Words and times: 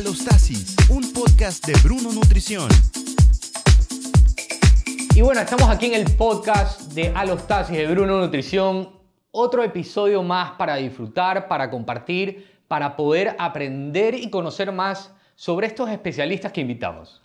Alostasis, 0.00 0.76
un 0.88 1.12
podcast 1.12 1.66
de 1.66 1.74
Bruno 1.84 2.10
Nutrición. 2.10 2.70
Y 5.14 5.20
bueno, 5.20 5.42
estamos 5.42 5.68
aquí 5.68 5.92
en 5.92 5.94
el 5.94 6.16
podcast 6.16 6.92
de 6.94 7.12
Alostasis 7.14 7.76
de 7.76 7.86
Bruno 7.86 8.18
Nutrición. 8.18 8.88
Otro 9.30 9.62
episodio 9.62 10.22
más 10.22 10.52
para 10.52 10.76
disfrutar, 10.76 11.48
para 11.48 11.68
compartir, 11.68 12.62
para 12.66 12.96
poder 12.96 13.36
aprender 13.38 14.14
y 14.14 14.30
conocer 14.30 14.72
más 14.72 15.12
sobre 15.34 15.66
estos 15.66 15.90
especialistas 15.90 16.50
que 16.50 16.62
invitamos. 16.62 17.20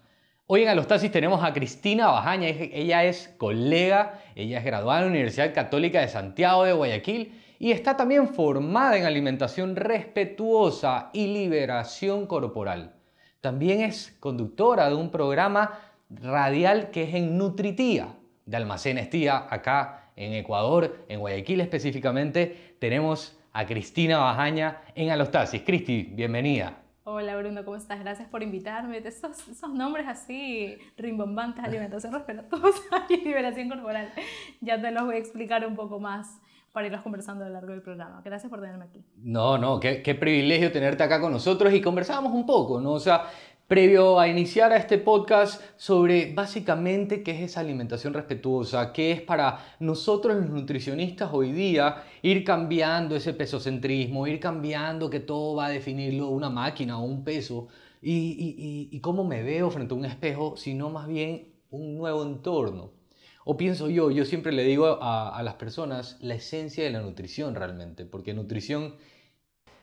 Hoy 0.46 0.64
en 0.64 0.68
Alostasis 0.68 1.10
tenemos 1.10 1.42
a 1.46 1.54
Cristina 1.54 2.08
Bajaña. 2.08 2.50
Ella 2.50 3.06
es 3.06 3.34
colega, 3.38 4.22
ella 4.36 4.58
es 4.58 4.66
graduada 4.66 5.00
en 5.00 5.06
la 5.06 5.12
Universidad 5.12 5.54
Católica 5.54 6.02
de 6.02 6.10
Santiago 6.10 6.66
de 6.66 6.74
Guayaquil 6.74 7.45
y 7.60 7.72
está 7.72 7.96
también 7.96 8.28
formada 8.28 8.98
en 8.98 9.06
alimentación 9.06 9.76
respetuosa 9.76 11.10
y 11.14 11.28
liberación 11.28 12.28
corporal. 12.28 12.94
También 13.42 13.82
es 13.82 14.16
conductora 14.20 14.90
de 14.90 14.96
un 14.96 15.12
programa 15.12 15.80
radial 16.10 16.92
que 16.92 17.04
es 17.04 17.14
en 17.14 17.38
Nutritía, 17.38 18.16
de 18.46 18.58
Almacenes 18.58 19.10
Tía, 19.10 19.48
acá 19.50 20.12
en 20.16 20.34
Ecuador, 20.34 21.06
en 21.10 21.20
Guayaquil 21.20 21.62
específicamente. 21.62 22.76
Tenemos 22.80 23.38
a 23.54 23.66
Cristina 23.66 24.20
Bajaña 24.20 24.82
en 24.96 25.12
Alostasis. 25.12 25.62
Cristi, 25.62 26.04
bienvenida. 26.04 26.82
Hola 27.08 27.38
Bruno, 27.38 27.64
¿cómo 27.64 27.78
estás? 27.78 28.00
Gracias 28.00 28.28
por 28.28 28.42
invitarme. 28.42 28.98
Esos, 28.98 29.48
esos 29.48 29.70
nombres 29.72 30.08
así 30.08 30.76
rimbombantes, 30.98 31.64
alimentación 31.64 32.12
respetuosa 32.14 33.06
y 33.10 33.18
liberación 33.18 33.70
corporal. 33.70 34.12
Ya 34.60 34.82
te 34.82 34.90
los 34.90 35.06
voy 35.06 35.16
a 35.16 35.20
explicar 35.20 35.68
un 35.68 35.76
poco 35.76 36.00
más 36.00 36.42
para 36.76 36.88
irlos 36.88 37.02
conversando 37.04 37.46
a 37.46 37.48
lo 37.48 37.54
largo 37.54 37.72
del 37.72 37.82
programa. 37.82 38.22
Gracias 38.24 38.50
por 38.50 38.60
tenerme 38.60 38.84
aquí. 38.84 39.02
No, 39.24 39.58
no, 39.58 39.80
qué, 39.80 40.18
privilegio 40.20 40.74
tenerte 40.74 41.04
acá 41.04 41.22
con 41.22 41.32
nosotros 41.32 41.74
y 41.74 41.80
conversábamos 41.80 42.34
un 42.34 42.46
poco, 42.46 42.82
¿no? 42.82 42.92
O 42.92 43.00
sea, 43.00 43.28
previo 43.66 44.20
a 44.20 44.28
iniciar 44.28 44.74
este 44.74 44.98
podcast 44.98 45.62
sobre 45.78 46.34
básicamente 46.34 47.24
qué 47.24 47.32
es 47.32 47.52
esa 47.52 47.62
alimentación 47.62 48.14
respetuosa, 48.14 48.92
qué 48.92 49.14
es 49.14 49.22
para 49.22 49.58
nosotros 49.80 50.36
los 50.36 50.50
nutricionistas 50.50 51.30
hoy 51.32 51.54
día 51.54 52.04
ir 52.22 52.44
cambiando 52.44 53.16
ese 53.16 53.34
pesocentrismo, 53.34 54.28
ir 54.28 54.42
cambiando 54.42 55.10
que 55.10 55.22
todo 55.22 55.56
va 55.56 55.68
a 55.68 55.70
definirlo 55.70 56.28
una 56.28 56.50
máquina 56.50 57.00
o 57.00 57.06
un 57.06 57.24
peso 57.24 57.70
y, 58.02 58.12
y, 58.12 58.90
y 58.92 59.00
cómo 59.00 59.24
me 59.24 59.44
veo 59.44 59.72
frente 59.72 59.94
a 59.94 59.98
un 59.98 60.04
espejo, 60.04 60.58
sino 60.58 60.90
más 60.90 61.08
bien 61.08 61.54
un 61.70 61.96
nuevo 61.96 62.22
entorno. 62.24 63.05
O 63.48 63.58
pienso 63.58 63.92
yo, 63.92 64.10
yo 64.10 64.26
siempre 64.26 64.52
le 64.52 64.64
digo 64.64 64.98
a, 65.02 65.40
las 65.44 65.54
personas 65.54 66.18
la 66.20 66.34
esencia 66.34 66.84
de 66.84 66.90
la 66.90 67.02
nutrición 67.02 67.54
realmente, 67.54 68.04
porque 68.04 68.34
nutrición, 68.34 68.96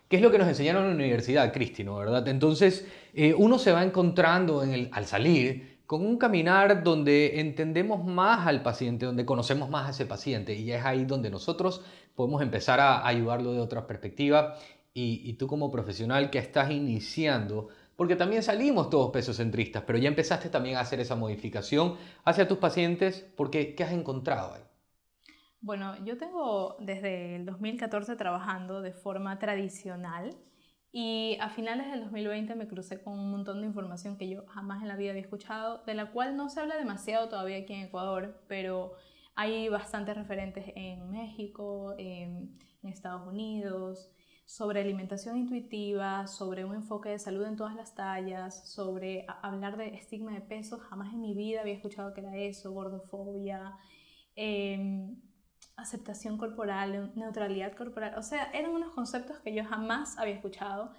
¿qué 0.09 0.17
es 0.17 0.23
lo 0.23 0.33
que 0.33 0.39
nos 0.39 0.49
enseñaron 0.49 0.83
en 0.83 0.91
la 0.91 0.97
universidad, 0.97 1.53
Cristi, 1.53 1.85
¿no? 1.85 1.95
¿verdad? 1.97 2.27
Entonces, 2.27 2.89
eh, 3.15 3.35
uno 3.35 3.61
se 3.61 3.71
va 3.71 3.85
encontrando 3.85 4.63
al 4.63 5.07
salir 5.07 5.79
con 5.87 6.05
un 6.05 6.19
caminar 6.19 6.83
donde 6.83 7.39
entendemos 7.39 8.05
más 8.05 8.49
al 8.49 8.65
paciente, 8.65 9.07
donde 9.07 9.25
conocemos 9.25 9.71
más 9.71 9.87
a 9.87 9.91
ese 9.91 10.07
paciente, 10.07 10.57
y 10.57 10.73
es 10.73 10.85
ahí 10.85 11.05
donde 11.05 11.31
nosotros 11.31 11.85
podemos 12.17 12.43
empezar 12.43 12.81
a 12.81 13.07
ayudarlo 13.07 13.53
de 13.53 13.61
otra 13.61 13.87
perspectiva. 13.87 14.57
Y 14.95 15.33
tú 15.35 15.47
como 15.47 15.71
profesional 15.71 16.29
que 16.29 16.39
estás 16.39 16.71
iniciando, 16.71 17.69
porque 18.03 18.17
también 18.17 18.43
salimos 18.43 18.91
todos 18.91 19.13
pesocentristas, 19.13 19.85
pero 19.87 19.97
ya 19.97 20.09
empezaste 20.09 20.49
también 20.49 20.75
a 20.77 20.81
hacer 20.81 20.99
esa 20.99 21.15
modificación 21.15 21.95
hacia 22.25 22.49
tus 22.49 22.59
pacientes, 22.59 23.25
porque 23.37 23.77
¿qué 23.77 23.85
has 23.85 23.93
encontrado 23.93 24.55
ahí? 24.55 24.63
Bueno, 25.61 25.95
yo 26.05 26.19
tengo 26.19 26.75
desde 26.81 27.37
el 27.37 27.47
2014 27.47 28.17
trabajando 28.17 28.83
de 28.83 28.93
forma 28.93 29.39
tradicional 29.39 30.35
y 30.91 31.37
a 31.41 31.49
finales 31.51 31.93
del 31.93 32.01
2020 32.01 32.57
me 32.57 32.67
crucé 32.67 33.01
con 33.01 33.17
un 33.17 33.31
montón 33.31 33.61
de 33.61 33.69
información 33.69 34.19
que 34.19 34.29
yo 34.29 34.47
jamás 34.49 34.83
en 34.83 34.89
la 34.89 34.97
vida 34.97 35.11
había 35.11 35.23
escuchado, 35.23 35.85
de 35.87 35.95
la 35.95 36.11
cual 36.11 36.37
no 36.37 36.49
se 36.49 36.59
habla 36.59 36.75
demasiado 36.75 37.29
todavía 37.29 37.59
aquí 37.59 37.73
en 37.73 37.83
Ecuador, 37.83 38.43
pero 38.49 38.95
hay 39.37 39.69
bastantes 39.69 40.17
referentes 40.17 40.65
en 40.75 41.09
México, 41.09 41.95
en 41.99 42.59
Estados 42.83 43.29
Unidos, 43.29 44.11
sobre 44.53 44.83
alimentación 44.83 45.39
intuitiva, 45.39 46.27
sobre 46.27 46.67
un 46.67 46.75
enfoque 46.75 47.09
de 47.09 47.19
salud 47.19 47.47
en 47.47 47.57
todas 47.57 47.75
las 47.75 47.95
tallas, 47.95 48.69
sobre 48.69 49.25
hablar 49.41 49.79
de 49.79 49.95
estigma 49.95 50.35
de 50.35 50.43
peso. 50.43 50.79
Jamás 50.79 51.15
en 51.15 51.23
mi 51.23 51.33
vida 51.33 51.63
había 51.63 51.73
escuchado 51.73 52.13
que 52.13 52.21
era 52.21 52.37
eso, 52.37 52.71
gordofobia, 52.71 53.79
eh, 54.37 55.09
aceptación 55.77 56.37
corporal, 56.37 57.13
neutralidad 57.17 57.75
corporal. 57.75 58.19
O 58.19 58.23
sea, 58.23 58.51
eran 58.53 58.73
unos 58.73 58.93
conceptos 58.93 59.39
que 59.39 59.55
yo 59.55 59.65
jamás 59.65 60.19
había 60.19 60.35
escuchado. 60.35 60.93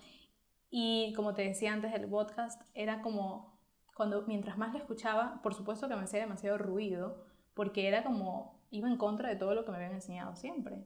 Y 0.71 1.13
como 1.15 1.35
te 1.35 1.43
decía 1.43 1.73
antes 1.73 1.91
del 1.91 2.09
podcast, 2.09 2.59
era 2.73 3.03
como 3.03 3.61
cuando 3.95 4.23
mientras 4.25 4.57
más 4.57 4.73
lo 4.73 4.79
escuchaba, 4.79 5.41
por 5.43 5.53
supuesto 5.53 5.87
que 5.87 5.95
me 5.95 6.01
hacía 6.01 6.21
demasiado 6.21 6.57
ruido, 6.57 7.23
porque 7.53 7.87
era 7.87 8.03
como 8.03 8.59
iba 8.71 8.89
en 8.89 8.97
contra 8.97 9.29
de 9.29 9.35
todo 9.35 9.53
lo 9.53 9.63
que 9.63 9.69
me 9.69 9.77
habían 9.77 9.93
enseñado 9.93 10.35
siempre. 10.35 10.83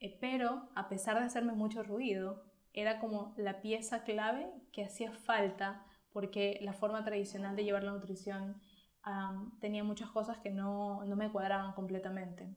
Eh, 0.00 0.16
pero 0.20 0.68
a 0.74 0.88
pesar 0.88 1.18
de 1.18 1.24
hacerme 1.24 1.52
mucho 1.52 1.82
ruido, 1.82 2.42
era 2.72 2.98
como 2.98 3.34
la 3.36 3.60
pieza 3.60 4.04
clave 4.04 4.50
que 4.72 4.84
hacía 4.84 5.12
falta 5.12 5.84
porque 6.12 6.58
la 6.62 6.72
forma 6.72 7.04
tradicional 7.04 7.56
de 7.56 7.64
llevar 7.64 7.84
la 7.84 7.92
nutrición 7.92 8.60
tenía 9.60 9.82
muchas 9.82 10.10
cosas 10.10 10.38
que 10.38 10.50
no, 10.50 11.04
no 11.04 11.16
me 11.16 11.30
cuadraban 11.32 11.72
completamente. 11.72 12.54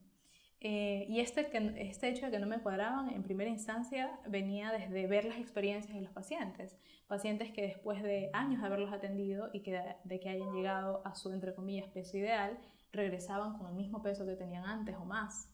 Eh, 0.60 1.06
y 1.08 1.20
este, 1.20 1.50
este 1.88 2.08
hecho 2.08 2.26
de 2.26 2.32
que 2.32 2.38
no 2.38 2.46
me 2.46 2.60
cuadraban 2.60 3.10
en 3.10 3.22
primera 3.22 3.50
instancia 3.50 4.18
venía 4.26 4.70
desde 4.72 5.06
ver 5.06 5.24
las 5.24 5.38
experiencias 5.38 5.94
de 5.94 6.02
los 6.02 6.12
pacientes. 6.12 6.76
Pacientes 7.06 7.50
que 7.50 7.62
después 7.62 8.02
de 8.02 8.30
años 8.32 8.60
de 8.60 8.66
haberlos 8.66 8.92
atendido 8.92 9.50
y 9.52 9.60
que 9.60 9.72
de, 9.72 9.96
de 10.04 10.20
que 10.20 10.28
hayan 10.30 10.52
llegado 10.54 11.02
a 11.06 11.14
su, 11.14 11.32
entre 11.32 11.54
comillas, 11.54 11.88
peso 11.88 12.16
ideal, 12.16 12.58
regresaban 12.92 13.58
con 13.58 13.68
el 13.68 13.74
mismo 13.74 14.02
peso 14.02 14.24
que 14.26 14.36
tenían 14.36 14.64
antes 14.64 14.96
o 14.96 15.04
más. 15.04 15.53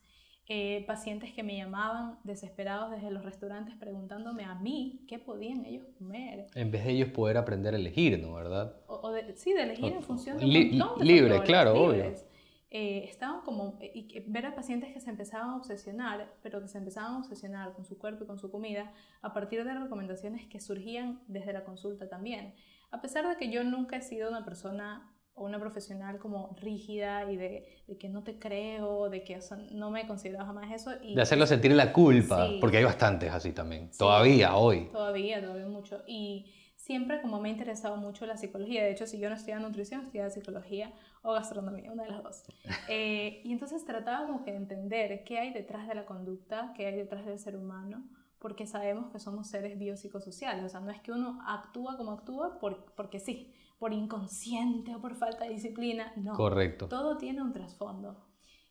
Eh, 0.53 0.83
pacientes 0.85 1.33
que 1.33 1.45
me 1.45 1.57
llamaban 1.57 2.19
desesperados 2.25 2.91
desde 2.91 3.13
los 3.13 3.25
restaurantes 3.25 3.77
preguntándome 3.77 4.43
a 4.45 4.57
mí 4.57 5.05
qué 5.07 5.21
podían 5.21 5.65
ellos 5.65 5.87
comer. 5.97 6.49
En 6.57 6.73
vez 6.73 6.85
de 6.85 6.91
ellos 6.91 7.11
poder 7.11 7.37
aprender 7.37 7.73
a 7.73 7.77
elegir, 7.77 8.19
¿no? 8.21 8.35
¿Verdad? 8.35 8.75
O, 8.89 8.95
o 9.01 9.13
de, 9.13 9.37
sí, 9.37 9.53
de 9.53 9.63
elegir 9.63 9.93
en 9.93 10.03
función 10.03 10.39
de 10.39 10.47
Li 10.47 10.71
un 10.73 10.79
montón 10.79 10.99
de 10.99 11.05
libre, 11.05 11.43
claro, 11.45 11.93
libres. 11.93 12.27
Eh, 12.73 13.05
estaban 13.05 13.43
como, 13.43 13.79
y 13.95 14.09
que- 14.09 14.25
ver 14.27 14.47
a 14.47 14.57
pacientes 14.57 14.93
que 14.93 15.01
se 15.01 15.11
empezaban 15.11 15.51
a 15.51 15.57
obsesionar, 15.57 16.35
pero 16.43 16.61
que 16.61 16.67
se 16.67 16.79
empezaban 16.79 17.13
a 17.15 17.19
obsesionar 17.19 17.73
con 17.75 17.85
su 17.85 17.97
cuerpo 17.97 18.25
y 18.25 18.27
con 18.27 18.41
su 18.41 18.51
comida 18.51 18.93
a 19.23 19.33
partir 19.33 19.63
de 19.65 19.73
recomendaciones 19.73 20.47
que 20.49 20.59
surgían 20.59 21.21
desde 21.29 21.53
la 21.53 21.63
consulta 21.63 22.09
también. 22.09 22.55
A 22.91 23.01
pesar 23.01 23.29
de 23.29 23.37
que 23.37 23.53
yo 23.53 23.63
nunca 23.63 23.97
he 23.99 24.03
sido 24.03 24.29
una 24.29 24.45
persona 24.45 25.10
o 25.41 25.45
una 25.47 25.59
profesional 25.59 26.19
como 26.19 26.55
rígida 26.61 27.31
y 27.33 27.37
de, 27.37 27.67
de 27.87 27.97
que 27.99 28.09
no 28.11 28.23
te 28.23 28.39
creo, 28.39 29.09
de 29.09 29.25
que 29.25 29.39
o 29.39 29.41
sea, 29.41 29.57
no 29.73 29.91
me 29.91 30.03
he 30.03 30.07
considerado 30.07 30.45
jamás 30.47 30.71
eso. 30.71 30.93
Y 31.03 31.15
De 31.15 31.23
hacerlo 31.23 31.47
sentir 31.47 31.73
la 31.73 31.93
culpa, 31.93 32.47
Sí. 32.47 32.59
porque 32.61 32.77
hay 32.77 32.85
bastantes 32.85 33.33
así 33.33 33.53
también, 33.53 33.91
Sí. 33.93 33.99
todavía, 33.99 34.55
hoy. 34.57 34.89
Todavía, 34.93 35.41
todavía 35.41 35.67
mucho. 35.67 36.03
Y 36.07 36.47
siempre 36.77 37.21
como 37.23 37.41
me 37.41 37.49
ha 37.49 37.53
interesado 37.53 37.97
mucho 37.97 38.27
la 38.27 38.37
psicología. 38.37 38.83
De 38.85 38.91
hecho, 38.93 39.07
si 39.07 39.19
yo 39.19 39.29
no 39.31 39.37
estudiaba 39.37 39.63
nutrición, 39.63 40.03
estudiaba 40.03 40.29
psicología 40.31 40.93
o 41.23 41.33
gastronomía, 41.33 41.91
una 41.93 42.05
de 42.05 42.11
las 42.11 42.23
dos. 42.23 42.43
Eh, 42.91 43.41
y 43.45 43.53
entonces 43.53 43.85
trataba 43.87 44.27
como 44.27 44.43
que 44.45 44.51
de 44.51 44.57
entender 44.59 45.25
qué 45.25 45.39
hay 45.39 45.53
detrás 45.53 45.89
de 45.89 45.95
la 45.95 46.05
conducta, 46.05 46.73
qué 46.77 46.87
hay 46.87 46.97
detrás 46.97 47.25
del 47.25 47.39
ser 47.39 47.57
humano, 47.57 48.03
porque 48.39 48.67
sabemos 48.67 49.11
que 49.13 49.19
somos 49.19 49.47
seres 49.49 49.79
biopsicosociales. 49.79 50.65
O 50.65 50.69
sea, 50.69 50.81
no 50.81 50.91
es 50.91 51.01
que 51.01 51.13
uno 51.13 51.39
actúa 51.47 51.97
como 51.97 52.13
actúa 52.13 52.59
por, 52.59 52.85
porque 52.95 53.21
sí, 53.21 53.53
por 53.81 53.93
inconsciente 53.95 54.95
o 54.95 55.01
por 55.01 55.17
falta 55.17 55.47
de 55.47 55.55
disciplina. 55.55 56.13
No. 56.17 56.35
Correcto. 56.35 56.87
Todo 56.87 57.17
tiene 57.17 57.43
un 57.43 57.53
trasfondo. 57.53 58.27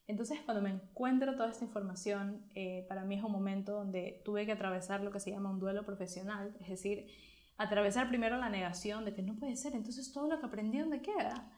Entonces, 0.07 0.39
cuando 0.45 0.61
me 0.63 0.69
encuentro 0.69 1.35
toda 1.35 1.49
esta 1.49 1.65
información, 1.65 2.45
eh, 2.55 2.85
para 2.87 3.03
mí 3.03 3.15
es 3.15 3.23
un 3.23 3.31
momento 3.31 3.73
donde 3.73 4.21
tuve 4.23 4.45
que 4.45 4.51
atravesar 4.53 5.01
lo 5.01 5.11
que 5.11 5.19
se 5.19 5.31
llama 5.31 5.51
un 5.51 5.59
duelo 5.59 5.83
profesional, 5.83 6.55
es 6.61 6.69
decir, 6.69 7.07
atravesar 7.57 8.07
primero 8.07 8.37
la 8.37 8.49
negación 8.49 9.03
de 9.03 9.13
que 9.13 9.21
no 9.23 9.35
puede 9.35 9.55
ser, 9.55 9.73
entonces 9.75 10.11
todo 10.13 10.29
lo 10.29 10.39
que 10.39 10.45
aprendí, 10.45 10.77
¿dónde 10.77 11.01
queda? 11.01 11.51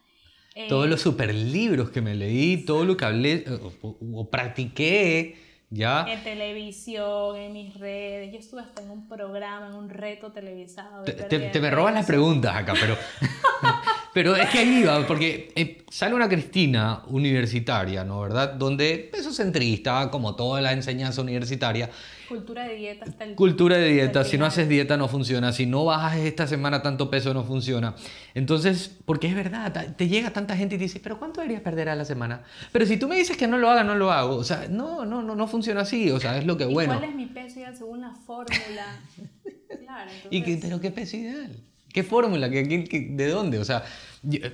Eh, 0.54 0.68
Todos 0.68 0.88
los 0.88 1.00
super 1.00 1.34
libros 1.34 1.90
que 1.90 2.02
me 2.02 2.14
leí, 2.14 2.64
todo 2.64 2.84
lo 2.84 2.96
que 2.96 3.04
hablé 3.04 3.44
eh, 3.46 3.58
o, 3.82 3.98
o 4.20 4.30
practiqué, 4.30 5.36
¿ya? 5.72 6.04
En 6.08 6.22
televisión, 6.22 7.36
en 7.36 7.52
mis 7.52 7.74
redes, 7.74 8.32
yo 8.32 8.38
estuve 8.38 8.60
hasta 8.60 8.82
en 8.82 8.90
un 8.90 9.08
programa, 9.08 9.66
en 9.68 9.74
un 9.74 9.88
reto 9.88 10.30
televisado. 10.32 11.04
Te, 11.04 11.12
te- 11.12 11.60
me 11.60 11.70
robas 11.70 11.94
las 11.94 12.06
preguntas 12.06 12.54
acá, 12.54 12.74
pero, 12.80 12.96
pero 14.14 14.36
es 14.36 14.48
que 14.50 14.58
ahí 14.58 14.80
iba, 14.82 15.06
porque 15.06 15.52
eh, 15.56 15.84
sale 15.90 16.14
una 16.14 16.28
Cristina 16.28 17.02
universitaria, 17.08 18.04
¿no? 18.04 18.20
¿Verdad? 18.20 18.54
Donde 18.54 19.08
peso 19.10 19.32
centrista, 19.32 20.10
como 20.10 20.36
toda 20.36 20.60
la 20.60 20.72
enseñanza 20.72 21.22
universitaria, 21.22 21.90
Cultura 22.32 22.66
de 22.66 22.76
dieta 22.76 23.04
hasta 23.04 23.24
el... 23.24 23.34
cultura 23.34 23.76
de 23.76 23.88
dieta, 23.90 24.24
si 24.24 24.38
no 24.38 24.46
haces 24.46 24.66
dieta 24.66 24.96
no 24.96 25.06
funciona, 25.06 25.52
si 25.52 25.66
no 25.66 25.84
bajas 25.84 26.16
esta 26.16 26.46
semana 26.46 26.80
tanto 26.80 27.10
peso 27.10 27.34
no 27.34 27.44
funciona. 27.44 27.94
Entonces, 28.34 28.96
porque 29.04 29.26
es 29.26 29.34
verdad, 29.34 29.94
te 29.96 30.08
llega 30.08 30.32
tanta 30.32 30.56
gente 30.56 30.76
y 30.76 30.78
te 30.78 30.84
dice, 30.84 30.98
pero 31.00 31.18
¿cuánto 31.18 31.40
deberías 31.40 31.62
perder 31.62 31.90
a 31.90 31.94
la 31.94 32.06
semana? 32.06 32.42
Pero 32.72 32.86
si 32.86 32.96
tú 32.96 33.06
me 33.06 33.16
dices 33.16 33.36
que 33.36 33.46
no 33.46 33.58
lo 33.58 33.68
haga, 33.68 33.84
no 33.84 33.96
lo 33.96 34.10
hago. 34.10 34.36
O 34.36 34.44
sea, 34.44 34.66
no, 34.70 35.04
no, 35.04 35.22
no, 35.22 35.34
no 35.34 35.46
funciona 35.46 35.82
así, 35.82 36.10
o 36.10 36.20
sea, 36.20 36.38
es 36.38 36.46
lo 36.46 36.56
que 36.56 36.64
¿Y 36.64 36.72
bueno. 36.72 36.94
¿Cuál 36.94 37.10
es 37.10 37.14
mi 37.14 37.26
peso 37.26 37.58
ideal 37.58 37.76
según 37.76 38.00
la 38.00 38.14
fórmula? 38.14 39.00
claro, 39.84 40.10
¿Y 40.30 40.42
qué, 40.42 40.58
pero 40.60 40.80
qué 40.80 40.90
peso 40.90 41.18
ideal? 41.18 41.54
¿Qué 41.92 42.02
fórmula? 42.02 42.50
¿Qué, 42.50 43.08
de 43.10 43.28
dónde? 43.28 43.58
O 43.58 43.64
sea, 43.64 43.84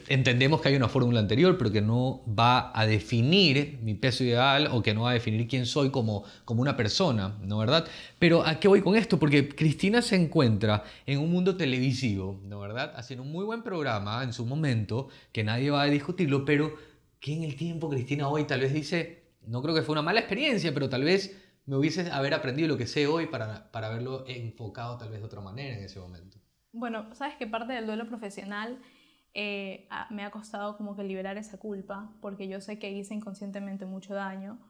entendemos 0.09 0.61
que 0.61 0.69
hay 0.69 0.77
una 0.77 0.89
fórmula 0.89 1.21
anterior, 1.21 1.57
pero 1.59 1.71
que 1.71 1.81
no 1.81 2.23
va 2.27 2.73
a 2.79 2.87
definir 2.87 3.79
mi 3.83 3.95
peso 3.95 4.25
ideal 4.25 4.69
o 4.73 4.83
que 4.83 4.95
no 4.95 5.03
va 5.03 5.11
a 5.11 5.15
definir 5.15 5.47
quién 5.47 5.67
soy 5.67 5.91
como, 5.91 6.25
como 6.45 6.63
una 6.63 6.77
persona, 6.77 7.39
¿no 7.43 7.59
verdad? 7.59 7.87
Pero 8.19 8.45
¿a 8.45 8.59
qué 8.59 8.67
voy 8.67 8.83
con 8.83 8.97
esto? 8.97 9.19
Porque 9.19 9.49
Cristina 9.49 10.03
se 10.03 10.17
encuentra 10.17 10.85
en 11.07 11.21
un 11.21 11.31
mundo 11.31 11.57
televisivo, 11.57 12.41
¿no 12.45 12.59
verdad? 12.61 12.93
Haciendo 12.97 13.23
un 13.23 13.31
muy 13.31 13.45
buen 13.45 13.63
programa 13.63 14.25
en 14.25 14.33
su 14.33 14.45
momento, 14.47 15.09
que 15.33 15.45
nadie 15.45 15.71
va 15.71 15.83
a 15.83 15.87
discutirlo, 15.87 16.45
pero 16.45 16.75
que 17.21 17.35
en 17.35 17.45
el 17.45 17.57
tiempo 17.57 17.89
Cristina 17.89 18.29
hoy 18.29 18.45
tal 18.45 18.61
vez 18.61 18.73
dice, 18.73 19.25
no 19.47 19.63
creo 19.63 19.75
que 19.75 19.83
fue 19.83 19.93
una 19.93 20.03
mala 20.03 20.21
experiencia, 20.21 20.73
pero 20.73 20.89
tal 20.89 21.05
vez 21.05 21.37
me 21.67 21.77
hubiese 21.77 22.11
haber 22.11 22.33
aprendido 22.35 22.69
lo 22.69 22.79
que 22.79 22.87
sé 22.87 23.07
hoy 23.07 23.27
para, 23.27 23.71
para 23.71 23.89
haberlo 23.89 24.25
enfocado 24.27 24.97
tal 24.97 25.11
vez 25.11 25.21
de 25.21 25.27
otra 25.27 25.41
manera 25.41 25.77
en 25.77 25.85
ese 25.85 26.01
momento. 26.01 26.39
Bueno, 26.79 27.13
sabes 27.13 27.35
que 27.35 27.49
parte 27.49 27.73
del 27.73 27.87
duelo 27.87 28.07
profesional 28.07 28.79
eh, 29.35 29.89
me 30.11 30.25
ha 30.25 30.31
costado 30.31 30.77
como 30.77 30.95
que 30.95 31.03
liberar 31.03 31.37
esa 31.37 31.59
culpa, 31.59 32.13
porque 32.21 32.47
yo 32.47 32.61
sé 32.61 32.79
que 32.79 32.93
hice 32.93 33.15
inconscientemente 33.15 33.85
mucho 33.85 34.15
daño, 34.15 34.61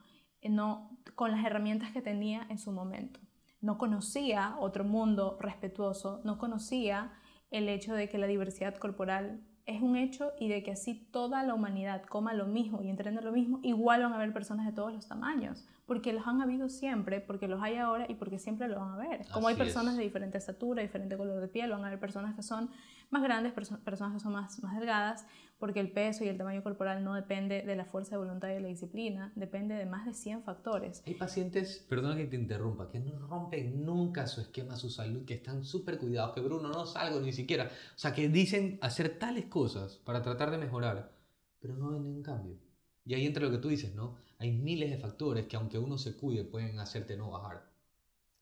eh, 0.40 0.49
no, 0.49 0.96
con 1.14 1.32
las 1.32 1.44
herramientas 1.44 1.93
que 1.93 2.00
tenía 2.00 2.46
en 2.49 2.58
su 2.58 2.72
momento. 2.72 3.20
No 3.60 3.76
conocía 3.76 4.56
otro 4.58 4.84
mundo 4.84 5.37
respetuoso, 5.38 6.22
no 6.25 6.38
conocía 6.38 7.12
el 7.50 7.69
hecho 7.69 7.93
de 7.93 8.08
que 8.08 8.16
la 8.16 8.26
diversidad 8.26 8.75
corporal 8.76 9.43
es 9.66 9.82
un 9.82 9.94
hecho 9.94 10.32
y 10.40 10.49
de 10.49 10.62
que 10.62 10.70
así 10.70 10.94
toda 11.12 11.43
la 11.43 11.52
humanidad 11.52 12.05
coma 12.05 12.32
lo 12.32 12.46
mismo 12.46 12.81
y 12.82 12.88
entrene 12.88 13.20
lo 13.20 13.32
mismo, 13.32 13.60
igual 13.62 14.02
van 14.02 14.14
a 14.14 14.16
haber 14.16 14.32
personas 14.32 14.64
de 14.64 14.72
todos 14.72 14.94
los 14.94 15.06
tamaños, 15.06 15.66
porque 15.88 16.12
los 16.12 16.26
han 16.26 16.43
habido 16.43 16.69
siempre, 16.69 17.23
porque 17.23 17.49
los 17.49 17.62
hay 17.62 17.76
ahora 17.76 18.05
y 18.11 18.14
porque 18.14 18.38
siempre 18.38 18.69
lo 18.69 18.79
van 18.79 18.93
a 18.93 18.96
ver. 18.99 19.26
Como 19.32 19.49
hay 19.49 19.56
personas 19.56 19.96
de 19.96 20.02
diferente 20.02 20.37
estatura, 20.37 20.82
diferente 20.82 21.17
color 21.17 21.40
de 21.40 21.49
piel, 21.49 21.70
van 21.70 21.82
a 21.82 21.87
haber 21.87 21.99
personas 21.99 22.37
que 22.37 22.43
son 22.43 22.69
más 23.08 23.23
grandes, 23.23 23.55
personas 23.55 24.12
que 24.12 24.20
son 24.20 24.35
más, 24.35 24.62
más 24.62 24.79
delgadas, 24.79 25.26
porque 25.58 25.81
el 25.81 25.90
peso 25.90 26.25
y 26.25 26.29
el 26.29 26.37
tamaño 26.37 26.62
corporal 26.62 27.02
no 27.02 27.14
depende 27.14 27.62
de 27.62 27.75
la 27.75 27.87
fuerza 27.87 28.11
de 28.11 28.19
voluntad 28.19 28.50
y 28.50 28.52
de 28.52 28.61
la 28.61 28.69
disciplina, 28.69 29.32
depende 29.35 29.76
de 29.76 29.87
más 29.87 30.05
de 30.05 30.12
100 30.12 30.43
factores. 30.43 31.02
Hay 31.06 31.14
pacientes, 31.14 31.87
perdona 31.88 32.17
que 32.17 32.26
te 32.26 32.37
interrumpa, 32.37 32.91
que 32.91 33.00
no 33.00 33.19
rompen 33.19 33.82
nunca 33.82 34.26
su 34.26 34.43
esquema, 34.43 34.76
su 34.76 34.91
salud, 34.91 35.25
que 35.25 35.32
están 35.32 35.64
súper 35.64 35.99
cuidados, 35.99 36.34
que 36.34 36.43
Bruno 36.43 36.69
no 36.69 36.84
salgo 36.84 37.19
ni 37.20 37.32
siquiera, 37.32 37.64
o 37.64 37.99
sea, 37.99 38.12
que 38.12 38.29
dicen 38.29 38.79
hacer 38.82 39.19
tales 39.19 39.46
cosas 39.46 39.96
para 40.05 40.20
tratar 40.20 40.50
de 40.50 40.58
mejorar, 40.58 41.17
pero 41.58 41.76
no 41.76 41.93
ven 41.93 42.02
ningún 42.02 42.23
cambio. 42.23 42.58
Y 43.06 43.14
ahí 43.14 43.25
entra 43.25 43.43
lo 43.43 43.50
que 43.50 43.56
tú 43.56 43.69
dices, 43.69 43.94
¿no? 43.94 44.28
Hay 44.38 44.52
miles 44.52 44.90
de 44.90 44.99
factores 44.99 45.46
que 45.46 45.56
aunque 45.56 45.79
uno 45.79 45.99
se 45.99 46.17
cuide 46.17 46.44
pueden 46.44 46.79
hacerte 46.79 47.17
no 47.17 47.31
bajar 47.31 47.69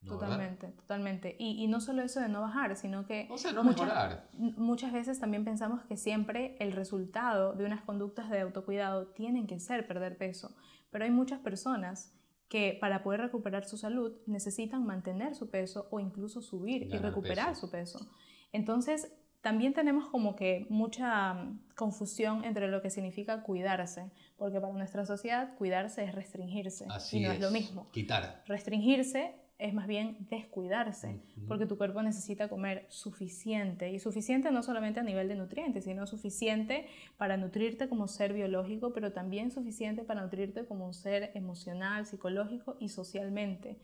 totalmente, 0.07 0.69
totalmente. 0.69 1.37
Y, 1.39 1.63
y, 1.63 1.67
no 1.69 1.81
solo 1.81 2.03
eso 2.03 2.21
de 2.21 2.29
no 2.29 2.41
bajar, 2.41 2.77
sino 2.77 3.07
que 3.07 3.29
o 3.31 3.39
sea, 3.39 3.53
no 3.53 3.65
muchas, 3.65 3.87
mejorar. 3.87 4.29
muchas 4.33 4.93
veces 4.93 5.21
también 5.21 5.45
pensamos 5.45 5.83
que 5.85 5.97
siempre 5.97 6.57
el 6.61 6.73
resultado 6.73 7.55
de 7.55 7.65
unas 7.65 7.83
conductas 7.83 8.31
de 8.31 8.41
autocuidado 8.41 9.09
tienen 9.09 9.47
que 9.47 9.61
ser 9.61 9.87
perder 9.87 10.17
peso. 10.17 10.55
Pero 10.91 11.05
hay 11.05 11.11
muchas 11.11 11.41
personas 11.41 12.15
que 12.49 12.77
para 12.81 13.03
poder 13.03 13.21
recuperar 13.21 13.65
su 13.65 13.77
salud 13.77 14.17
necesitan 14.27 14.87
mantener 14.87 15.35
su 15.35 15.51
peso 15.51 15.89
o 15.91 15.99
incluso 15.99 16.41
subir 16.41 16.83
y 16.83 16.97
recuperar 16.99 17.57
su 17.57 17.71
peso. 17.71 18.09
Entonces, 18.53 19.13
también 19.41 19.75
tenemos 19.75 20.09
como 20.09 20.37
que 20.37 20.67
mucha 20.71 21.35
mm, 21.35 21.61
confusión 21.75 22.45
entre 22.45 22.69
lo 22.69 22.83
que 22.83 22.91
significa 22.91 23.43
cuidarse, 23.43 24.11
porque 24.37 24.61
para 24.61 24.73
nuestra 24.73 25.05
sociedad 25.07 25.55
cuidarse 25.57 26.05
es 26.05 26.15
restringirse 26.15 26.87
Así 26.91 27.19
y 27.19 27.23
no 27.23 27.31
es, 27.31 27.37
es 27.37 27.43
lo 27.43 27.51
mismo. 27.51 27.91
Quitar. 27.91 28.43
Restringirse 28.47 29.35
es 29.59 29.73
más 29.73 29.87
bien 29.87 30.27
descuidarse, 30.29 31.23
porque 31.49 31.65
tu 31.65 31.79
cuerpo 31.79 32.03
necesita 32.03 32.49
comer 32.49 32.85
suficiente, 32.89 33.91
y 33.91 33.99
suficiente 33.99 34.51
no 34.51 34.63
solamente 34.63 35.01
a 35.01 35.03
nivel 35.03 35.29
de 35.29 35.35
nutrientes, 35.35 35.85
sino 35.85 36.07
suficiente 36.07 36.87
para 37.17 37.39
nutrirte 37.39 37.89
como 37.89 38.07
ser 38.07 38.35
biológico, 38.35 38.93
pero 38.93 39.13
también 39.13 39.51
suficiente 39.51 40.05
para 40.05 40.23
nutrirte 40.23 40.67
como 40.67 40.85
un 40.87 40.93
ser 40.93 41.31
emocional, 41.35 42.05
psicológico 42.05 42.77
y 42.81 42.91
socialmente. 42.91 43.79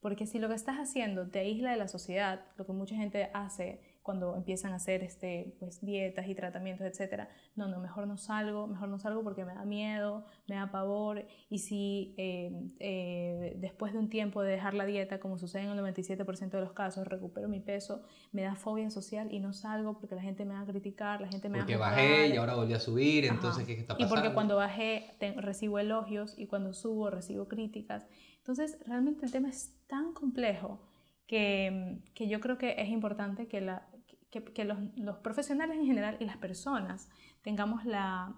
Porque 0.00 0.26
si 0.26 0.38
lo 0.38 0.48
que 0.48 0.54
estás 0.54 0.76
haciendo 0.76 1.28
te 1.28 1.40
aísla 1.40 1.72
de 1.72 1.76
la 1.76 1.88
sociedad, 1.88 2.40
lo 2.56 2.64
que 2.64 2.72
mucha 2.72 2.96
gente 2.96 3.30
hace 3.34 3.80
cuando 4.08 4.34
empiezan 4.34 4.72
a 4.72 4.76
hacer 4.76 5.02
este, 5.02 5.54
pues, 5.58 5.84
dietas 5.84 6.26
y 6.28 6.34
tratamientos, 6.34 6.86
etcétera, 6.86 7.28
no, 7.56 7.68
no, 7.68 7.78
mejor 7.78 8.06
no 8.06 8.16
salgo, 8.16 8.66
mejor 8.66 8.88
no 8.88 8.98
salgo 8.98 9.22
porque 9.22 9.44
me 9.44 9.52
da 9.52 9.66
miedo, 9.66 10.24
me 10.48 10.54
da 10.54 10.70
pavor, 10.70 11.26
y 11.50 11.58
si 11.58 12.14
eh, 12.16 12.50
eh, 12.80 13.52
después 13.58 13.92
de 13.92 13.98
un 13.98 14.08
tiempo 14.08 14.40
de 14.40 14.52
dejar 14.52 14.72
la 14.72 14.86
dieta, 14.86 15.20
como 15.20 15.36
sucede 15.36 15.64
en 15.64 15.72
el 15.72 15.78
97% 15.78 16.48
de 16.48 16.60
los 16.62 16.72
casos, 16.72 17.06
recupero 17.06 17.50
mi 17.50 17.60
peso, 17.60 18.00
me 18.32 18.40
da 18.40 18.54
fobia 18.54 18.88
social 18.88 19.30
y 19.30 19.40
no 19.40 19.52
salgo 19.52 19.98
porque 19.98 20.14
la 20.14 20.22
gente 20.22 20.46
me 20.46 20.54
va 20.54 20.60
a 20.60 20.66
criticar, 20.66 21.20
la 21.20 21.28
gente 21.28 21.50
me 21.50 21.58
porque 21.58 21.76
va 21.76 21.88
a 21.88 21.90
Porque 21.90 22.02
bajé 22.02 22.28
y 22.28 22.36
ahora 22.38 22.54
volví 22.54 22.72
a 22.72 22.80
subir, 22.80 23.26
entonces, 23.26 23.66
¿qué 23.66 23.74
está 23.74 23.92
pasando? 23.92 24.06
Y 24.06 24.08
porque 24.08 24.32
cuando 24.32 24.56
bajé 24.56 25.04
recibo 25.36 25.78
elogios 25.78 26.32
y 26.38 26.46
cuando 26.46 26.72
subo 26.72 27.10
recibo 27.10 27.46
críticas. 27.46 28.06
Entonces, 28.38 28.78
realmente 28.86 29.26
el 29.26 29.32
tema 29.32 29.50
es 29.50 29.76
tan 29.86 30.14
complejo 30.14 30.80
que, 31.26 32.00
que 32.14 32.26
yo 32.26 32.40
creo 32.40 32.56
que 32.56 32.76
es 32.78 32.88
importante 32.88 33.48
que 33.48 33.60
la, 33.60 33.86
que, 34.30 34.64
los, 34.64 35.16
profesionales 35.18 35.76
en 35.76 35.86
general 35.86 36.16
y 36.20 36.24
las 36.24 36.36
personas 36.36 37.08
tengamos 37.42 37.84
la 37.84 38.34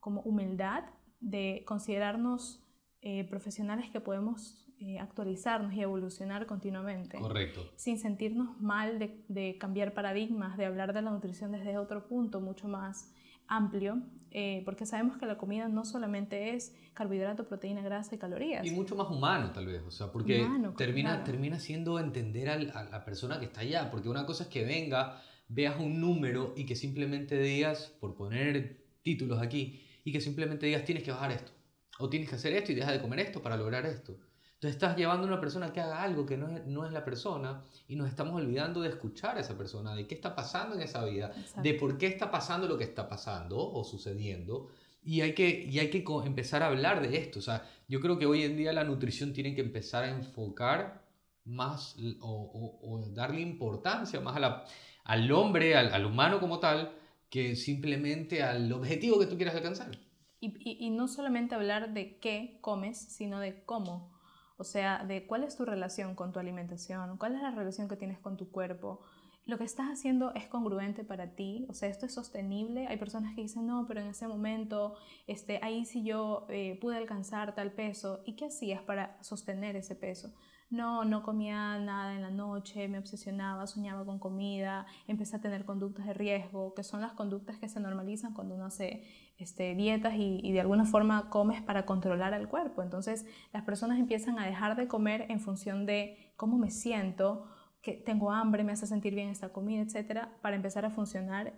como 0.00 0.20
humildad 0.22 0.84
de 1.20 1.64
considerarnos 1.66 2.62
eh, 3.00 3.24
profesionales 3.24 3.90
que 3.90 4.00
podemos 4.00 4.68
eh, 4.78 4.98
actualizarnos 4.98 5.72
y 5.72 5.80
evolucionar 5.80 6.46
continuamente. 6.46 7.18
Correcto. 7.18 7.62
Sin 7.76 7.98
sentirnos 7.98 8.60
mal 8.60 8.98
de, 8.98 9.24
de, 9.28 9.56
cambiar 9.58 9.94
paradigmas, 9.94 10.56
de 10.58 10.66
hablar 10.66 10.92
de 10.92 11.02
la 11.02 11.10
nutrición 11.10 11.50
desde 11.52 11.78
otro 11.78 12.06
punto 12.06 12.40
mucho 12.40 12.68
más 12.68 13.12
amplio, 13.48 14.02
eh, 14.30 14.62
porque 14.64 14.84
sabemos 14.84 15.16
que 15.16 15.26
la 15.26 15.38
comida 15.38 15.68
no 15.68 15.84
solamente 15.84 16.54
es 16.54 16.74
carbohidrato, 16.92 17.46
proteína, 17.46 17.80
grasa 17.82 18.14
y 18.14 18.18
calorías. 18.18 18.66
Y 18.66 18.70
mucho 18.70 18.94
más 18.96 19.08
humano 19.08 19.50
tal 19.52 19.66
vez, 19.66 19.82
o 19.86 19.90
sea, 19.90 20.12
porque 20.12 20.46
termina, 20.76 21.24
termina 21.24 21.58
siendo 21.58 21.98
entender 21.98 22.50
a 22.50 22.58
la 22.84 23.04
persona 23.04 23.38
que 23.38 23.46
está 23.46 23.60
allá, 23.60 23.90
porque 23.90 24.08
una 24.08 24.26
cosa 24.26 24.44
es 24.44 24.50
que 24.50 24.64
venga, 24.64 25.22
veas 25.48 25.78
un 25.80 26.00
número 26.00 26.52
y 26.56 26.66
que 26.66 26.76
simplemente 26.76 27.38
digas, 27.38 27.94
por 28.00 28.14
poner 28.14 28.84
títulos 29.02 29.40
aquí, 29.40 29.82
y 30.04 30.12
que 30.12 30.20
simplemente 30.20 30.66
digas 30.66 30.84
tienes 30.84 31.04
que 31.04 31.12
bajar 31.12 31.32
esto, 31.32 31.52
o 31.98 32.08
tienes 32.08 32.28
que 32.28 32.34
hacer 32.34 32.52
esto 32.52 32.72
y 32.72 32.74
deja 32.74 32.92
de 32.92 33.00
comer 33.00 33.20
esto 33.20 33.40
para 33.42 33.56
lograr 33.56 33.86
esto. 33.86 34.18
Entonces 34.66 34.82
estás 34.82 34.96
llevando 34.96 35.28
a 35.28 35.28
una 35.28 35.40
persona 35.40 35.72
que 35.72 35.80
haga 35.80 36.02
algo 36.02 36.26
que 36.26 36.36
no 36.36 36.48
es, 36.48 36.66
no 36.66 36.84
es 36.84 36.92
la 36.92 37.04
persona 37.04 37.62
y 37.86 37.94
nos 37.94 38.08
estamos 38.08 38.34
olvidando 38.34 38.80
de 38.80 38.88
escuchar 38.88 39.36
a 39.36 39.40
esa 39.40 39.56
persona, 39.56 39.94
de 39.94 40.08
qué 40.08 40.16
está 40.16 40.34
pasando 40.34 40.74
en 40.74 40.82
esa 40.82 41.04
vida, 41.04 41.32
de 41.62 41.74
por 41.74 41.96
qué 41.96 42.08
está 42.08 42.32
pasando 42.32 42.66
lo 42.66 42.76
que 42.76 42.82
está 42.82 43.08
pasando 43.08 43.58
o 43.58 43.84
sucediendo. 43.84 44.68
Y 45.04 45.20
hay, 45.20 45.34
que, 45.34 45.68
y 45.70 45.78
hay 45.78 45.88
que 45.88 46.04
empezar 46.24 46.64
a 46.64 46.66
hablar 46.66 47.00
de 47.00 47.16
esto. 47.16 47.38
O 47.38 47.42
sea, 47.42 47.64
yo 47.86 48.00
creo 48.00 48.18
que 48.18 48.26
hoy 48.26 48.42
en 48.42 48.56
día 48.56 48.72
la 48.72 48.82
nutrición 48.82 49.32
tiene 49.32 49.54
que 49.54 49.60
empezar 49.60 50.02
a 50.02 50.10
enfocar 50.10 51.06
más 51.44 51.94
o, 52.20 52.80
o, 52.82 53.08
darle 53.10 53.42
importancia 53.42 54.18
más 54.18 54.34
a 54.34 54.40
la, 54.40 54.64
al 55.04 55.30
hombre, 55.30 55.76
al, 55.76 55.94
al, 55.94 56.06
humano 56.06 56.40
como 56.40 56.58
tal, 56.58 56.90
que 57.30 57.54
simplemente 57.54 58.42
al 58.42 58.72
objetivo 58.72 59.20
que 59.20 59.26
tú 59.26 59.36
quieras 59.36 59.54
alcanzar. 59.54 59.96
Y, 60.40 60.48
y, 60.58 60.84
y 60.84 60.90
no 60.90 61.06
solamente 61.06 61.54
hablar 61.54 61.94
de 61.94 62.18
qué 62.18 62.58
comes, 62.60 62.98
sino 62.98 63.38
de 63.38 63.62
cómo 63.62 64.15
o 64.56 64.64
sea, 64.64 65.04
de 65.04 65.26
cuál 65.26 65.44
es 65.44 65.56
tu 65.56 65.64
relación 65.64 66.14
con 66.14 66.32
tu 66.32 66.38
alimentación, 66.38 67.16
cuál 67.18 67.34
es 67.34 67.42
la 67.42 67.50
relación 67.50 67.88
que 67.88 67.96
tienes 67.96 68.18
con 68.18 68.36
tu 68.36 68.50
cuerpo. 68.50 69.00
Lo 69.44 69.58
que 69.58 69.64
estás 69.64 69.86
haciendo 69.86 70.34
es 70.34 70.48
congruente 70.48 71.04
para 71.04 71.36
ti, 71.36 71.66
o 71.68 71.74
sea, 71.74 71.88
esto 71.88 72.06
es 72.06 72.14
sostenible. 72.14 72.88
Hay 72.88 72.96
personas 72.96 73.34
que 73.36 73.42
dicen, 73.42 73.66
no, 73.66 73.86
pero 73.86 74.00
en 74.00 74.08
ese 74.08 74.26
momento, 74.26 74.96
este, 75.28 75.60
ahí 75.62 75.84
sí 75.84 76.02
yo 76.02 76.46
eh, 76.48 76.76
pude 76.80 76.96
alcanzar 76.96 77.54
tal 77.54 77.70
peso. 77.70 78.22
¿Y 78.26 78.34
qué 78.34 78.46
hacías 78.46 78.82
para 78.82 79.22
sostener 79.22 79.76
ese 79.76 79.94
peso? 79.94 80.32
No, 80.68 81.04
no 81.04 81.22
comía 81.22 81.78
nada 81.78 82.16
en 82.16 82.22
la 82.22 82.30
noche, 82.32 82.88
me 82.88 82.98
obsesionaba, 82.98 83.68
soñaba 83.68 84.04
con 84.04 84.18
comida, 84.18 84.84
empecé 85.06 85.36
a 85.36 85.40
tener 85.40 85.64
conductas 85.64 86.06
de 86.06 86.14
riesgo, 86.14 86.74
que 86.74 86.82
son 86.82 87.00
las 87.00 87.12
conductas 87.12 87.58
que 87.60 87.68
se 87.68 87.78
normalizan 87.78 88.34
cuando 88.34 88.56
uno 88.56 88.66
hace 88.66 89.04
este, 89.38 89.74
dietas 89.74 90.14
y, 90.16 90.50
de 90.52 90.60
alguna 90.60 90.84
forma 90.84 91.28
comes 91.30 91.62
para 91.62 91.84
controlar 91.84 92.32
el 92.34 92.48
cuerpo. 92.48 92.82
Entonces 92.82 93.26
las 93.52 93.64
personas 93.64 93.98
empiezan 93.98 94.38
a 94.38 94.46
dejar 94.46 94.76
de 94.76 94.88
comer 94.88 95.26
en 95.28 95.40
función 95.40 95.86
de 95.86 96.32
cómo 96.36 96.58
me 96.58 96.70
siento, 96.70 97.46
que 97.82 97.92
tengo 97.92 98.32
hambre, 98.32 98.64
me 98.64 98.72
hace 98.72 98.86
sentir 98.86 99.14
bien 99.14 99.28
esta 99.28 99.50
comida, 99.50 99.82
etcétera, 99.82 100.36
para 100.42 100.56
empezar 100.56 100.84
a 100.84 100.90
funcionar 100.90 101.52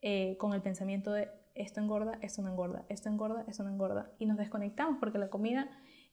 eh, 0.00 0.36
con 0.38 0.52
el 0.52 0.62
pensamiento 0.62 1.12
de 1.12 1.28
esto 1.54 1.80
engorda, 1.80 2.18
esto 2.22 2.42
no 2.42 2.50
engorda, 2.50 2.84
esto 2.88 3.08
engorda, 3.08 3.44
esto 3.48 3.64
no 3.64 3.70
engorda. 3.70 4.10
Y 4.18 4.26
nos 4.26 4.36
desconectamos 4.36 4.98
porque 5.00 5.18
la 5.18 5.28
comida, 5.28 5.70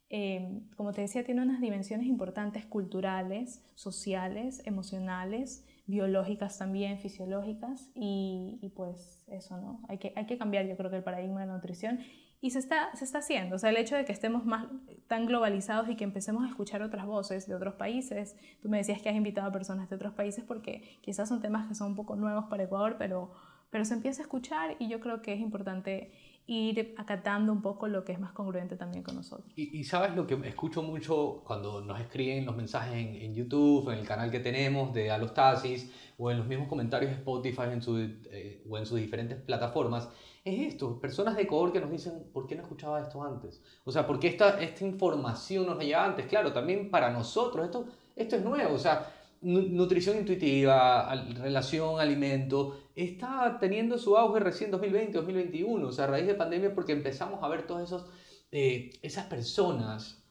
eh, 0.09 0.61
como 0.75 0.91
te 0.91 1.01
decía, 1.01 1.23
tiene 1.23 1.41
unas 1.41 1.61
dimensiones 1.61 2.07
importantes 2.07 2.65
culturales, 2.65 3.63
sociales, 3.75 4.61
emocionales, 4.65 5.65
biológicas 5.89 6.57
también, 6.57 6.99
fisiológicas, 6.99 7.89
y, 7.95 8.71
pues 8.75 9.25
eso, 9.27 9.57
¿no? 9.57 9.81
Hay 9.89 9.97
que, 9.97 10.13
hay 10.15 10.25
que 10.25 10.37
cambiar 10.37 10.67
yo 10.67 10.77
creo 10.77 10.89
que 10.91 10.97
el 10.97 11.03
paradigma 11.03 11.41
de 11.41 11.47
la 11.47 11.53
nutrición 11.53 11.99
Y 12.41 12.51
se 12.51 12.59
está, 12.59 12.95
se 12.95 13.03
está 13.03 13.17
haciendo, 13.17 13.55
o 13.55 13.59
sea, 13.59 13.71
el 13.71 13.77
hecho 13.77 13.95
de 13.95 14.05
que 14.05 14.13
estemos 14.13 14.45
más 14.45 14.67
tan 15.07 15.25
globalizados 15.25 15.89
y 15.89 15.95
que 15.95 16.03
empecemos 16.03 16.45
a 16.45 16.47
escuchar 16.47 16.81
otras 16.83 17.05
voces 17.05 17.47
de 17.47 17.55
otros 17.55 17.73
países. 17.73 18.37
Tú 18.61 18.69
me 18.69 18.77
decías 18.77 19.01
que 19.01 19.09
has 19.09 19.15
invitado 19.15 19.49
a 19.49 19.51
personas 19.51 19.89
de 19.89 19.95
otros 19.95 20.13
países 20.13 20.45
porque 20.45 20.83
quizás 21.01 21.27
son 21.27 21.41
temas 21.41 21.67
que 21.67 21.75
son 21.75 21.87
un 21.87 21.95
poco 21.95 22.15
nuevos 22.15 22.45
para 22.45 22.63
Ecuador, 22.63 22.95
pero, 22.97 23.31
pero 23.71 23.83
se 23.83 23.95
empieza 23.95 24.21
a 24.21 24.25
escuchar 24.25 24.77
y 24.79 24.87
yo 24.87 24.99
creo 24.99 25.21
que 25.21 25.33
es 25.33 25.41
importante 25.41 26.11
ir 26.49 26.95
acatando 26.97 27.53
un 27.53 27.61
poco 27.61 27.87
lo 27.87 28.03
que 28.03 28.11
es 28.11 28.19
más 28.19 28.31
congruente 28.31 28.75
también 28.75 29.03
con 29.03 29.15
nosotros. 29.15 29.47
Y, 29.55 29.83
sabes 29.83 30.15
lo 30.15 30.25
que 30.25 30.33
escucho 30.45 30.81
mucho 30.81 31.43
cuando 31.45 31.81
nos 31.81 31.99
escriben 31.99 32.45
los 32.45 32.55
mensajes 32.55 32.95
en, 32.95 33.35
YouTube, 33.35 33.89
en 33.91 33.99
el 33.99 34.07
canal 34.07 34.31
que 34.31 34.39
tenemos 34.39 34.91
de 34.93 35.11
Alostasis, 35.11 35.91
o 36.17 36.31
en 36.31 36.39
los 36.39 36.47
mismos 36.47 36.67
comentarios 36.67 37.11
de 37.11 37.17
Spotify 37.17 37.69
en 37.71 37.81
su, 37.81 37.97
eh, 37.97 38.63
o 38.67 38.77
en 38.77 38.85
sus 38.85 38.97
diferentes 38.97 39.37
plataformas, 39.37 40.09
es 40.43 40.73
esto, 40.73 40.99
personas 40.99 41.35
de 41.35 41.43
Ecuador 41.43 41.71
que 41.71 41.79
nos 41.79 41.91
dicen, 41.91 42.25
¿por 42.33 42.47
qué 42.47 42.55
no 42.55 42.63
escuchaba 42.63 42.99
esto 42.99 43.23
antes? 43.23 43.61
O 43.83 43.91
sea, 43.91 44.07
¿por 44.07 44.19
qué 44.19 44.29
esta, 44.29 44.59
esta 44.59 44.85
información 44.85 45.67
nos 45.67 45.77
llegaba 45.77 46.05
antes? 46.05 46.25
Claro, 46.25 46.51
también 46.51 46.89
para 46.89 47.11
nosotros 47.11 47.63
esto, 47.65 47.85
esto 48.15 48.35
es 48.37 48.43
nuevo, 48.43 48.73
o 48.73 48.79
sea, 48.79 49.18
nutrición 49.41 50.17
intuitiva, 50.17 51.13
relación, 51.37 51.99
alimento, 51.99 52.89
está 52.95 53.57
teniendo 53.59 53.97
su 53.97 54.17
auge 54.17 54.39
recién 54.39 54.71
2020, 54.71 55.13
2021, 55.13 55.87
o 55.87 55.91
sea, 55.91 56.05
a 56.05 56.07
raíz 56.07 56.27
de 56.27 56.35
pandemia, 56.35 56.73
porque 56.73 56.91
empezamos 56.91 57.43
a 57.43 57.47
ver 57.47 57.65
todas 57.65 57.83
esos, 57.83 58.05
eh, 58.51 58.91
esas 59.01 59.25
personas 59.27 60.23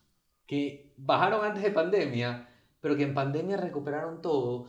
que 0.46 0.92
bajaron 0.96 1.44
antes 1.44 1.62
de 1.62 1.70
pandemia, 1.70 2.48
pero 2.80 2.96
que 2.96 3.02
en 3.02 3.14
pandemia 3.14 3.56
recuperaron 3.56 4.20
todo, 4.20 4.66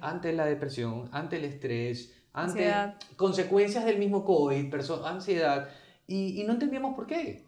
ante 0.00 0.32
la 0.32 0.46
depresión, 0.46 1.08
ante 1.12 1.36
el 1.36 1.44
estrés, 1.44 2.14
ante 2.32 2.72
consecuencias 3.16 3.84
del 3.84 3.98
mismo 3.98 4.24
COVID, 4.24 4.72
ansiedad, 5.04 5.68
y, 6.06 6.40
y 6.40 6.44
no 6.44 6.52
entendíamos 6.52 6.94
por 6.94 7.06
qué. 7.06 7.44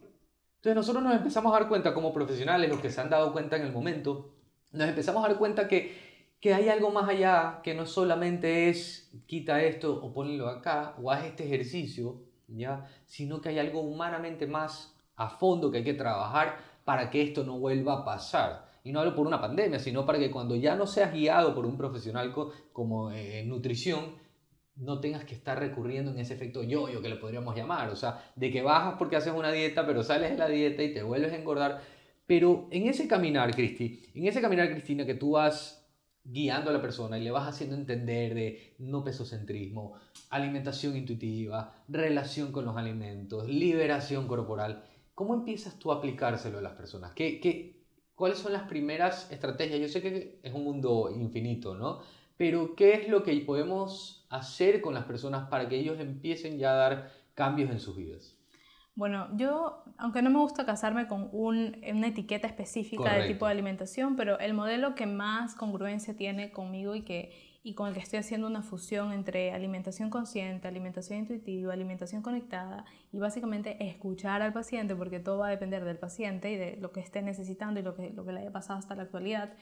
Entonces 0.57 0.77
nosotros 0.77 1.03
nos 1.03 1.15
empezamos 1.15 1.53
a 1.53 1.59
dar 1.59 1.69
cuenta 1.69 1.95
como 1.95 2.13
profesionales, 2.13 2.69
los 2.71 2.81
que 2.81 2.91
se 2.91 3.01
han 3.01 3.11
dado 3.11 3.33
cuenta 3.33 3.57
en 3.57 3.63
el 3.63 3.73
momento, 3.73 4.33
nos 4.73 4.89
empezamos 4.89 5.25
a 5.25 5.29
dar 5.29 5.39
cuenta 5.39 5.69
que 5.69 6.12
que 6.43 6.53
hay 6.53 6.69
algo 6.69 6.91
más 6.91 7.09
allá 7.09 7.61
que 7.63 7.73
no 7.73 7.87
solamente 7.87 8.69
es 8.69 9.13
quita 9.27 9.63
esto 9.63 9.95
o 10.05 10.13
ponlo 10.13 10.49
acá 10.49 10.97
o 11.01 11.13
haz 11.13 11.25
este 11.25 11.45
ejercicio, 11.45 12.21
¿ya? 12.49 12.85
sino 13.07 13.41
que 13.41 13.51
hay 13.51 13.61
algo 13.61 13.81
humanamente 13.81 14.49
más 14.49 14.93
a 15.15 15.29
fondo 15.29 15.71
que 15.71 15.79
hay 15.79 15.85
que 15.85 15.95
trabajar 15.95 16.57
para 16.85 17.11
que 17.11 17.23
esto 17.23 17.45
no 17.45 17.61
vuelva 17.61 18.01
a 18.01 18.05
pasar. 18.05 18.67
Y 18.83 18.91
no 18.91 18.99
hablo 18.99 19.15
por 19.15 19.25
una 19.25 19.41
pandemia, 19.41 19.79
sino 19.79 20.05
para 20.05 20.19
que 20.19 20.33
cuando 20.33 20.57
ya 20.57 20.75
no 20.75 20.89
seas 20.89 21.13
guiado 21.13 21.55
por 21.55 21.65
un 21.65 21.77
profesional 21.77 22.35
como 22.73 23.13
eh, 23.13 23.45
nutrición, 23.47 24.17
no 24.75 24.99
tengas 24.99 25.25
que 25.25 25.37
estar 25.37 25.61
recurriendo 25.61 26.11
en 26.11 26.19
ese 26.19 26.35
efecto 26.35 26.65
yo-yo 26.65 27.01
que 27.01 27.09
le 27.09 27.17
podríamos 27.17 27.55
llamar. 27.55 27.89
O 27.91 27.95
sea, 27.95 28.33
de 28.35 28.51
que 28.51 28.63
bajas 28.63 28.97
porque 28.99 29.15
haces 29.15 29.33
una 29.33 29.53
dieta, 29.53 29.87
pero 29.87 30.03
sales 30.03 30.33
de 30.33 30.39
la 30.39 30.49
dieta 30.49 30.83
y 30.83 30.93
te 30.93 31.05
vuelves 31.05 31.33
a 31.33 31.37
engordar. 31.37 31.83
Pero 32.27 32.67
en 32.73 32.89
ese 32.89 33.07
caminar, 33.07 33.55
Cristi, 33.55 34.11
en 34.13 34.27
ese 34.27 34.41
caminar, 34.41 34.69
Cristina, 34.73 35.07
que 35.07 35.15
tú 35.15 35.39
has 35.39 35.82
guiando 36.25 36.71
a 36.71 36.73
la 36.73 36.83
persona 36.83 37.19
y 37.19 37.25
le 37.25 37.31
vas 37.31 37.49
haciendo 37.49 37.77
entender 37.77 38.35
de 38.35 38.75
no 38.79 39.03
pesocentrismo, 39.03 39.95
alimentación 40.31 40.97
intuitiva, 40.97 41.75
relación 41.89 42.53
con 42.53 42.65
los 42.65 42.77
alimentos, 42.77 43.49
liberación 43.49 44.29
corporal. 44.29 44.85
¿Cómo 45.15 45.35
empiezas 45.35 45.79
tú 45.79 45.93
a 45.93 45.97
aplicárselo 45.97 46.59
a 46.59 46.63
las 46.63 46.75
personas? 46.75 47.13
¿Qué, 47.13 47.41
qué, 47.41 47.85
cuáles 48.15 48.39
son 48.39 48.53
las 48.53 48.69
primeras 48.69 49.31
estrategias? 49.31 49.81
Yo 49.81 49.89
sé 49.89 50.01
que 50.01 50.41
es 50.43 50.55
un 50.55 50.65
mundo 50.65 51.11
infinito, 51.15 51.75
¿no? 51.75 52.01
Pero 52.37 52.75
¿qué 52.75 52.95
es 52.95 53.09
lo 53.09 53.23
que 53.23 53.35
podemos 53.41 54.27
hacer 54.31 54.81
con 54.81 54.95
las 54.95 55.05
personas 55.05 55.49
para 55.49 55.69
que 55.69 55.79
ellos 55.79 56.01
empiecen 56.01 56.59
ya 56.59 56.73
a 56.73 56.77
dar 56.77 57.13
cambios 57.35 57.71
en 57.71 57.81
sus 57.81 57.97
vidas? 57.97 58.42
Bueno, 58.95 59.29
yo, 59.37 59.85
aunque 59.97 60.21
no 60.21 60.29
me 60.29 60.39
gusta 60.39 60.67
casarme 60.67 61.09
con 61.09 61.31
un, 61.33 61.83
una 61.95 62.09
etiqueta 62.09 62.47
específica 62.47 63.15
de 63.15 63.27
tipo 63.27 63.47
de 63.47 63.53
alimentación, 63.53 64.17
pero 64.17 64.39
el 64.39 64.53
modelo 64.53 64.95
que 64.95 65.07
más 65.07 65.55
congruencia 65.55 66.15
tiene 66.15 66.53
conmigo 66.53 66.95
y, 66.95 67.01
que, 67.01 67.33
y 67.63 67.75
con 67.75 67.89
el 67.89 67.95
que 67.95 68.01
estoy 68.01 68.19
haciendo 68.19 68.47
una 68.47 68.61
fusión 68.61 69.13
entre 69.13 69.53
alimentación 69.53 70.11
consciente, 70.11 70.69
alimentación 70.69 71.21
intuitiva, 71.21 71.73
alimentación 71.73 72.21
conectada 72.21 72.85
y 73.13 73.19
básicamente 73.19 73.83
escuchar 73.83 74.43
al 74.43 74.53
paciente, 74.53 74.95
porque 74.95 75.21
todo 75.21 75.39
va 75.39 75.47
a 75.47 75.51
depender 75.51 75.87
del 75.87 75.97
paciente 75.97 76.53
y 76.53 76.57
de 76.57 76.77
lo 76.77 76.93
que 76.93 77.01
esté 77.01 77.23
necesitando 77.23 77.81
y 77.81 77.83
lo 77.83 77.95
que, 77.95 78.11
lo 78.11 78.27
que 78.27 78.33
le 78.33 78.41
haya 78.41 78.53
pasado 78.53 78.79
hasta 78.79 78.95
la 78.95 79.05
actualidad. 79.05 79.55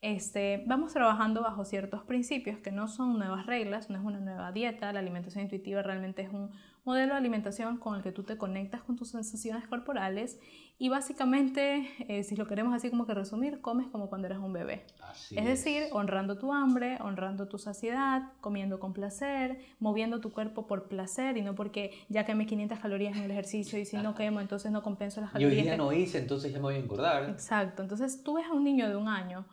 Este, 0.00 0.62
vamos 0.68 0.92
trabajando 0.92 1.42
bajo 1.42 1.64
ciertos 1.64 2.04
principios 2.04 2.58
que 2.58 2.70
no 2.70 2.86
son 2.86 3.18
nuevas 3.18 3.46
reglas, 3.46 3.90
no 3.90 3.98
es 3.98 4.04
una 4.04 4.20
nueva 4.20 4.52
dieta, 4.52 4.92
la 4.92 5.00
alimentación 5.00 5.42
intuitiva 5.42 5.82
realmente 5.82 6.22
es 6.22 6.28
un 6.28 6.52
modelo 6.88 7.12
de 7.12 7.18
alimentación 7.18 7.76
con 7.76 7.96
el 7.96 8.02
que 8.02 8.12
tú 8.12 8.22
te 8.22 8.38
conectas 8.38 8.80
con 8.82 8.96
tus 8.96 9.10
sensaciones 9.10 9.68
corporales 9.68 10.40
y 10.78 10.88
básicamente, 10.88 11.86
eh, 12.08 12.22
si 12.22 12.34
lo 12.34 12.46
queremos 12.46 12.74
así 12.74 12.88
como 12.88 13.04
que 13.06 13.12
resumir, 13.12 13.60
comes 13.60 13.88
como 13.88 14.08
cuando 14.08 14.26
eras 14.26 14.38
un 14.38 14.54
bebé. 14.54 14.86
es, 15.30 15.44
decir, 15.44 15.88
honrando 15.92 16.38
tu 16.38 16.50
hambre, 16.50 16.96
honrando 17.02 17.46
tu 17.46 17.58
saciedad, 17.58 18.32
comiendo 18.40 18.80
con 18.80 18.94
placer, 18.94 19.58
moviendo 19.80 20.20
tu 20.20 20.32
cuerpo 20.32 20.66
por 20.66 20.88
placer 20.88 21.36
y 21.36 21.42
no 21.42 21.54
porque 21.54 21.92
ya 22.08 22.24
quemé 22.24 22.46
500 22.46 22.78
calorías 22.78 23.16
en 23.18 23.24
el 23.24 23.32
ejercicio 23.32 23.78
y 23.78 23.84
si 23.84 23.98
no 23.98 24.14
quemo 24.14 24.40
entonces 24.40 24.72
no 24.72 24.82
compenso 24.82 25.20
las 25.20 25.32
calorías. 25.32 25.52
Y 25.52 25.56
hoy 25.58 25.62
día 25.64 25.76
no 25.76 25.92
hice, 25.92 26.18
entonces 26.18 26.50
ya 26.52 26.58
me 26.58 26.62
voy 26.62 26.76
a 26.76 26.78
engordar. 26.78 27.28
Exacto, 27.28 27.82
entonces 27.82 28.22
tú 28.22 28.34
ves 28.34 28.46
a 28.46 28.54
un 28.54 28.64
niño 28.64 28.88
de 28.88 28.96
un 28.96 29.08
año 29.08 29.44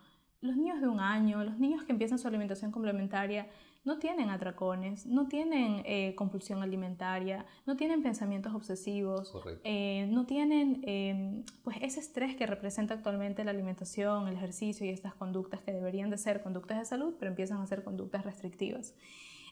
los 0.42 0.56
niños 0.56 0.80
de 0.80 0.88
un 0.88 1.00
año, 1.00 1.44
los 1.44 1.58
niños 1.58 1.84
que 1.84 1.92
empiezan 1.92 2.20
su 2.20 2.28
alimentación 2.28 2.72
complementaria, 2.72 3.48
no 3.86 4.00
tienen 4.00 4.30
atracones, 4.32 5.06
no 5.06 5.28
tienen 5.28 5.84
eh, 5.86 6.16
compulsión 6.16 6.64
alimentaria, 6.64 7.46
no 7.68 7.78
tienen 7.78 8.02
pensamientos 8.02 8.54
obsesivos, 8.54 9.32
eh, 9.64 10.08
no 10.10 10.26
tienen 10.26 10.82
em, 10.84 11.44
pues 11.64 11.78
ese 11.82 12.00
estrés 12.00 12.36
que 12.36 12.48
representa 12.48 12.96
actualmente 12.96 13.44
la 13.44 13.52
alimentación, 13.52 14.28
el 14.28 14.36
ejercicio 14.36 14.86
y 14.86 14.90
estas 14.90 15.14
conductas 15.14 15.62
que 15.62 15.72
deberían 15.72 16.10
de 16.10 16.18
ser 16.18 16.42
conductas 16.42 16.80
de 16.80 16.86
salud, 16.86 17.16
pero 17.20 17.30
empiezan 17.30 17.62
a 17.62 17.68
ser 17.68 17.84
conductas 17.84 18.26
restrictivas. 18.26 18.96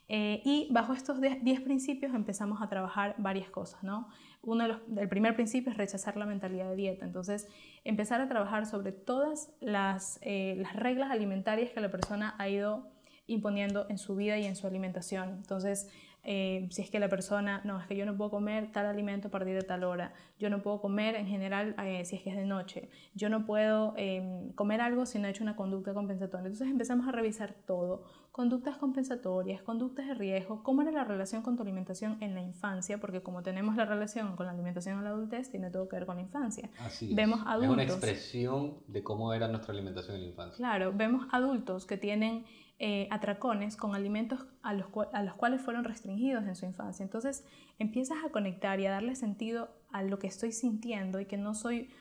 Eh, 0.10 0.42
y 0.44 0.68
bajo 0.72 0.94
estos 0.94 1.22
10 1.22 1.62
principios 1.62 2.14
empezamos 2.14 2.62
a 2.62 2.68
trabajar 2.68 3.16
varias 3.20 3.50
cosas, 3.50 3.84
¿no? 3.84 4.10
Uno 4.42 4.64
de 4.64 4.70
los, 4.70 4.82
el 4.98 5.08
primer 5.08 5.34
principio 5.36 5.72
es 5.72 5.78
rechazar 5.78 6.18
la 6.18 6.26
mentalidad 6.26 6.70
de 6.70 6.76
dieta, 6.76 7.06
entonces 7.06 7.48
empezar 7.86 8.20
a 8.20 8.28
trabajar 8.28 8.66
sobre 8.66 8.92
todas 8.92 9.54
las, 9.62 10.20
eh, 10.22 10.56
las 10.58 10.76
reglas 10.76 11.10
alimentarias 11.10 11.72
que 11.72 11.80
la 11.80 11.90
persona 11.90 12.36
ha 12.38 12.50
ido 12.50 12.92
imponiendo 13.28 13.86
en 13.90 13.98
su 13.98 14.16
vida 14.16 14.38
y 14.38 14.46
en 14.46 14.56
su 14.56 14.68
alimentación. 14.68 15.30
Entonces, 15.30 15.90
eh, 16.26 16.68
si 16.72 16.82
es 16.82 16.90
que 16.90 17.00
la 17.00 17.10
persona, 17.10 17.60
no, 17.66 17.80
es 17.82 17.86
que 17.86 17.98
yo 17.98 18.06
no 18.06 18.16
puedo 18.16 18.32
comer 18.32 18.72
tal 18.72 18.86
alimento 18.86 19.28
a 19.28 19.32
partir 19.32 19.56
de 19.56 19.62
tal 19.62 19.84
hora, 19.84 20.14
yo 20.40 20.50
no 20.50 20.62
puedo 20.62 20.80
comer 20.80 21.16
en 21.16 21.28
general 21.28 21.76
eh, 21.84 22.06
si 22.06 22.16
es 22.16 22.22
que 22.22 22.30
es 22.30 22.38
de 22.38 22.46
noche, 22.46 22.90
yo 23.14 23.28
no 23.28 23.46
puedo 23.46 23.94
em, 23.98 24.54
comer 24.54 24.80
algo 24.80 25.06
si 25.06 25.20
no 25.20 25.28
he 25.28 25.32
hecho 25.32 25.44
una 25.44 25.58
conducta 25.58 25.94
compensatoria. 25.94 26.46
Entonces 26.46 26.70
empezamos 26.70 27.10
a 27.10 27.12
revisar 27.12 27.54
todo, 27.68 28.06
conductas 28.32 28.78
compensatorias, 28.78 29.62
conductas 29.64 30.08
de 30.08 30.14
riesgo, 30.14 30.64
cómo 30.64 30.82
era 30.82 30.92
la 30.92 31.04
relación 31.04 31.42
con 31.42 31.58
tu 31.58 31.64
alimentación 31.64 32.18
en 32.22 32.36
la 32.36 32.42
infancia, 32.42 33.02
porque 33.02 33.22
como 33.22 33.44
tenemos 33.44 33.76
la 33.76 33.84
relación 33.84 34.38
con 34.38 34.46
la 34.46 34.54
alimentación 34.54 35.00
en 35.00 35.04
la 35.04 35.10
adultez, 35.10 35.50
tiene 35.52 35.72
todo 35.72 35.90
que 35.90 35.98
ver 35.98 36.06
con 36.06 36.16
la 36.16 36.22
infancia. 36.22 36.70
Así 36.80 37.14
vemos 37.14 37.42
adultos, 37.46 37.64
es 37.64 37.74
una 37.74 37.84
expresión 37.84 38.78
de 38.88 39.04
cómo 39.04 39.34
era 39.34 39.50
nuestra 39.50 39.74
alimentación 39.74 40.16
en 40.16 40.22
la 40.22 40.30
infancia. 40.30 40.58
Claro, 40.58 40.94
vemos 40.96 41.28
adultos 41.32 41.86
que 41.86 41.98
tienen 41.98 42.46
eh, 42.86 43.08
atracones 43.12 43.78
con 43.78 43.96
alimentos 43.96 44.46
a 44.62 44.74
los, 44.74 44.88
a 45.14 45.24
los 45.24 45.36
cuales 45.36 45.62
fueron 45.62 45.86
restringidos 45.86 46.44
en 46.44 46.54
su 46.58 46.66
infancia. 46.66 47.02
Entonces 47.02 47.46
empiezas 47.80 48.18
a 48.26 48.30
conectar 48.30 48.78
y 48.82 48.86
a 48.88 48.92
darle 48.92 49.16
sentido 49.16 49.70
a 49.94 50.04
lo 50.04 50.20
que 50.20 50.28
estoy 50.28 50.52
sintiendo 50.52 51.22
y 51.22 51.26
que 51.26 51.38
no 51.38 51.56
soy, 51.56 51.92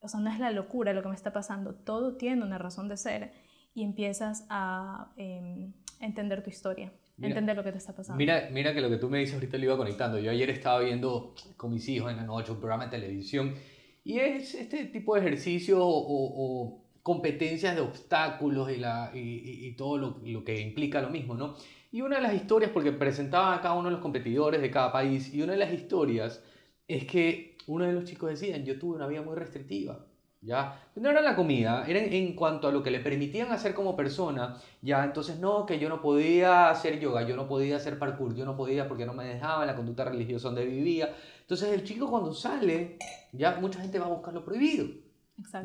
o 0.00 0.08
sea, 0.08 0.18
no 0.18 0.28
es 0.32 0.40
la 0.40 0.50
locura 0.50 0.94
lo 0.94 1.02
que 1.02 1.10
me 1.10 1.14
está 1.14 1.32
pasando, 1.32 1.76
todo 1.76 2.16
tiene 2.16 2.42
una 2.42 2.58
razón 2.58 2.88
de 2.88 2.96
ser 2.96 3.32
y 3.72 3.84
empiezas 3.84 4.44
a 4.48 5.12
em, 5.16 5.74
entender 6.00 6.42
tu 6.42 6.50
historia. 6.50 6.92
entender 7.20 7.54
lo 7.54 7.62
que 7.62 7.70
te 7.70 7.78
está 7.78 7.94
pasando. 7.94 8.18
Mira, 8.18 8.48
mira 8.50 8.74
que 8.74 8.80
lo 8.80 8.90
que 8.90 8.96
tú 8.96 9.08
me 9.08 9.18
dices 9.18 9.36
ahorita 9.36 9.56
lo 9.58 9.64
iba 9.66 9.76
conectando. 9.76 10.18
Yo 10.18 10.32
ayer 10.32 10.50
estaba 10.50 10.80
viendo 10.80 11.36
con 11.56 11.70
mis 11.70 11.88
hijos 11.88 12.10
en 12.10 12.16
la 12.16 12.24
noche 12.24 12.50
un 12.50 12.58
programa 12.58 12.86
de 12.86 12.90
televisión 12.90 13.54
y 14.02 14.18
es 14.18 14.56
este 14.56 14.86
tipo 14.86 15.14
de 15.14 15.20
ejercicio 15.20 15.78
o 15.80 16.81
competencias 17.02 17.74
de 17.74 17.80
obstáculos 17.80 18.70
y, 18.70 18.76
la, 18.76 19.10
y, 19.14 19.72
todo 19.72 19.98
lo, 19.98 20.20
lo, 20.24 20.44
que 20.44 20.60
implica 20.60 21.00
lo 21.00 21.10
mismo, 21.10 21.34
¿no? 21.34 21.56
Y 21.90 22.00
una 22.00 22.16
de 22.16 22.22
las 22.22 22.34
historias, 22.34 22.70
porque 22.70 22.92
presentaban 22.92 23.58
a 23.58 23.60
cada 23.60 23.74
uno 23.74 23.88
de 23.88 23.92
los 23.92 24.00
competidores 24.00 24.62
de 24.62 24.70
cada 24.70 24.92
país, 24.92 25.34
y 25.34 25.42
una 25.42 25.52
de 25.52 25.58
las 25.58 25.72
historias 25.72 26.42
es 26.88 27.04
que 27.04 27.56
uno 27.66 27.84
de 27.84 27.92
los 27.92 28.04
chicos 28.04 28.30
decía, 28.30 28.56
yo 28.58 28.78
tuve 28.78 28.96
una 28.96 29.06
vida 29.06 29.22
muy 29.22 29.34
restrictiva, 29.34 30.06
¿ya? 30.40 30.80
No 30.96 31.10
era 31.10 31.20
la 31.22 31.36
comida, 31.36 31.84
era 31.86 32.00
en, 32.00 32.34
cuanto 32.34 32.68
a 32.68 32.72
lo 32.72 32.82
que 32.82 32.90
le 32.90 33.00
permitían 33.00 33.52
hacer 33.52 33.74
como 33.74 33.96
persona, 33.96 34.56
¿ya? 34.80 35.04
Entonces, 35.04 35.38
no, 35.38 35.66
que 35.66 35.78
yo 35.78 35.88
no 35.88 36.00
podía 36.00 36.70
hacer 36.70 37.00
yoga, 37.00 37.26
yo 37.26 37.36
no 37.36 37.48
podía 37.48 37.76
hacer 37.76 37.98
parkour, 37.98 38.34
yo 38.34 38.44
no 38.44 38.56
podía 38.56 38.88
porque 38.88 39.06
no 39.06 39.14
me 39.14 39.26
dejaba 39.26 39.66
la 39.66 39.76
conducta 39.76 40.04
religiosa 40.04 40.48
donde 40.48 40.64
vivía. 40.66 41.14
Entonces, 41.40 41.72
el 41.72 41.84
chico 41.84 42.10
cuando 42.10 42.32
sale, 42.32 42.98
ya 43.32 43.58
mucha 43.60 43.80
gente 43.80 43.98
va 43.98 44.06
a 44.06 44.10
buscar 44.10 44.34
lo 44.34 44.44
prohibido. 44.44 44.86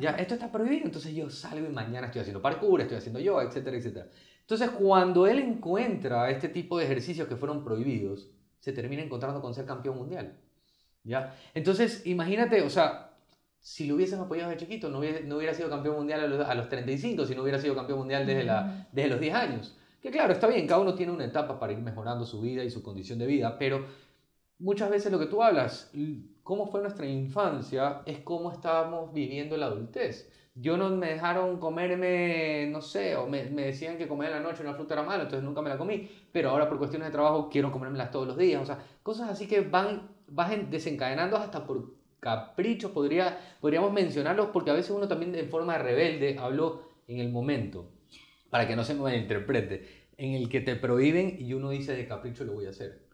Ya, 0.00 0.10
esto 0.10 0.34
está 0.34 0.50
prohibido, 0.50 0.86
entonces 0.86 1.14
yo 1.14 1.28
salgo 1.30 1.66
y 1.66 1.72
mañana 1.72 2.06
estoy 2.06 2.22
haciendo 2.22 2.42
parkour, 2.42 2.80
estoy 2.80 2.98
haciendo 2.98 3.20
yoga, 3.20 3.44
etcétera, 3.44 3.76
etcétera. 3.76 4.08
Entonces, 4.40 4.70
cuando 4.70 5.26
él 5.26 5.38
encuentra 5.40 6.30
este 6.30 6.48
tipo 6.48 6.78
de 6.78 6.84
ejercicios 6.84 7.28
que 7.28 7.36
fueron 7.36 7.62
prohibidos, 7.62 8.30
se 8.60 8.72
termina 8.72 9.02
encontrando 9.02 9.40
con 9.40 9.54
ser 9.54 9.66
campeón 9.66 9.98
mundial. 9.98 10.38
¿Ya? 11.04 11.34
Entonces, 11.54 12.06
imagínate, 12.06 12.62
o 12.62 12.70
sea, 12.70 13.08
si 13.60 13.86
lo 13.86 13.96
hubiesen 13.96 14.20
apoyado 14.20 14.50
de 14.50 14.56
chiquito, 14.56 14.88
no 14.88 14.98
hubiera, 14.98 15.20
no 15.20 15.36
hubiera 15.36 15.54
sido 15.54 15.68
campeón 15.68 15.96
mundial 15.96 16.20
a 16.20 16.26
los, 16.26 16.48
a 16.48 16.54
los 16.54 16.68
35, 16.68 17.26
si 17.26 17.34
no 17.34 17.42
hubiera 17.42 17.58
sido 17.58 17.74
campeón 17.74 18.00
mundial 18.00 18.26
desde, 18.26 18.44
la, 18.44 18.88
desde 18.92 19.08
los 19.10 19.20
10 19.20 19.34
años. 19.34 19.76
Que 20.00 20.10
claro, 20.10 20.32
está 20.32 20.46
bien, 20.46 20.66
cada 20.66 20.80
uno 20.80 20.94
tiene 20.94 21.12
una 21.12 21.24
etapa 21.24 21.58
para 21.58 21.72
ir 21.72 21.78
mejorando 21.80 22.24
su 22.24 22.40
vida 22.40 22.62
y 22.62 22.70
su 22.70 22.82
condición 22.82 23.18
de 23.18 23.26
vida, 23.26 23.58
pero 23.58 23.84
muchas 24.58 24.90
veces 24.90 25.10
lo 25.10 25.18
que 25.18 25.26
tú 25.26 25.42
hablas, 25.42 25.90
cómo 26.48 26.66
fue 26.66 26.80
nuestra 26.80 27.04
infancia, 27.04 28.00
es 28.06 28.20
cómo 28.20 28.50
estábamos 28.50 29.12
viviendo 29.12 29.54
la 29.58 29.66
adultez. 29.66 30.32
Yo 30.54 30.78
no 30.78 30.88
me 30.88 31.08
dejaron 31.08 31.58
comerme, 31.60 32.66
no 32.72 32.80
sé, 32.80 33.16
o 33.16 33.26
me, 33.26 33.50
me 33.50 33.66
decían 33.66 33.98
que 33.98 34.08
comer 34.08 34.30
en 34.30 34.36
la 34.36 34.48
noche 34.48 34.62
una 34.62 34.72
fruta 34.72 34.94
era 34.94 35.02
malo, 35.02 35.24
entonces 35.24 35.44
nunca 35.44 35.60
me 35.60 35.68
la 35.68 35.76
comí, 35.76 36.08
pero 36.32 36.48
ahora 36.48 36.66
por 36.66 36.78
cuestiones 36.78 37.08
de 37.08 37.12
trabajo 37.12 37.50
quiero 37.50 37.70
comérmelas 37.70 38.10
todos 38.10 38.26
los 38.26 38.38
días, 38.38 38.62
o 38.62 38.64
sea, 38.64 38.82
cosas 39.02 39.28
así 39.28 39.46
que 39.46 39.60
van, 39.60 40.08
van 40.26 40.70
desencadenando 40.70 41.36
hasta 41.36 41.66
por 41.66 41.92
caprichos, 42.18 42.92
podría, 42.92 43.38
podríamos 43.60 43.92
mencionarlos, 43.92 44.48
porque 44.50 44.70
a 44.70 44.74
veces 44.74 44.90
uno 44.90 45.06
también 45.06 45.32
de 45.32 45.44
forma 45.44 45.76
rebelde 45.76 46.38
habló 46.38 46.80
en 47.08 47.18
el 47.18 47.28
momento, 47.28 47.90
para 48.48 48.66
que 48.66 48.74
no 48.74 48.84
se 48.84 48.94
me 48.94 49.02
malinterprete, 49.02 49.86
en 50.16 50.32
el 50.32 50.48
que 50.48 50.62
te 50.62 50.76
prohíben 50.76 51.36
y 51.38 51.52
uno 51.52 51.68
dice 51.68 51.94
de 51.94 52.08
capricho 52.08 52.44
lo 52.44 52.54
voy 52.54 52.64
a 52.64 52.70
hacer. 52.70 53.07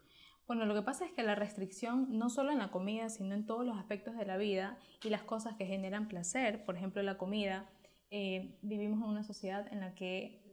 Bueno, 0.47 0.65
lo 0.65 0.75
que 0.75 0.83
pasa 0.83 1.05
es 1.05 1.11
que 1.11 1.23
la 1.23 1.33
restricción 1.35 2.07
no 2.17 2.29
solo 2.29 2.51
en 2.51 2.59
la 2.59 2.69
comida, 2.69 3.09
sino 3.09 3.33
en 3.33 3.45
todos 3.45 3.65
los 3.65 3.77
aspectos 3.77 4.15
de 4.15 4.25
la 4.25 4.37
vida 4.37 4.77
y 5.03 5.09
las 5.09 5.23
cosas 5.23 5.55
que 5.55 5.65
generan 5.65 6.07
placer, 6.07 6.63
por 6.65 6.75
ejemplo 6.75 7.01
la 7.01 7.17
comida, 7.17 7.67
eh, 8.11 8.59
vivimos 8.61 8.99
en 8.99 9.09
una 9.09 9.23
sociedad 9.23 9.67
en 9.73 9.79
la 9.79 9.95
que 9.95 10.45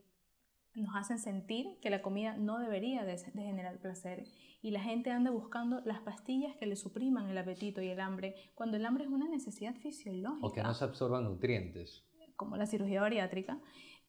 nos 0.75 0.95
hacen 0.95 1.19
sentir 1.19 1.79
que 1.81 1.91
la 1.91 2.01
comida 2.01 2.35
no 2.35 2.57
debería 2.57 3.05
de, 3.05 3.17
generar 3.17 3.79
placer 3.79 4.25
y 4.63 4.71
la 4.71 4.81
gente 4.81 5.11
anda 5.11 5.29
buscando 5.29 5.81
las 5.85 6.01
pastillas 6.01 6.55
que 6.55 6.65
le 6.65 6.75
supriman 6.75 7.29
el 7.29 7.37
apetito 7.37 7.81
y 7.81 7.89
el 7.89 7.99
hambre, 7.99 8.35
cuando 8.55 8.77
el 8.77 8.85
hambre 8.85 9.03
es 9.03 9.11
una 9.11 9.27
necesidad 9.27 9.75
fisiológica. 9.75 10.47
O 10.47 10.51
que 10.51 10.63
no 10.63 10.73
se 10.73 10.85
absorban 10.85 11.25
nutrientes. 11.25 12.03
Como 12.35 12.57
la 12.57 12.65
cirugía 12.65 13.01
bariátrica. 13.01 13.59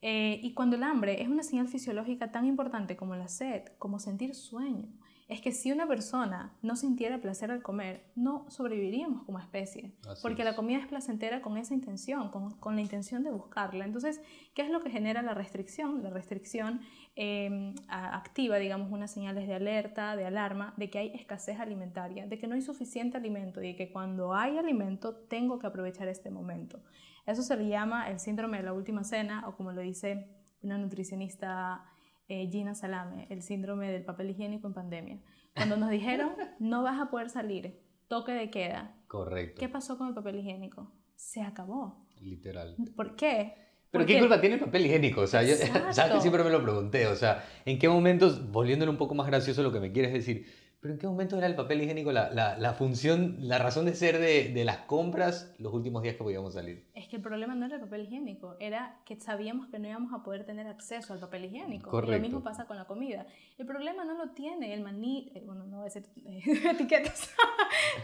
Eh, 0.01 0.41
y 0.43 0.55
cuando 0.55 0.77
el 0.77 0.83
hambre 0.83 1.21
es 1.21 1.29
una 1.29 1.43
señal 1.43 1.69
fisiológica 1.69 2.31
tan 2.31 2.47
importante 2.47 2.97
como 2.97 3.17
la 3.17 3.29
sed, 3.29 3.65
como 3.79 3.99
sentir 3.99 4.35
sueño, 4.35 4.89
es 5.29 5.41
que 5.41 5.53
si 5.53 5.73
una 5.73 5.87
persona 5.87 6.53
no 6.61 6.77
sintiera 6.77 7.19
placer 7.19 7.51
al 7.51 7.63
comer, 7.63 8.05
no 8.15 8.45
sobreviviríamos 8.51 9.23
como 9.23 9.39
especie, 9.39 9.93
porque 10.21 10.45
la 10.45 10.55
comida 10.55 10.79
es 10.79 10.87
placentera 10.87 11.41
con 11.41 11.57
esa 11.57 11.73
intención, 11.73 12.31
con, 12.31 12.77
la 12.77 12.81
intención 12.83 13.25
de 13.25 13.31
buscarla. 13.31 13.87
Entonces, 13.87 14.21
¿qué 14.55 14.63
es 14.63 14.71
lo 14.71 14.83
que 14.83 14.91
genera 14.91 15.23
la 15.23 15.33
restricción? 15.33 16.03
La 16.03 16.11
restricción 16.11 16.81
em, 17.17 17.75
activa, 17.89 18.59
digamos, 18.59 18.93
unas 18.93 19.13
señales 19.13 19.49
de 19.49 19.55
alerta, 19.55 20.15
de 20.15 20.27
alarma, 20.27 20.75
de 20.77 20.91
que 20.91 20.99
hay 20.99 21.09
escasez 21.15 21.59
alimentaria, 21.59 22.27
de 22.27 22.39
que 22.39 22.47
no 22.47 22.55
hay 22.55 22.63
suficiente 22.63 23.17
alimento 23.17 23.63
y 23.63 23.69
de 23.69 23.77
que 23.77 23.91
cuando 23.91 24.35
hay 24.35 24.59
alimento 24.59 25.15
tengo 25.15 25.59
que 25.59 25.67
aprovechar 25.67 26.09
este 26.09 26.31
momento. 26.31 26.83
Eso 27.25 27.43
se 27.43 27.57
le 27.57 27.69
llama 27.69 28.11
el 28.11 28.21
síndrome 28.21 28.59
de 28.59 28.65
la 28.65 28.75
última 28.75 29.05
cena 29.05 29.49
o 29.49 29.57
como 29.57 29.73
lo 29.73 29.81
dice 29.81 30.29
una 30.63 30.77
nutricionista 30.77 31.94
eh, 32.29 32.49
Gina 32.51 32.75
Salame, 32.75 33.27
el 33.31 33.43
síndrome 33.43 33.91
del 33.91 34.05
papel 34.05 34.31
higiénico 34.31 34.67
en 34.67 34.75
pandemia. 34.75 35.19
Cuando 35.55 35.77
nos 35.77 35.91
dijeron, 35.91 36.33
no 36.59 36.83
vas 36.83 37.01
a 37.01 37.11
poder 37.11 37.31
salir, 37.31 37.81
toque 38.09 38.33
de 38.33 38.51
queda. 38.51 38.97
Correcto. 39.07 39.61
¿Qué 39.61 39.69
pasó 39.69 39.99
con 39.99 40.09
el 40.09 40.15
papel 40.15 40.37
higiénico? 40.37 40.91
Se 41.15 41.43
acabó. 41.43 42.07
Literal. 42.21 42.77
¿Por 42.97 43.17
qué? 43.17 43.55
Pero 43.91 44.07
¿qué 44.07 44.19
culpa 44.19 44.41
tiene 44.41 44.57
el 44.57 44.61
papel 44.61 44.87
higiénico? 44.87 45.21
O 45.21 45.27
sea, 45.27 45.43
yo 45.45 45.55
siempre 46.21 46.43
me 46.43 46.51
lo 46.51 46.63
pregunté. 46.63 47.07
O 47.07 47.15
sea, 47.15 47.45
¿en 47.65 47.79
qué 47.79 47.89
momentos, 47.89 48.51
volviéndole 48.51 48.91
un 48.91 48.97
poco 48.97 49.15
más 49.15 49.27
gracioso 49.29 49.63
lo 49.63 49.73
que 49.73 49.79
me 49.79 49.93
quieres 49.93 50.13
decir, 50.13 50.47
pero 50.85 50.93
¿en 50.93 51.01
qué 51.01 51.07
momento 51.07 51.39
era 51.39 51.47
el 51.47 51.57
papel 51.57 51.81
higiénico 51.81 52.13
la, 52.13 52.31
la, 52.31 52.59
la 52.59 52.75
función, 52.75 53.37
la 53.39 53.57
razón 53.57 53.87
de 53.87 53.95
ser 53.95 54.19
de, 54.19 54.53
de, 54.53 54.65
las 54.67 54.81
compras 54.81 55.55
los 55.59 55.73
últimos 55.73 56.03
días 56.03 56.15
que 56.15 56.23
podíamos 56.23 56.53
salir? 56.53 56.85
Es 56.93 57.09
que 57.09 57.17
el 57.17 57.23
problema 57.23 57.55
no 57.55 57.65
era 57.65 57.77
el 57.77 57.81
papel 57.81 58.03
higiénico, 58.03 58.55
era 58.61 59.01
que 59.07 59.19
sabíamos 59.19 59.69
que 59.69 59.79
no 59.79 59.89
íbamos 59.89 60.13
a 60.13 60.23
poder 60.23 60.45
tener 60.45 60.67
acceso 60.67 61.15
al 61.15 61.21
papel 61.21 61.47
higiénico. 61.47 61.91
Correcto. 61.91 62.13
lo 62.15 62.21
mismo 62.21 62.43
pasa 62.43 62.67
con 62.67 62.77
la 62.77 62.85
comida. 62.85 63.25
El 63.57 63.65
problema 63.65 64.05
no 64.05 64.13
lo 64.13 64.33
tiene 64.33 64.75
el 64.75 64.83
maní, 64.83 65.33
eh, 65.35 65.43
bueno, 65.47 65.65
no 65.65 65.79
voy 65.79 65.85
a 65.85 65.85
decir 65.85 66.07
eh, 66.27 66.43
etiquetas, 66.73 67.31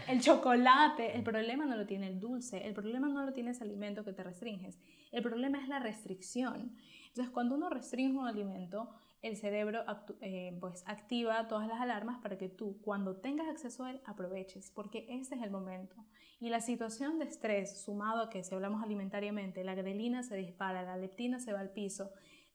el 0.08 0.22
chocolate, 0.22 1.14
el 1.14 1.22
problema 1.22 1.66
no 1.66 1.76
lo 1.76 1.84
tiene 1.84 2.08
el 2.08 2.18
dulce, 2.18 2.66
el 2.66 2.72
problema 2.72 3.10
no 3.10 3.26
lo 3.26 3.34
tiene 3.34 3.50
ese 3.50 3.62
alimento 3.62 4.06
que 4.06 4.14
te 4.14 4.22
restringes, 4.22 4.78
el 5.12 5.22
problema 5.22 5.60
es 5.60 5.68
la 5.68 5.80
restricción. 5.80 6.74
Entonces, 7.08 7.30
cuando 7.30 7.56
uno 7.56 7.68
restringe 7.68 8.16
un 8.16 8.26
alimento, 8.26 8.88
el 9.22 9.36
cerebro 9.36 9.84
eh, 10.20 10.56
pues 10.60 10.82
activa 10.86 11.46
todas 11.46 11.68
las 11.68 11.80
alarmas 11.80 12.18
para 12.22 12.38
que 12.38 12.48
tú 12.48 12.80
cuando 12.82 13.16
tengas 13.16 13.48
acceso 13.48 13.84
a 13.84 13.90
él 13.90 14.00
aproveches, 14.06 14.70
porque 14.70 15.06
ese 15.08 15.34
es 15.34 15.42
el 15.42 15.50
momento. 15.50 15.96
Y 16.40 16.48
la 16.48 16.60
situación 16.60 17.18
de 17.18 17.26
estrés, 17.26 17.82
sumado 17.82 18.22
a 18.22 18.30
que 18.30 18.42
si 18.42 18.54
hablamos 18.54 18.82
alimentariamente, 18.82 19.62
la 19.62 19.74
grelina 19.74 20.22
se 20.22 20.36
dispara, 20.36 20.82
la 20.82 20.96
leptina 20.96 21.38
se 21.38 21.52
va 21.52 21.60
al 21.60 21.70
piso, 21.70 22.10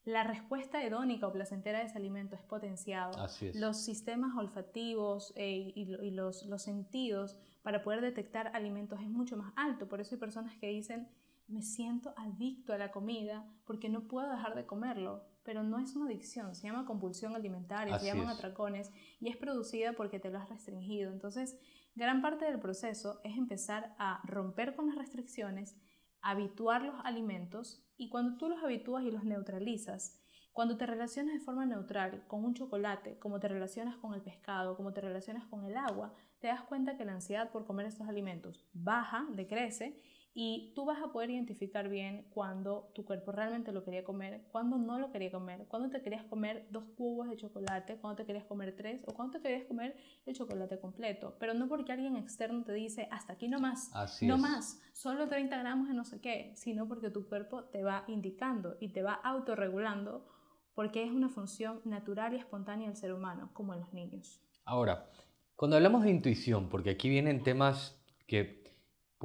la 0.05 0.23
respuesta 0.23 0.83
hedónica 0.83 1.27
o 1.27 1.31
placentera 1.31 1.79
de 1.79 1.85
ese 1.85 1.97
alimento 1.97 2.35
es 2.35 2.41
potenciado. 2.43 3.11
Los 3.55 3.77
sistemas 3.77 4.35
olfativos 4.37 5.33
eh, 5.35 5.71
y, 5.75 6.11
los, 6.11 6.45
los 6.45 6.61
sentidos 6.61 7.37
para 7.63 7.81
poder 7.81 8.01
detectar 8.01 8.51
alimentos 8.55 9.01
es 9.01 9.09
mucho 9.09 9.35
más 9.35 9.51
alto. 9.55 9.87
Por 9.87 10.01
eso 10.01 10.13
hay 10.13 10.19
personas 10.19 10.55
que 10.57 10.67
dicen, 10.67 11.07
me 11.47 11.63
siento 11.63 12.13
adicto 12.17 12.73
a 12.73 12.77
la 12.77 12.91
comida 12.91 13.47
porque 13.65 13.89
no 13.89 14.07
puedo 14.07 14.29
dejar 14.29 14.55
de 14.55 14.67
comerlo 14.67 15.23
pero 15.45 15.63
no 15.63 15.79
es 15.79 15.95
una 15.95 16.07
adicción, 16.07 16.55
se 16.55 16.67
llama 16.67 16.85
compulsión 16.85 17.35
alimentaria, 17.35 17.99
se 17.99 18.07
llaman 18.07 18.27
atracones 18.27 18.91
y 19.19 19.29
es 19.29 19.37
producida 19.37 19.93
porque 19.93 20.19
te 20.19 20.31
lo 20.31 20.39
has 20.39 20.49
restringido. 20.49 21.11
Entonces, 21.11 21.57
gran 21.93 22.21
parte 22.21 22.45
del 22.45 22.59
proceso 22.59 23.21
es 23.23 23.37
empezar 23.37 23.95
a 23.99 24.21
romper 24.25 24.75
con 24.75 24.87
las 24.87 24.97
restricciones, 24.97 25.77
habituar 26.21 26.81
los 26.81 26.95
alimentos 27.05 27.85
y 27.95 28.09
cuando 28.09 28.37
tú 28.37 28.49
los 28.49 28.63
habitúas 28.63 29.05
y 29.05 29.11
los 29.11 29.23
neutralizas, 29.23 30.19
cuando 30.51 30.77
te 30.77 30.85
relacionas 30.87 31.35
de 31.35 31.41
forma 31.41 31.65
neutral 31.65 32.25
con 32.27 32.43
un 32.43 32.55
chocolate, 32.55 33.19
como 33.19 33.39
te 33.39 33.47
relacionas 33.47 33.97
con 33.97 34.15
el 34.15 34.21
pescado, 34.21 34.75
como 34.75 34.93
te 34.93 35.01
relacionas 35.01 35.45
con 35.45 35.65
el 35.65 35.77
agua, 35.77 36.15
te 36.39 36.47
das 36.47 36.63
cuenta 36.63 36.97
que 36.97 37.05
la 37.05 37.13
ansiedad 37.13 37.51
por 37.51 37.65
comer 37.65 37.85
estos 37.85 38.07
alimentos 38.07 38.65
baja, 38.73 39.27
decrece 39.33 40.01
y 40.37 40.73
tú 40.75 40.83
vas 40.83 41.01
a 41.01 41.13
poder 41.13 41.29
identificar 41.29 41.87
bien 41.87 42.27
cuando 42.29 42.91
tu 42.93 43.05
cuerpo 43.05 43.31
realmente 43.31 43.71
lo 43.71 43.85
quería 43.85 44.03
comer, 44.03 44.41
cuando 44.51 44.77
no 44.77 44.99
lo 44.99 45.09
quería 45.09 45.31
comer, 45.31 45.65
cuando 45.69 45.89
te 45.89 46.01
querías 46.01 46.25
comer 46.25 46.67
dos 46.71 46.83
cubos 46.97 47.29
de 47.29 47.37
chocolate, 47.37 47.95
cuando 47.95 48.17
te 48.17 48.25
querías 48.25 48.43
comer 48.43 48.75
tres 48.75 49.01
o 49.07 49.13
cuando 49.13 49.37
te 49.37 49.41
querías 49.41 49.65
comer 49.65 49.95
el 50.25 50.35
chocolate 50.35 50.77
completo. 50.77 51.37
Pero 51.39 51.53
no 51.53 51.69
porque 51.69 51.93
alguien 51.93 52.17
externo 52.17 52.65
te 52.65 52.73
dice 52.73 53.07
hasta 53.11 53.31
aquí 53.31 53.47
no 53.47 53.61
más, 53.61 53.89
no 54.23 54.37
más, 54.37 54.81
solo 54.91 55.29
30 55.29 55.57
gramos 55.57 55.87
de 55.87 55.93
no 55.93 56.03
sé 56.03 56.19
qué, 56.19 56.51
sino 56.57 56.85
porque 56.85 57.09
tu 57.09 57.29
cuerpo 57.29 57.63
te 57.63 57.81
va 57.83 58.03
indicando 58.09 58.75
y 58.81 58.89
te 58.89 59.03
va 59.03 59.13
autorregulando 59.13 60.27
porque 60.73 61.01
es 61.01 61.11
una 61.11 61.29
función 61.29 61.79
natural 61.85 62.33
y 62.33 62.37
espontánea 62.37 62.89
del 62.89 62.97
ser 62.97 63.13
humano, 63.13 63.51
como 63.53 63.73
en 63.73 63.79
los 63.79 63.93
niños. 63.93 64.41
Ahora, 64.65 65.09
cuando 65.55 65.77
hablamos 65.77 66.03
de 66.03 66.09
intuición, 66.09 66.67
porque 66.67 66.89
aquí 66.89 67.07
vienen 67.07 67.41
temas 67.41 67.97
que 68.27 68.64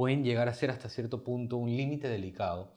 pueden 0.00 0.24
llegar 0.24 0.48
a 0.48 0.54
ser 0.54 0.70
hasta 0.70 0.88
cierto 0.88 1.22
punto 1.22 1.58
un 1.58 1.76
límite 1.76 2.08
delicado. 2.08 2.72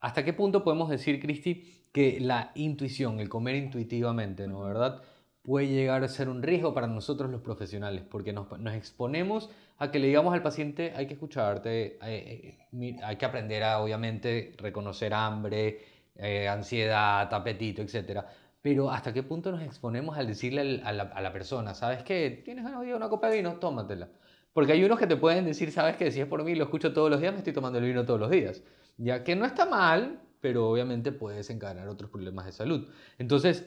¿Hasta 0.00 0.26
qué 0.26 0.34
punto 0.34 0.62
podemos 0.62 0.90
decir, 0.90 1.18
Cristi, 1.18 1.86
que 1.90 2.20
la 2.20 2.52
intuición, 2.54 3.18
el 3.18 3.30
comer 3.30 3.54
intuitivamente, 3.54 4.46
¿no? 4.46 4.60
¿Verdad? 4.60 5.00
Puede 5.40 5.68
llegar 5.68 6.04
a 6.04 6.08
ser 6.08 6.28
un 6.28 6.42
riesgo 6.42 6.74
para 6.74 6.86
nosotros 6.86 7.30
los 7.30 7.40
profesionales, 7.40 8.02
porque 8.10 8.34
nos, 8.34 8.46
exponemos 8.74 9.48
a 9.78 9.90
que 9.90 9.98
le 9.98 10.08
digamos 10.08 10.34
al 10.34 10.42
paciente, 10.42 10.92
hay 10.94 11.06
que 11.06 11.14
escucharte, 11.14 11.96
hay, 12.02 12.58
hay 13.02 13.16
que 13.16 13.24
aprender 13.24 13.62
a, 13.62 13.80
obviamente, 13.80 14.52
reconocer 14.58 15.14
hambre, 15.14 15.78
eh, 16.14 16.46
ansiedad, 16.46 17.32
apetito, 17.32 17.80
etc. 17.80 18.20
Pero 18.60 18.90
¿hasta 18.90 19.14
qué 19.14 19.22
punto 19.22 19.50
nos 19.50 19.62
exponemos 19.62 20.18
al 20.18 20.26
decirle 20.26 20.82
a 20.84 20.92
la, 20.92 21.04
a 21.04 21.22
la 21.22 21.32
persona, 21.32 21.72
¿sabes 21.72 22.02
qué? 22.02 22.42
¿Tienes 22.44 22.64
ganas 22.64 22.82
de 22.82 22.94
una 22.94 23.08
copa 23.08 23.30
de 23.30 23.38
vino? 23.38 23.54
Tómatela. 23.54 24.10
Porque 24.54 24.72
hay 24.72 24.84
unos 24.84 24.98
que 24.98 25.06
te 25.06 25.16
pueden 25.16 25.44
decir, 25.44 25.70
sabes 25.72 25.96
que 25.96 26.10
si 26.10 26.20
es 26.20 26.26
por 26.26 26.42
mí, 26.44 26.54
lo 26.54 26.64
escucho 26.64 26.94
todos 26.94 27.10
los 27.10 27.20
días, 27.20 27.32
me 27.32 27.38
estoy 27.38 27.52
tomando 27.52 27.78
el 27.80 27.84
vino 27.84 28.06
todos 28.06 28.20
los 28.20 28.30
días. 28.30 28.62
Ya 28.96 29.22
que 29.24 29.36
no 29.36 29.44
está 29.44 29.66
mal, 29.66 30.22
pero 30.40 30.70
obviamente 30.70 31.12
puede 31.12 31.38
desencadenar 31.38 31.88
otros 31.88 32.08
problemas 32.08 32.46
de 32.46 32.52
salud. 32.52 32.88
Entonces, 33.18 33.66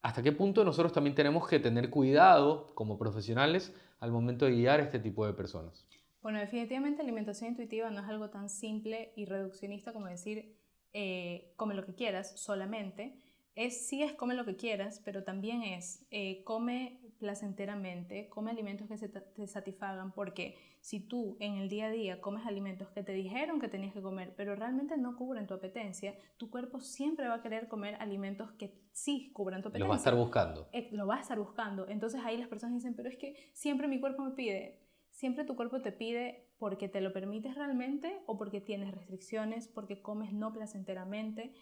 ¿hasta 0.00 0.22
qué 0.22 0.30
punto 0.30 0.64
nosotros 0.64 0.92
también 0.92 1.16
tenemos 1.16 1.46
que 1.46 1.58
tener 1.58 1.90
cuidado 1.90 2.72
como 2.74 2.96
profesionales 2.96 3.74
al 3.98 4.12
momento 4.12 4.46
de 4.46 4.52
guiar 4.52 4.80
a 4.80 4.84
este 4.84 5.00
tipo 5.00 5.26
de 5.26 5.32
personas? 5.32 5.84
Bueno, 6.22 6.38
definitivamente 6.38 7.02
alimentación 7.02 7.50
intuitiva 7.50 7.90
no 7.90 8.00
es 8.00 8.08
algo 8.08 8.30
tan 8.30 8.48
simple 8.48 9.12
y 9.16 9.24
reduccionista 9.24 9.92
como 9.92 10.06
decir, 10.06 10.54
eh, 10.92 11.52
come 11.56 11.74
lo 11.74 11.84
que 11.84 11.94
quieras 11.94 12.38
solamente 12.38 13.18
es, 13.58 13.88
sí 13.88 14.04
es 14.04 14.12
come 14.12 14.34
lo 14.34 14.44
que 14.44 14.54
quieras, 14.54 15.02
pero 15.04 15.24
también 15.24 15.64
es 15.64 16.06
eh, 16.12 16.44
come 16.44 17.00
placenteramente, 17.18 18.28
come 18.28 18.50
alimentos 18.50 18.88
que 18.88 18.96
se 18.96 19.08
te 19.08 19.46
satisfagan, 19.46 20.12
porque 20.12 20.56
si 20.80 21.00
tú 21.00 21.36
en 21.40 21.54
el 21.54 21.68
día 21.68 21.86
a 21.86 21.90
día 21.90 22.20
comes 22.20 22.46
alimentos 22.46 22.88
que 22.90 23.02
te 23.02 23.12
dijeron 23.12 23.60
que 23.60 23.68
tenías 23.68 23.92
que 23.92 24.02
comer, 24.02 24.34
pero 24.36 24.54
realmente 24.54 24.96
no 24.96 25.16
cubren 25.16 25.46
tu 25.46 25.54
apetencia, 25.54 26.14
tu 26.36 26.50
cuerpo 26.50 26.80
siempre 26.80 27.28
va 27.28 27.34
a 27.34 27.42
querer 27.42 27.68
comer 27.68 27.96
alimentos 28.00 28.52
que 28.52 28.80
sí 28.92 29.30
cubran 29.32 29.62
tu 29.62 29.68
apetencia. 29.68 29.86
Lo 29.86 29.90
va 29.90 29.94
a 29.94 29.98
estar 29.98 30.14
buscando. 30.14 30.68
Eh, 30.72 30.88
lo 30.92 31.06
va 31.06 31.16
a 31.16 31.20
estar 31.20 31.38
buscando. 31.38 31.88
Entonces 31.88 32.20
ahí 32.24 32.36
las 32.36 32.48
personas 32.48 32.76
dicen, 32.76 32.94
pero 32.94 33.08
es 33.08 33.16
que 33.16 33.36
siempre 33.52 33.88
mi 33.88 34.00
cuerpo 34.00 34.22
me 34.22 34.30
pide 34.32 34.88
siempre 35.18 35.44
tu 35.44 35.56
cuerpo 35.56 35.82
te 35.82 35.90
pide 35.90 36.48
porque 36.58 36.88
te 36.88 37.00
lo 37.00 37.12
permites 37.12 37.56
realmente 37.56 38.20
o 38.26 38.38
porque 38.38 38.60
tienes 38.60 38.92
restricciones, 38.92 39.66
porque 39.66 40.00
comes 40.00 40.32
no 40.32 40.52
placenteramente. 40.52 41.52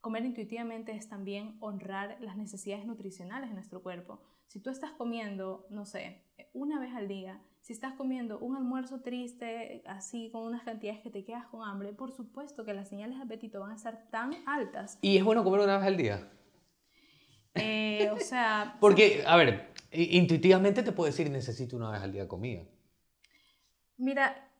Comer 0.00 0.24
intuitivamente 0.24 0.92
es 0.92 1.08
también 1.08 1.56
honrar 1.60 2.16
las 2.20 2.36
necesidades 2.36 2.86
nutricionales 2.86 3.50
de 3.50 3.54
nuestro 3.54 3.82
cuerpo. 3.82 4.20
Si 4.52 4.60
tú 4.60 4.68
estás 4.68 4.90
comiendo, 4.90 5.66
no 5.70 5.86
sé, 5.86 6.26
una 6.52 6.78
vez 6.78 6.94
al 6.94 7.08
día, 7.08 7.40
si 7.62 7.72
estás 7.72 7.94
comiendo 7.94 8.38
un 8.38 8.54
almuerzo 8.54 9.00
triste, 9.00 9.82
así 9.86 10.28
con 10.30 10.42
unas 10.42 10.62
cantidades 10.62 11.00
que 11.00 11.08
te 11.08 11.24
quedas 11.24 11.46
con 11.46 11.66
hambre, 11.66 11.94
por 11.94 12.12
supuesto 12.12 12.62
que 12.62 12.74
las 12.74 12.86
señales 12.86 13.16
de 13.16 13.22
apetito 13.22 13.60
van 13.60 13.70
a 13.70 13.76
estar 13.76 14.10
tan 14.10 14.34
altas. 14.46 14.98
¿Y 15.00 15.16
es 15.16 15.24
bueno 15.24 15.42
comer 15.42 15.60
una 15.60 15.78
vez 15.78 15.86
al 15.86 15.96
día? 15.96 16.30
Eh, 17.54 18.10
o 18.12 18.18
sea... 18.18 18.76
Porque, 18.82 19.24
a 19.26 19.38
ver, 19.38 19.72
intuitivamente 19.90 20.82
te 20.82 20.92
puedo 20.92 21.06
decir 21.06 21.30
necesito 21.30 21.74
una 21.74 21.90
vez 21.90 22.02
al 22.02 22.12
día 22.12 22.28
comida. 22.28 22.60
Mira, 23.96 24.51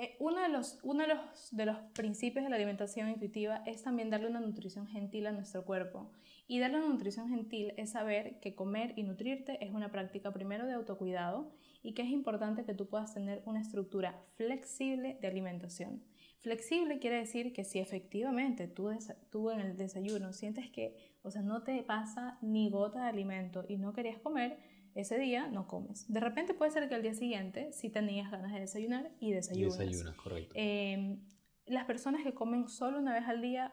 eh, 0.00 0.14
uno, 0.20 0.40
de 0.40 0.48
los, 0.48 0.78
uno 0.84 1.02
de, 1.02 1.08
los, 1.08 1.18
de 1.50 1.66
los 1.66 1.76
principios 1.92 2.44
de 2.44 2.50
la 2.50 2.54
alimentación 2.54 3.08
intuitiva 3.08 3.64
es 3.66 3.82
también 3.82 4.10
darle 4.10 4.28
una 4.28 4.38
nutrición 4.38 4.86
gentil 4.86 5.26
a 5.26 5.32
nuestro 5.32 5.64
cuerpo. 5.64 6.12
Y 6.46 6.60
darle 6.60 6.78
una 6.78 6.88
nutrición 6.88 7.28
gentil 7.28 7.72
es 7.76 7.90
saber 7.90 8.38
que 8.38 8.54
comer 8.54 8.92
y 8.94 9.02
nutrirte 9.02 9.58
es 9.62 9.72
una 9.72 9.90
práctica 9.90 10.32
primero 10.32 10.66
de 10.66 10.74
autocuidado 10.74 11.50
y 11.82 11.94
que 11.94 12.02
es 12.02 12.10
importante 12.10 12.64
que 12.64 12.74
tú 12.74 12.88
puedas 12.88 13.12
tener 13.12 13.42
una 13.44 13.60
estructura 13.60 14.22
flexible 14.36 15.18
de 15.20 15.26
alimentación. 15.26 16.04
Flexible 16.40 17.00
quiere 17.00 17.16
decir 17.16 17.52
que 17.52 17.64
si 17.64 17.80
efectivamente 17.80 18.68
tú, 18.68 18.90
tú 19.30 19.50
en 19.50 19.60
el 19.60 19.76
desayuno 19.76 20.32
sientes 20.32 20.70
que, 20.70 20.96
o 21.22 21.30
sea, 21.30 21.42
no 21.42 21.64
te 21.64 21.82
pasa 21.82 22.38
ni 22.42 22.70
gota 22.70 23.02
de 23.02 23.08
alimento 23.08 23.64
y 23.68 23.76
no 23.76 23.92
querías 23.92 24.18
comer, 24.18 24.58
ese 24.94 25.18
día 25.18 25.48
no 25.48 25.66
comes. 25.66 26.10
De 26.12 26.20
repente 26.20 26.54
puede 26.54 26.70
ser 26.70 26.88
que 26.88 26.94
al 26.94 27.02
día 27.02 27.14
siguiente 27.14 27.72
sí 27.72 27.90
tenías 27.90 28.30
ganas 28.30 28.52
de 28.52 28.60
desayunar 28.60 29.10
y 29.20 29.32
desayunas. 29.32 29.78
Desayunas, 29.78 30.14
correcto. 30.16 30.52
Em, 30.56 31.20
las 31.66 31.84
personas 31.86 32.22
que 32.22 32.34
comen 32.34 32.68
solo 32.68 32.98
una 32.98 33.14
vez 33.14 33.24
al 33.26 33.42
día, 33.42 33.72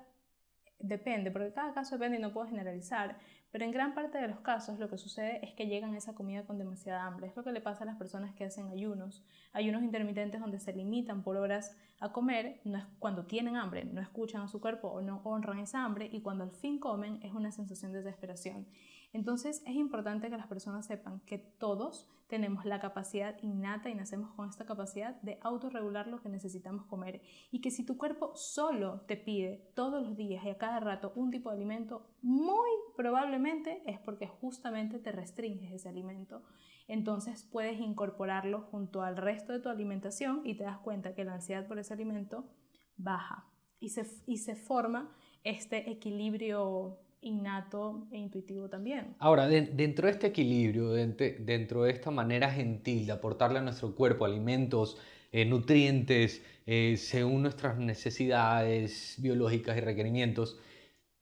depende, 0.79 1.31
porque 1.31 1.53
cada 1.53 1.73
caso 1.73 1.95
depende 1.95 2.17
y 2.17 2.21
no 2.21 2.33
puedo 2.33 2.47
generalizar, 2.47 3.17
pero 3.55 3.63
en 3.63 3.71
gran 3.71 3.93
parte 3.93 4.17
de 4.17 4.27
los 4.27 4.41
casos 4.41 4.79
lo 4.79 4.89
que 4.89 4.97
sucede 4.97 5.39
es 5.41 5.53
que 5.53 5.67
llegan 5.67 5.93
a 5.93 5.97
esa 5.97 6.13
comida 6.13 6.43
con 6.43 6.57
demasiada 6.57 7.05
hambre. 7.05 7.27
Es 7.27 7.37
lo 7.37 7.43
que 7.45 7.53
le 7.53 7.61
pasa 7.61 7.85
a 7.85 7.87
las 7.87 7.95
personas 7.95 8.35
que 8.35 8.43
hacen 8.43 8.67
ayunos. 8.67 9.23
Ayunos 9.53 9.81
intermitentes 9.81 10.41
donde 10.41 10.59
se 10.59 10.73
limitan 10.73 11.23
por 11.23 11.37
horas 11.37 11.73
a 12.01 12.11
comer, 12.11 12.59
no 12.65 12.77
es 12.77 12.83
cuando 12.99 13.27
tienen 13.27 13.55
hambre, 13.55 13.85
no 13.85 14.01
escuchan 14.01 14.41
a 14.41 14.49
su 14.49 14.59
cuerpo 14.59 14.89
o 14.89 14.99
no 14.99 15.21
honran 15.23 15.59
esa 15.59 15.85
hambre 15.85 16.09
y 16.11 16.19
cuando 16.19 16.43
al 16.43 16.51
fin 16.51 16.79
comen 16.79 17.21
es 17.23 17.31
una 17.31 17.49
sensación 17.53 17.93
de 17.93 17.99
desesperación. 17.99 18.67
Entonces 19.15 19.63
es 19.65 19.75
importante 19.75 20.29
que 20.29 20.35
las 20.35 20.47
personas 20.47 20.85
sepan 20.85 21.21
que 21.21 21.37
todos 21.37 22.11
tenemos 22.27 22.65
la 22.65 22.81
capacidad 22.81 23.41
innata 23.41 23.89
y 23.89 23.95
nacemos 23.95 24.33
con 24.33 24.49
esta 24.49 24.65
capacidad 24.65 25.21
de 25.21 25.39
autorregular 25.41 26.07
lo 26.07 26.21
que 26.21 26.27
necesitamos 26.27 26.85
comer 26.87 27.21
y 27.49 27.61
que 27.61 27.71
si 27.71 27.85
tu 27.85 27.95
cuerpo 27.95 28.35
solo 28.35 29.05
te 29.07 29.15
pide 29.15 29.71
todos 29.73 30.05
los 30.05 30.17
días 30.17 30.43
y 30.43 30.49
a 30.49 30.57
cada 30.57 30.81
rato 30.81 31.13
un 31.15 31.31
tipo 31.31 31.49
de 31.49 31.55
alimento, 31.55 32.09
muy 32.21 32.69
probablemente 32.97 33.83
es 33.85 33.99
porque 33.99 34.27
justamente 34.27 34.99
te 34.99 35.13
restringes 35.13 35.71
ese 35.71 35.87
alimento. 35.87 36.43
Entonces 36.89 37.47
puedes 37.49 37.79
incorporarlo 37.79 38.63
junto 38.63 39.01
al 39.01 39.15
resto 39.15 39.53
de 39.53 39.61
tu 39.61 39.69
alimentación 39.69 40.41
y 40.43 40.57
te 40.57 40.65
das 40.65 40.79
cuenta 40.79 41.15
que 41.15 41.23
la 41.23 41.35
ansiedad 41.35 41.69
por 41.69 41.79
ese 41.79 41.93
alimento 41.93 42.49
baja 42.97 43.49
y 43.79 43.91
se, 43.91 44.05
y 44.27 44.39
se 44.39 44.57
forma 44.57 45.15
este 45.45 45.89
equilibrio 45.89 46.99
innato 47.25 48.07
e 48.11 48.17
intuitivo 48.17 48.69
también. 48.69 49.15
Ahora, 49.19 49.47
dentro 49.47 50.05
de 50.05 50.11
este 50.11 50.27
equilibrio, 50.27 50.91
dentro 50.91 51.83
de 51.83 51.91
esta 51.91 52.11
manera 52.11 52.51
gentil 52.51 53.05
de 53.07 53.11
aportarle 53.11 53.59
a 53.59 53.61
nuestro 53.61 53.95
cuerpo 53.95 54.25
alimentos, 54.25 54.97
eh, 55.31 55.43
nutrientes, 55.43 56.43
eh, 56.65 56.95
según 56.97 57.41
nuestras 57.41 57.77
necesidades 57.77 59.15
biológicas 59.17 59.75
y 59.77 59.81
requerimientos, 59.81 60.59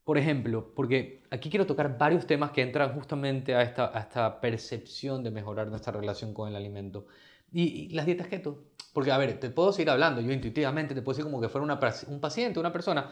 por 0.04 0.18
ejemplo, 0.18 0.74
porque 0.76 1.24
aquí 1.32 1.50
quiero 1.50 1.66
tocar 1.66 1.98
varios 1.98 2.28
temas 2.28 2.52
que 2.52 2.62
entran 2.62 2.94
justamente 2.94 3.56
a 3.56 3.62
esta, 3.62 4.42
percepción 4.42 5.24
de 5.24 5.32
mejorar 5.32 5.68
nuestra 5.70 5.94
relación 5.94 6.34
con 6.34 6.50
el 6.50 6.56
alimento. 6.56 7.08
Y, 7.52 7.90
las 7.90 8.06
dietas 8.06 8.28
keto. 8.28 8.66
Porque, 8.94 9.12
a 9.12 9.18
ver, 9.18 9.40
te 9.40 9.50
puedo 9.50 9.72
seguir 9.72 9.90
hablando, 9.90 10.22
yo 10.22 10.32
intuitivamente 10.32 10.94
te 10.94 11.02
puedo 11.02 11.16
decir 11.16 11.26
como 11.26 11.42
que 11.42 11.50
fuera 11.50 11.66
un 12.08 12.20
paciente, 12.20 12.60
una 12.60 12.72
persona, 12.72 13.10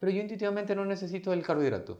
pero 0.00 0.10
yo 0.10 0.20
intuitivamente 0.20 0.74
no 0.74 0.84
necesito 0.84 1.32
el 1.32 1.42
carbohidrato. 1.42 1.98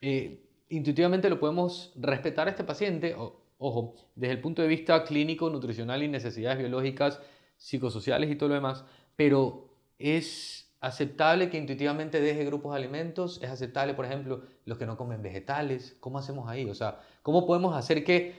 Eh, 0.00 0.44
intuitivamente 0.68 1.28
lo 1.30 1.40
podemos 1.40 1.92
respetar 1.96 2.46
a 2.46 2.50
este 2.50 2.64
paciente, 2.64 3.16
ojo, 3.58 3.94
desde 4.14 4.34
el 4.34 4.40
punto 4.40 4.62
de 4.62 4.68
vista 4.68 5.04
clínico, 5.04 5.50
nutricional 5.50 6.02
y 6.02 6.08
necesidades 6.08 6.58
biológicas, 6.58 7.20
psicosociales 7.56 8.30
y 8.30 8.36
todo 8.36 8.50
lo 8.50 8.54
demás, 8.54 8.84
pero 9.16 9.74
es 9.98 10.68
aceptable 10.80 11.50
que 11.50 11.58
intuitivamente 11.58 12.20
deje 12.20 12.44
grupos 12.44 12.72
de 12.72 12.78
alimentos, 12.78 13.40
es 13.42 13.50
aceptable, 13.50 13.94
por 13.94 14.04
ejemplo, 14.04 14.42
los 14.64 14.78
que 14.78 14.86
no 14.86 14.96
comen 14.96 15.22
vegetales, 15.22 15.96
¿cómo 15.98 16.18
hacemos 16.18 16.48
ahí? 16.48 16.64
O 16.70 16.74
sea, 16.74 17.00
¿cómo 17.22 17.46
podemos 17.46 17.76
hacer 17.76 18.04
que, 18.04 18.34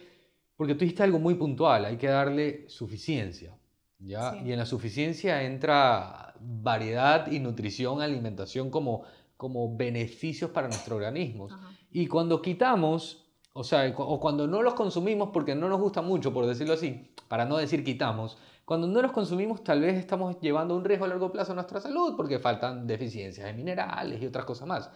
porque 0.55 0.73
tú 0.73 0.79
dijiste 0.81 1.03
algo 1.03 1.19
muy 1.19 1.35
puntual, 1.35 1.83
hay 1.83 1.97
que 1.97 2.07
darle 2.07 2.69
suficiencia, 2.69 3.57
¿ya? 3.99 4.37
Y 4.37 4.53
en 4.53 4.59
la 4.59 4.65
suficiencia 4.65 5.43
entra 5.43 6.33
variedad 6.39 7.29
y 7.29 7.39
nutrición, 7.39 8.01
alimentación 8.01 8.69
como 8.69 9.03
como 9.39 9.73
beneficios 9.77 10.51
para 10.51 10.67
nuestro 10.67 10.97
organismo. 10.97 11.47
Y 11.91 12.07
cuando 12.07 12.41
quitamos, 12.41 13.25
o 13.53 13.63
sea, 13.63 13.95
o 13.95 14.19
cuando 14.19 14.47
no 14.47 14.61
los 14.61 14.73
consumimos 14.73 15.29
porque 15.31 15.55
no 15.55 15.69
nos 15.69 15.79
gusta 15.79 16.01
mucho, 16.01 16.33
por 16.33 16.45
decirlo 16.45 16.73
así, 16.73 17.09
para 17.29 17.45
no 17.45 17.55
decir 17.55 17.85
quitamos, 17.85 18.37
cuando 18.65 18.85
no 18.85 19.01
los 19.01 19.13
consumimos 19.13 19.63
tal 19.63 19.79
vez 19.79 19.95
estamos 19.95 20.41
llevando 20.41 20.75
un 20.75 20.83
riesgo 20.83 21.05
a 21.05 21.07
largo 21.07 21.31
plazo 21.31 21.53
a 21.53 21.55
nuestra 21.55 21.79
salud 21.79 22.17
porque 22.17 22.37
faltan 22.39 22.85
deficiencias 22.85 23.47
de 23.47 23.53
minerales 23.53 24.21
y 24.21 24.25
otras 24.25 24.43
cosas 24.43 24.67
más. 24.67 24.91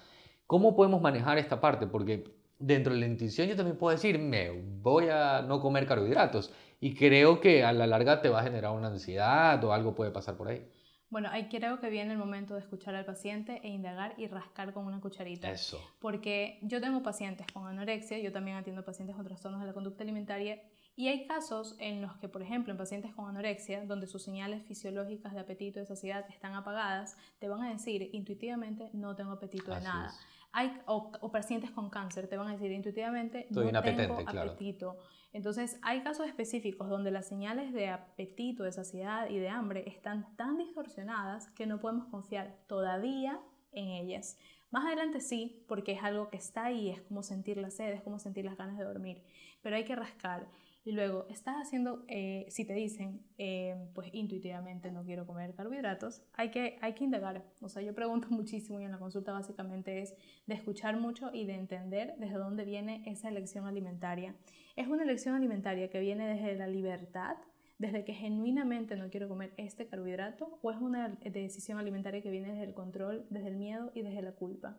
¿Cómo 0.45 0.75
podemos 0.75 1.01
manejar 1.01 1.38
esta 1.38 1.62
parte? 1.62 1.88
Porque 1.88 2.25
dentro 2.60 2.93
de 2.93 2.99
la 2.99 3.06
intuición 3.06 3.47
yo 3.47 3.56
también 3.56 3.77
puedo 3.77 3.95
decir, 3.95 4.19
me 4.19 4.51
voy 4.82 5.08
a 5.08 5.41
no 5.41 5.62
comer 5.62 5.88
carbohidratos 5.88 6.51
y 6.82 6.95
creo 6.95 7.39
que 7.39 7.63
a 7.63 7.71
la 7.71 7.88
larga 7.88 8.19
te 8.19 8.27
va 8.27 8.41
a 8.41 8.43
generar 8.43 8.73
una 8.73 8.89
ansiedad 8.89 9.63
o 9.63 9.71
algo 9.71 9.95
puede 9.95 10.12
pasar 10.12 10.36
por 10.36 10.49
ahí. 10.49 10.67
Bueno, 11.13 11.30
ahí 11.32 11.47
creo 11.47 11.80
que 11.80 11.91
viene 11.91 12.12
el 12.12 12.17
momento 12.17 12.56
de 12.56 12.62
escuchar 12.62 12.95
al 12.95 13.06
paciente 13.06 13.62
e 13.63 13.69
indagar 13.69 14.15
y 14.17 14.26
rascar 14.26 14.73
con 14.73 14.88
una 14.88 14.99
cucharita. 14.99 15.52
Eso. 15.52 15.80
Porque 15.99 16.58
yo 16.63 16.82
tengo 16.82 17.04
pacientes 17.04 17.45
con 17.54 17.67
anorexia, 17.67 18.17
yo 18.17 18.32
también 18.32 18.58
atiendo 18.58 18.84
pacientes 18.84 19.15
con 19.15 19.23
trastornos 19.23 19.62
de 19.62 19.67
la 19.67 19.73
conducta 19.73 20.02
alimentaria 20.02 20.60
y 20.95 21.10
hay 21.10 21.28
casos 21.28 21.76
en 21.78 22.02
los 22.02 22.17
que, 22.17 22.30
por 22.30 22.41
ejemplo, 22.41 22.71
en 22.71 22.80
pacientes 22.80 23.13
con 23.13 23.30
anorexia, 23.30 23.86
donde 23.86 24.08
sus 24.08 24.23
señales 24.23 24.65
fisiológicas 24.65 25.34
de 25.34 25.41
apetito 25.41 25.78
y 25.78 25.82
de 25.82 25.86
saciedad 25.86 26.26
están 26.30 26.56
apagadas, 26.56 27.15
te 27.38 27.47
van 27.47 27.62
a 27.62 27.71
decir 27.71 28.10
intuitivamente 28.13 28.89
no 28.93 29.15
tengo 29.15 29.34
apetito 29.34 29.71
de 29.71 29.82
nada. 29.82 30.12
Hay, 30.55 30.71
o, 30.85 31.11
pacientes 31.31 31.71
con 31.71 31.89
cáncer 31.89 32.27
te 32.27 32.37
van 32.37 32.47
a 32.47 32.51
decir 32.51 32.71
intuitivamente 32.71 33.47
no 33.49 33.81
tengo 33.81 34.19
apetito. 34.19 34.97
Entonces, 35.33 35.79
hay 35.81 36.03
casos 36.03 36.27
específicos 36.27 36.89
donde 36.89 37.09
las 37.09 37.27
señales 37.27 37.73
de 37.73 37.89
apetito, 37.89 38.63
de 38.63 38.71
saciedad 38.71 39.27
y 39.29 39.39
de 39.39 39.49
hambre 39.49 39.83
están 39.87 40.35
tan 40.35 40.57
distorsionadas 40.57 41.49
que 41.51 41.65
no 41.65 41.79
podemos 41.79 42.05
confiar 42.05 42.55
todavía 42.67 43.39
en 43.71 43.89
ellas. 43.89 44.37
Más 44.69 44.85
adelante 44.85 45.21
sí, 45.21 45.63
porque 45.67 45.93
es 45.93 46.03
algo 46.03 46.29
que 46.29 46.37
está 46.37 46.65
ahí, 46.65 46.89
es 46.89 47.01
como 47.01 47.23
sentir 47.23 47.57
la 47.57 47.71
sed, 47.71 47.93
es 47.93 48.03
como 48.03 48.19
sentir 48.19 48.45
las 48.45 48.57
ganas 48.57 48.77
de 48.77 48.83
dormir, 48.83 49.23
pero 49.61 49.75
hay 49.75 49.85
que 49.85 49.95
rascar. 49.95 50.47
Y 50.86 50.91
luego, 50.91 51.26
estás 51.30 51.56
haciendo, 51.56 52.04
eh, 52.10 52.46
si 52.50 52.65
te 52.65 52.74
dicen, 52.74 53.22
eh, 53.38 53.74
pues 53.93 54.10
intuitivamente 54.12 54.91
no 54.91 55.06
quiero 55.06 55.26
comer 55.26 55.56
carbohidratos, 55.56 56.22
hay 56.34 56.52
que, 56.52 56.78
hay 56.82 56.93
que 56.93 57.06
indagar. 57.06 57.46
O 57.62 57.69
sea, 57.69 57.82
yo 57.82 57.96
pregunto 57.96 58.28
muchísimo 58.32 58.82
y 58.82 58.84
en 58.84 58.91
la 58.91 59.00
consulta 59.00 59.32
básicamente 59.32 60.02
es 60.02 60.13
de 60.46 60.56
escuchar 60.56 60.98
mucho 60.98 61.32
y 61.34 61.46
de 61.46 61.54
entender 61.54 62.15
desde 62.17 62.36
dónde 62.36 62.65
viene 62.65 63.02
esa 63.06 63.30
elección 63.30 63.65
alimentaria. 63.65 64.36
¿Es 64.76 64.88
una 64.88 65.04
elección 65.04 65.36
alimentaria 65.36 65.89
que 65.89 66.02
viene 66.02 66.28
desde 66.28 66.56
la 66.56 66.67
libertad, 66.67 67.38
desde 67.78 68.04
que 68.04 68.13
genuinamente 68.13 68.98
no 68.98 69.10
quiero 69.10 69.30
comer 69.30 69.54
este 69.56 69.88
carbohidrato, 69.88 70.60
o 70.62 70.69
es 70.69 70.78
una 70.78 71.17
decisión 71.24 71.78
alimentaria 71.78 72.22
que 72.22 72.30
viene 72.30 72.50
desde 72.50 72.65
el 72.65 72.74
control, 72.74 73.26
desde 73.30 73.48
el 73.48 73.56
miedo 73.56 73.91
y 73.96 74.02
desde 74.02 74.22
la 74.22 74.34
culpa? 74.34 74.78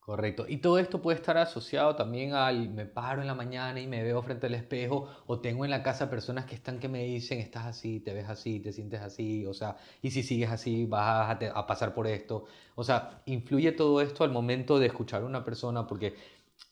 Correcto. 0.00 0.46
Y 0.48 0.56
todo 0.56 0.78
esto 0.78 1.02
puede 1.02 1.18
estar 1.18 1.36
asociado 1.36 1.94
también 1.94 2.32
al 2.32 2.70
me 2.70 2.86
paro 2.86 3.20
en 3.20 3.26
la 3.26 3.34
mañana 3.34 3.80
y 3.80 3.86
me 3.86 4.02
veo 4.02 4.22
frente 4.22 4.46
al 4.46 4.54
espejo 4.54 5.08
o 5.26 5.40
tengo 5.40 5.64
en 5.64 5.70
la 5.70 5.82
casa 5.82 6.08
personas 6.08 6.46
que 6.46 6.54
están 6.54 6.80
que 6.80 6.88
me 6.88 7.04
dicen 7.04 7.38
estás 7.38 7.66
así, 7.66 8.00
te 8.00 8.14
ves 8.14 8.28
así, 8.28 8.60
te 8.60 8.72
sientes 8.72 9.00
así, 9.02 9.46
o 9.46 9.52
sea, 9.52 9.76
y 10.00 10.10
si 10.10 10.22
sigues 10.22 10.50
así 10.50 10.86
vas 10.86 11.38
a, 11.54 11.66
pasar 11.66 11.92
por 11.94 12.06
esto. 12.06 12.46
O 12.74 12.82
sea, 12.82 13.22
influye 13.26 13.72
todo 13.72 14.00
esto 14.00 14.24
al 14.24 14.30
momento 14.32 14.78
de 14.78 14.86
escuchar 14.86 15.22
a 15.22 15.26
una 15.26 15.44
persona 15.44 15.86
porque 15.86 16.14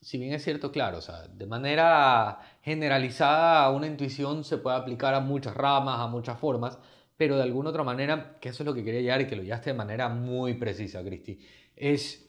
si 0.01 0.19
bien 0.19 0.33
es 0.33 0.43
cierto, 0.43 0.73
claro, 0.73 0.99
o 0.99 1.03
sea, 1.03 1.29
de 1.29 1.47
manera 1.47 2.41
generalizada 2.63 3.71
una 3.71 3.87
intuición 3.87 4.43
se 4.45 4.59
puede 4.59 4.77
aplicar 4.77 5.15
a 5.15 5.21
muchas 5.21 5.55
ramas, 5.55 6.01
a 6.01 6.07
muchas 6.07 6.39
formas, 6.39 6.79
pero 7.17 7.37
de 7.37 7.43
alguna 7.43 7.71
otra 7.71 7.85
manera, 7.85 8.39
que 8.41 8.49
eso 8.51 8.63
es 8.63 8.67
lo 8.67 8.75
que 8.75 8.85
quería 8.85 9.01
llegar 9.01 9.21
y 9.21 9.27
que 9.27 9.37
lo 9.37 9.43
llevaste 9.43 9.71
de 9.71 9.75
manera 9.77 10.09
muy 10.09 10.55
precisa, 10.55 11.03
Cristi, 11.03 11.39
es 11.77 12.28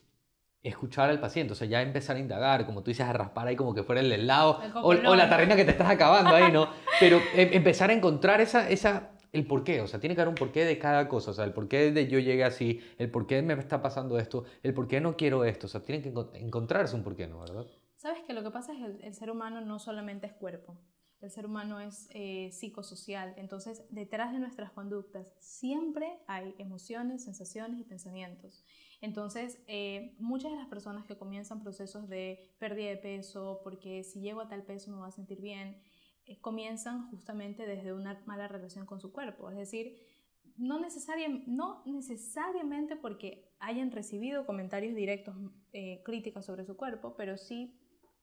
escuchar 0.63 1.09
al 1.09 1.19
paciente, 1.19 1.53
o 1.53 1.55
sea, 1.55 1.67
ya 1.67 1.81
empezar 1.81 2.15
a 2.17 2.19
indagar, 2.19 2.65
como 2.65 2.83
tú 2.83 2.91
dices, 2.91 3.05
a 3.05 3.13
raspar 3.13 3.47
ahí 3.47 3.55
como 3.55 3.73
que 3.73 3.83
fuera 3.83 4.01
el 4.01 4.11
helado 4.11 4.59
El 4.63 4.71
o, 5.07 5.15
la 5.15 5.29
tarrina 5.29 5.55
que 5.55 5.65
te 5.65 5.71
estás 5.71 5.89
acabando 5.89 6.31
ahí, 6.35 6.51
¿no? 6.51 6.67
Pero 6.99 7.17
em- 7.33 7.49
empezar 7.53 7.89
a 7.89 7.93
encontrar 7.93 8.41
esa, 8.41 8.69
esa, 8.69 9.11
el 9.31 9.45
porqué, 9.47 9.79
o 9.81 9.87
sea, 9.87 9.99
tiene 9.99 10.15
que 10.15 10.21
haber 10.21 10.29
un 10.29 10.35
porqué 10.35 10.65
de 10.65 10.77
cada 10.77 11.07
cosa, 11.07 11.31
o 11.31 11.33
sea, 11.33 11.45
el 11.45 11.53
porqué 11.53 11.91
de 11.91 12.07
yo 12.07 12.19
llegué 12.19 12.43
así, 12.43 12.81
el 12.97 13.09
porqué 13.09 13.41
me 13.41 13.53
está 13.53 13.81
pasando 13.81 14.19
esto, 14.19 14.43
el 14.63 14.73
porqué 14.73 14.99
no 14.99 15.15
quiero 15.15 15.45
esto, 15.45 15.67
o 15.67 15.69
sea, 15.69 15.81
tiene 15.81 16.01
que 16.01 16.13
encon- 16.13 16.31
encontrarse 16.35 16.95
un 16.95 17.03
porqué, 17.03 17.27
¿no? 17.27 17.39
¿Verdad? 17.39 17.65
Sabes 17.95 18.19
que 18.25 18.33
lo 18.33 18.43
que 18.43 18.51
pasa 18.51 18.73
es 18.73 18.79
que 18.79 18.85
el, 18.85 19.01
el 19.03 19.13
ser 19.13 19.29
humano 19.31 19.61
no 19.61 19.77
solamente 19.79 20.27
es 20.27 20.33
cuerpo, 20.33 20.77
el 21.21 21.31
ser 21.31 21.45
humano 21.45 21.79
es 21.79 22.07
eh, 22.11 22.49
psicosocial, 22.51 23.33
entonces 23.37 23.83
detrás 23.89 24.31
de 24.31 24.39
nuestras 24.39 24.71
conductas 24.71 25.33
siempre 25.39 26.19
hay 26.27 26.55
emociones, 26.57 27.23
sensaciones 27.23 27.79
y 27.79 27.83
pensamientos. 27.83 28.63
Entonces, 29.01 29.59
eh, 29.67 30.15
muchas 30.19 30.51
de 30.51 30.57
las 30.57 30.67
personas 30.67 31.05
que 31.05 31.17
comienzan 31.17 31.61
procesos 31.61 32.07
de 32.09 32.53
pérdida 32.59 32.89
de 32.89 32.97
peso, 32.97 33.61
porque 33.63 34.03
si 34.03 34.21
llego 34.21 34.41
a 34.41 34.47
tal 34.49 34.63
peso 34.63 34.91
me 34.91 34.97
voy 34.97 35.07
a 35.07 35.11
sentir 35.11 35.41
bien, 35.41 35.77
eh, 36.25 36.39
comienzan 36.41 37.09
justamente 37.09 37.65
desde 37.65 37.93
una 37.93 38.21
mala 38.25 38.47
relación 38.47 38.85
con 38.85 38.99
su 38.99 39.11
cuerpo, 39.11 39.49
es 39.49 39.57
decir, 39.57 39.97
no, 40.57 40.79
necesariam- 40.79 41.43
no 41.47 41.81
necesariamente 41.85 42.95
porque 42.97 43.49
hayan 43.59 43.91
recibido 43.91 44.45
comentarios 44.45 44.95
directos, 44.95 45.35
eh, 45.73 46.01
críticas 46.03 46.45
sobre 46.45 46.65
su 46.65 46.75
cuerpo, 46.75 47.15
pero 47.15 47.37
sí 47.37 47.78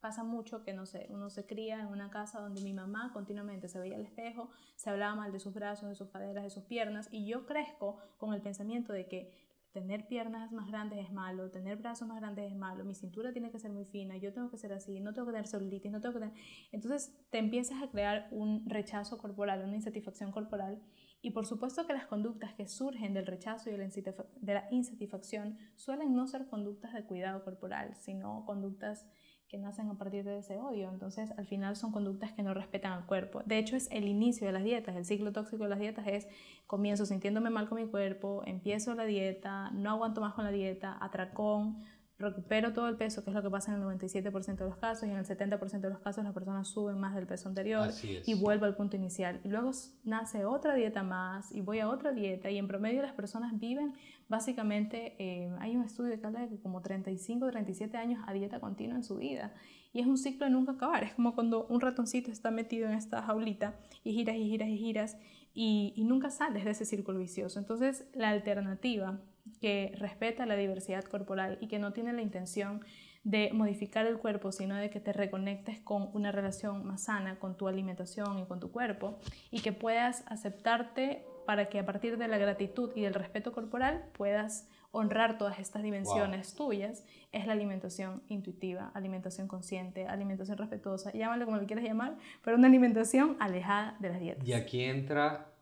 pasa 0.07 0.23
mucho 0.23 0.63
que, 0.63 0.73
no 0.73 0.87
sé, 0.87 1.09
uno 1.11 1.31
se 1.31 1.47
cría 1.47 1.81
en 1.81 1.89
una 1.89 2.11
casa 2.11 2.39
donde 2.39 2.61
mi 2.61 2.73
mamá 2.73 3.11
continuamente 3.13 3.67
se 3.67 3.81
veía 3.81 3.97
al 3.97 4.03
espejo, 4.03 4.51
se 4.77 4.89
hablaba 4.89 5.17
mal 5.17 5.33
de 5.33 5.41
sus 5.41 5.53
brazos, 5.53 5.89
de 5.89 5.97
sus 5.97 6.11
caderas, 6.11 6.45
de 6.45 6.51
sus 6.51 6.63
piernas, 6.63 7.09
y 7.11 7.27
yo 7.27 7.45
crezco 7.45 7.99
con 8.17 8.33
el 8.33 8.41
pensamiento 8.41 8.93
de 8.93 9.09
que 9.09 9.33
tener 9.73 10.07
piernas 10.07 10.53
más 10.53 10.69
grandes 10.69 11.01
es 11.01 11.13
malo, 11.13 11.51
tener 11.51 11.77
brazos 11.79 12.07
más 12.07 12.21
grandes 12.21 12.53
es 12.53 12.57
malo, 12.57 12.85
mi 12.85 12.95
cintura 12.95 13.33
tiene 13.33 13.51
que 13.51 13.59
ser 13.59 13.73
muy 13.73 13.85
fina, 13.85 14.17
yo 14.17 14.33
tengo 14.33 14.49
que 14.49 14.59
ser 14.59 14.73
así, 14.73 15.01
no 15.01 15.13
tengo 15.13 15.27
que 15.27 15.33
tener 15.33 15.49
celulitis, 15.49 15.91
no 15.91 16.01
tengo 16.01 16.13
que 16.15 16.21
tener... 16.21 16.35
Entonces 16.71 17.13
te 17.31 17.39
empiezas 17.39 17.83
a 17.83 17.91
crear 17.91 18.29
un 18.31 18.63
rechazo 18.65 19.19
corporal, 19.19 19.65
una 19.65 19.75
insatisfacción 19.75 20.31
corporal 20.31 20.81
y 21.21 21.33
por 21.33 21.47
supuesto 21.47 21.85
que 21.89 21.93
las 21.93 22.07
conductas 22.07 22.55
que 22.55 22.69
surgen 22.69 23.13
del 23.13 23.27
rechazo 23.27 23.69
y 23.69 23.73
de 23.73 24.55
la, 24.55 24.69
insatisfacción 24.71 25.59
suelen 25.75 26.15
no 26.15 26.29
ser 26.29 26.47
conductas 26.47 26.93
de 26.95 27.05
cuidado 27.05 27.43
corporal, 27.43 27.97
sino 27.97 28.45
conductas 28.45 29.05
que 29.49 29.59
nacen 29.59 29.89
a 29.89 29.97
partir 29.97 30.25
de 30.25 30.39
ese 30.39 30.59
odio. 30.59 30.89
Entonces, 30.91 31.33
al 31.37 31.47
final 31.47 31.77
son 31.77 31.93
conductas 31.93 32.33
que 32.33 32.43
no 32.43 32.53
respetan 32.53 32.93
al 32.93 33.07
cuerpo. 33.07 33.43
De 33.45 33.59
hecho, 33.59 33.77
es 33.77 33.89
el 33.93 34.09
inicio 34.09 34.47
de 34.47 34.53
las 34.53 34.65
dietas. 34.65 34.97
El 34.97 35.05
ciclo 35.05 35.33
tóxico 35.33 35.65
de 35.65 35.71
las 35.71 35.79
dietas 35.79 36.07
es 36.09 36.27
comienzo 36.67 37.07
sintiéndome 37.07 37.51
mal 37.51 37.69
con 37.69 37.81
mi 37.81 37.89
cuerpo, 37.89 38.43
empiezo 38.47 38.95
la 38.95 39.05
dieta, 39.05 39.71
no 39.71 39.91
aguanto 39.91 40.21
más 40.21 40.35
con 40.35 40.45
la 40.45 40.51
dieta, 40.51 40.97
atracón, 41.01 41.85
recupero 42.19 42.73
todo 42.73 42.89
el 42.89 42.97
peso, 42.97 43.23
que 43.23 43.31
es 43.31 43.37
lo 43.37 43.43
que 43.43 43.51
pasa 43.51 43.75
en 43.75 43.83
el 43.83 43.87
97% 43.87 44.57
de 44.57 44.65
los 44.65 44.77
casos, 44.77 45.07
y 45.07 45.11
en 45.11 45.19
el 45.19 45.27
70% 45.27 45.81
de 45.81 45.91
los 45.91 45.99
casos 45.99 46.25
las 46.25 46.33
personas 46.33 46.67
suben 46.69 46.99
más 46.99 47.15
del 47.15 47.27
peso 47.27 47.49
anterior 47.49 47.91
y 48.03 48.35
vuelvo 48.35 48.65
al 48.65 48.75
punto 48.75 48.97
inicial. 48.97 49.41
Y 49.45 49.49
luego 49.49 49.71
nace 50.05 50.45
otra 50.47 50.75
dieta 50.75 51.03
más 51.03 51.53
y 51.53 51.61
voy 51.61 51.81
a 51.81 51.89
otra 51.89 52.13
dieta 52.13 52.51
y 52.51 52.59
en 52.59 52.69
promedio 52.69 53.03
las 53.03 53.13
personas 53.13 53.59
viven 53.59 53.95
básicamente, 54.29 55.15
eh, 55.19 55.51
hay 55.61 55.77
un 55.77 55.85
estudio 55.85 56.19
que 56.19 56.27
habla 56.27 56.41
de 56.41 56.49
que 56.49 56.59
como 56.59 56.81
35, 56.81 57.51
37 57.51 57.97
años 57.97 58.25
a 58.27 58.33
dieta 58.33 58.61
continua 58.61 58.97
en 58.97 59.05
su 59.05 59.17
vida. 59.17 59.55
Y 59.93 60.01
es 60.01 60.07
un 60.07 60.19
ciclo 60.19 60.47
de 60.47 60.53
nunca 60.53 60.73
acabar. 60.73 61.05
Es 61.05 61.15
como 61.15 61.35
cuando 61.35 61.67
un 61.67 61.81
ratoncito 61.81 62.31
está 62.31 62.51
metido 62.51 62.89
en 62.89 62.95
esta 62.95 63.23
jaulita 63.23 63.77
y 64.05 64.13
giras 64.13 64.37
y 64.37 64.49
giras 64.49 64.69
y 64.69 64.79
giras 64.79 65.17
y, 65.55 65.93
y 65.97 66.05
nunca 66.05 66.31
sales 66.31 66.65
de 66.65 66.71
ese 66.71 66.85
círculo 66.85 67.19
vicioso. 67.19 67.59
Entonces 67.59 68.07
la 68.15 68.31
alternativa 68.31 69.21
que 69.61 69.93
respeta 69.99 70.47
la 70.47 70.57
diversidad 70.57 71.05
corporal 71.05 71.59
y 71.61 71.69
que 71.69 71.79
no 71.79 71.93
tiene 71.93 72.13
la 72.13 72.23
intención 72.23 72.85
de 73.25 73.51
modificar 73.53 74.07
el 74.07 74.19
cuerpo, 74.19 74.53
sino 74.53 74.77
de 74.77 74.89
que 74.89 75.01
te 75.01 75.13
reconectes 75.13 75.81
con 75.81 76.11
una 76.13 76.31
relación 76.31 76.87
más 76.87 77.05
sana 77.05 77.41
con 77.41 77.57
tu 77.57 77.67
alimentación 77.67 78.39
y 78.39 78.47
con 78.47 78.61
tu 78.61 78.71
cuerpo 78.71 79.19
y 79.51 79.63
que 79.63 79.73
puedas 79.73 80.23
aceptarte 80.29 81.27
para 81.45 81.69
que 81.69 81.81
a 81.81 81.87
partir 81.87 82.19
de 82.19 82.29
la 82.29 82.39
gratitud 82.39 82.93
y 82.95 83.03
del 83.03 83.15
respeto 83.15 83.53
corporal 83.53 84.05
puedas 84.13 84.69
honrar 84.93 85.39
todas 85.39 85.59
estas 85.59 85.83
dimensiones 85.83 86.55
tuyas, 86.55 87.05
es 87.33 87.47
la 87.47 87.53
alimentación 87.53 88.23
intuitiva, 88.29 88.93
alimentación 88.95 89.49
consciente, 89.49 90.07
alimentación 90.07 90.57
respetuosa, 90.57 91.13
llámalo 91.13 91.45
como 91.45 91.57
lo 91.57 91.67
quieras 91.67 91.85
llamar, 91.85 92.17
pero 92.43 92.57
una 92.57 92.69
alimentación 92.69 93.37
alejada 93.41 93.97
de 93.99 94.09
las 94.09 94.21
dietas. 94.21 94.49
Y 94.49 94.53
aquí 94.53 94.85
entra 94.85 95.53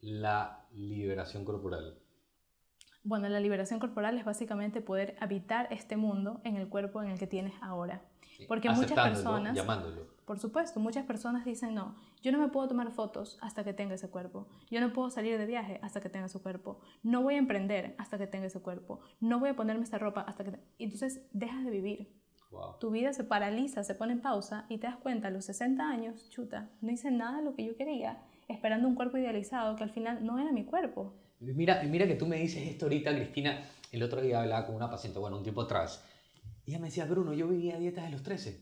la 0.00 0.64
liberación 0.72 1.44
corporal. 1.44 1.98
Bueno, 3.04 3.28
la 3.28 3.38
liberación 3.38 3.80
corporal 3.80 4.16
es 4.18 4.24
básicamente 4.24 4.80
poder 4.80 5.14
habitar 5.20 5.68
este 5.70 5.96
mundo 5.96 6.40
en 6.44 6.56
el 6.56 6.68
cuerpo 6.68 7.02
en 7.02 7.10
el 7.10 7.18
que 7.18 7.26
tienes 7.26 7.54
ahora. 7.60 8.02
Porque 8.48 8.68
muchas 8.70 8.92
personas- 8.92 9.54
Llamándolo. 9.54 10.08
Por 10.24 10.40
supuesto, 10.40 10.80
muchas 10.80 11.04
personas 11.04 11.44
dicen, 11.44 11.74
no, 11.74 11.96
yo 12.22 12.32
no 12.32 12.38
me 12.38 12.48
puedo 12.48 12.66
tomar 12.66 12.90
fotos 12.92 13.38
hasta 13.42 13.62
que 13.62 13.74
tenga 13.74 13.94
ese 13.94 14.08
cuerpo, 14.08 14.48
yo 14.70 14.80
no 14.80 14.90
puedo 14.92 15.10
salir 15.10 15.36
de 15.36 15.44
viaje 15.44 15.78
hasta 15.82 16.00
que 16.00 16.08
tenga 16.08 16.26
ese 16.26 16.40
cuerpo, 16.40 16.80
no 17.02 17.22
voy 17.22 17.34
a 17.34 17.38
emprender 17.38 17.94
hasta 17.98 18.16
que 18.16 18.26
tenga 18.26 18.46
ese 18.46 18.60
cuerpo, 18.62 19.00
no 19.20 19.38
voy 19.38 19.50
a 19.50 19.54
ponerme 19.56 19.84
esta 19.84 19.98
ropa 19.98 20.22
hasta 20.22 20.42
que... 20.42 20.52
te-". 20.52 20.60
Y 20.78 20.84
Entonces 20.84 21.20
dejas 21.32 21.62
de 21.64 21.70
vivir, 21.70 22.12
Wow. 22.50 22.78
tu 22.80 22.90
vida 22.90 23.12
se 23.12 23.24
paraliza, 23.24 23.84
se 23.84 23.94
pone 23.94 24.14
en 24.14 24.22
pausa 24.22 24.64
y 24.70 24.78
te 24.78 24.86
das 24.86 24.96
cuenta 24.96 25.28
a 25.28 25.30
los 25.30 25.44
60 25.44 25.86
años, 25.88 26.30
chuta, 26.30 26.70
no 26.80 26.90
hice 26.90 27.10
nada 27.10 27.38
de 27.38 27.44
lo 27.44 27.54
que 27.54 27.64
yo 27.66 27.76
quería, 27.76 28.22
esperando 28.48 28.88
un 28.88 28.94
cuerpo 28.94 29.18
idealizado 29.18 29.76
que 29.76 29.82
al 29.84 29.90
final 29.90 30.24
no 30.24 30.38
era 30.38 30.52
mi 30.52 30.64
cuerpo. 30.64 31.14
Mira, 31.40 31.82
mira 31.84 32.06
que 32.06 32.14
tú 32.14 32.26
me 32.26 32.36
dices 32.36 32.66
esto 32.66 32.86
ahorita, 32.86 33.14
Cristina. 33.14 33.62
El 33.92 34.02
otro 34.02 34.20
día 34.20 34.40
hablaba 34.40 34.66
con 34.66 34.74
una 34.74 34.90
paciente, 34.90 35.18
bueno, 35.18 35.36
un 35.36 35.42
tiempo 35.42 35.62
atrás. 35.62 36.04
Y 36.66 36.70
ella 36.70 36.80
me 36.80 36.86
decía, 36.88 37.04
Bruno, 37.04 37.32
yo 37.34 37.46
vivía 37.48 37.78
dietas 37.78 38.04
de 38.04 38.10
los 38.10 38.22
13. 38.22 38.60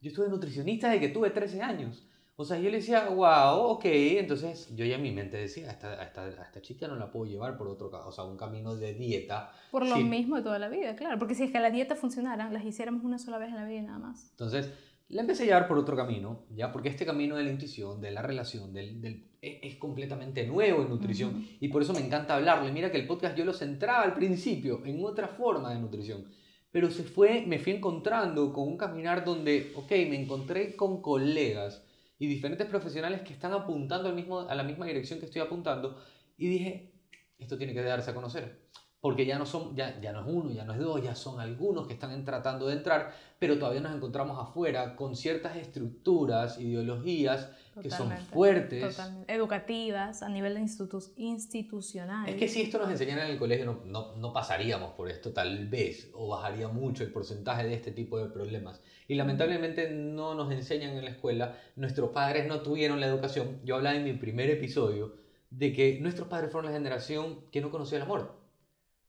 Yo 0.00 0.10
estuve 0.10 0.28
nutricionista 0.28 0.88
desde 0.88 1.00
que 1.00 1.08
tuve 1.08 1.30
13 1.30 1.62
años. 1.62 2.06
O 2.36 2.44
sea, 2.44 2.58
yo 2.58 2.68
le 2.68 2.78
decía, 2.78 3.08
wow, 3.08 3.60
ok. 3.70 3.84
Entonces, 3.84 4.68
yo 4.74 4.84
ya 4.84 4.96
en 4.96 5.02
mi 5.02 5.12
mente 5.12 5.36
decía, 5.36 5.68
a 5.68 5.72
esta, 5.72 6.02
esta, 6.02 6.60
chica 6.60 6.88
no 6.88 6.96
la 6.96 7.10
puedo 7.12 7.26
llevar 7.30 7.56
por 7.56 7.68
otro, 7.68 7.90
o 8.04 8.10
sea, 8.12 8.24
un 8.24 8.36
camino 8.36 8.74
de 8.74 8.92
dieta. 8.94 9.52
Por 9.70 9.86
lo 9.86 9.94
Sí. 9.96 10.02
mismo 10.04 10.36
de 10.36 10.42
toda 10.42 10.58
la 10.58 10.68
vida, 10.68 10.96
claro, 10.96 11.16
porque 11.18 11.36
si 11.36 11.44
es 11.44 11.52
que 11.52 11.60
las 11.60 11.72
dietas 11.72 11.96
funcionaran, 11.98 12.52
las 12.52 12.64
hiciéramos 12.64 13.04
una 13.04 13.18
sola 13.20 13.38
vez 13.38 13.50
en 13.50 13.54
la 13.56 13.64
vida 13.64 13.78
y 13.78 13.82
nada 13.82 14.00
más. 14.00 14.30
Entonces, 14.32 14.72
la 15.08 15.20
empecé 15.20 15.44
a 15.44 15.46
llevar 15.46 15.68
por 15.68 15.78
otro 15.78 15.94
camino, 15.96 16.44
¿ya? 16.50 16.72
Porque 16.72 16.88
este 16.88 17.06
camino 17.06 17.36
de 17.36 17.44
la 17.44 17.50
intuición, 17.50 18.00
de 18.00 18.10
la 18.10 18.20
relación, 18.22 18.72
del, 18.72 19.00
del- 19.00 19.28
es, 19.46 19.58
es 19.62 19.76
completamente 19.76 20.46
nuevo 20.46 20.82
en 20.82 20.88
nutrición. 20.88 21.48
Y 21.60 21.68
por 21.68 21.82
eso 21.82 21.92
me 21.92 22.00
encanta 22.00 22.36
hablarle. 22.36 22.72
Mira 22.72 22.90
que 22.90 22.98
el 22.98 23.06
podcast 23.06 23.36
yo 23.36 23.44
lo 23.44 23.52
centraba 23.52 24.02
al 24.02 24.14
principio 24.14 24.82
en 24.84 25.04
otra 25.04 25.28
forma 25.28 25.72
de 25.72 25.80
nutrición. 25.80 26.24
Pero 26.72 26.90
se 26.90 27.04
fue, 27.04 27.44
me 27.46 27.58
fui 27.60 27.72
encontrando 27.72 28.52
con 28.52 28.66
un 28.66 28.76
caminar 28.76 29.24
donde, 29.24 29.72
ok, 29.76 29.90
me 29.90 30.20
encontré 30.20 30.74
con 30.74 31.00
colegas 31.00 31.84
y 32.18 32.26
diferentes 32.26 32.66
profesionales 32.66 33.22
que 33.22 33.32
están 33.32 33.52
apuntando 33.52 34.08
al 34.08 34.14
mismo, 34.14 34.40
a 34.40 34.54
la 34.54 34.62
misma 34.64 34.86
dirección 34.86 35.20
que 35.20 35.26
estoy 35.26 35.40
apuntando. 35.40 35.96
Y 36.36 36.48
dije, 36.48 36.92
esto 37.38 37.56
tiene 37.58 37.74
que 37.74 37.82
darse 37.82 38.10
a 38.10 38.14
conocer. 38.14 38.64
Porque 39.04 39.26
ya 39.26 39.38
no, 39.38 39.44
son, 39.44 39.76
ya, 39.76 40.00
ya 40.00 40.12
no 40.12 40.20
es 40.22 40.26
uno, 40.28 40.50
ya 40.50 40.64
no 40.64 40.72
es 40.72 40.78
dos, 40.78 41.02
ya 41.02 41.14
son 41.14 41.38
algunos 41.38 41.86
que 41.86 41.92
están 41.92 42.24
tratando 42.24 42.68
de 42.68 42.72
entrar, 42.72 43.12
pero 43.38 43.58
todavía 43.58 43.82
nos 43.82 43.94
encontramos 43.94 44.38
afuera 44.42 44.96
con 44.96 45.14
ciertas 45.14 45.56
estructuras, 45.56 46.58
ideologías 46.58 47.50
que 47.82 47.90
son 47.90 48.10
fuertes. 48.32 48.96
Totalmente. 48.96 49.34
Educativas, 49.34 50.22
a 50.22 50.30
nivel 50.30 50.54
de 50.54 50.60
institu- 50.62 51.12
institucional. 51.18 52.26
Es 52.30 52.36
que 52.36 52.48
si 52.48 52.62
esto 52.62 52.78
nos 52.78 52.90
enseñaran 52.90 53.26
en 53.26 53.32
el 53.32 53.38
colegio 53.38 53.66
no, 53.66 53.82
no, 53.84 54.16
no 54.16 54.32
pasaríamos 54.32 54.92
por 54.92 55.10
esto 55.10 55.34
tal 55.34 55.68
vez, 55.68 56.10
o 56.14 56.28
bajaría 56.28 56.68
mucho 56.68 57.04
el 57.04 57.12
porcentaje 57.12 57.64
de 57.66 57.74
este 57.74 57.90
tipo 57.92 58.18
de 58.18 58.30
problemas. 58.30 58.80
Y 59.06 59.16
lamentablemente 59.16 59.90
no 59.90 60.34
nos 60.34 60.50
enseñan 60.50 60.96
en 60.96 61.04
la 61.04 61.10
escuela, 61.10 61.58
nuestros 61.76 62.08
padres 62.08 62.46
no 62.48 62.62
tuvieron 62.62 63.00
la 63.00 63.06
educación. 63.06 63.60
Yo 63.64 63.76
hablaba 63.76 63.96
en 63.96 64.04
mi 64.04 64.14
primer 64.14 64.48
episodio 64.48 65.14
de 65.50 65.74
que 65.74 66.00
nuestros 66.00 66.26
padres 66.28 66.50
fueron 66.50 66.70
la 66.72 66.76
generación 66.78 67.40
que 67.50 67.60
no 67.60 67.70
conocía 67.70 67.98
el 67.98 68.04
amor. 68.04 68.42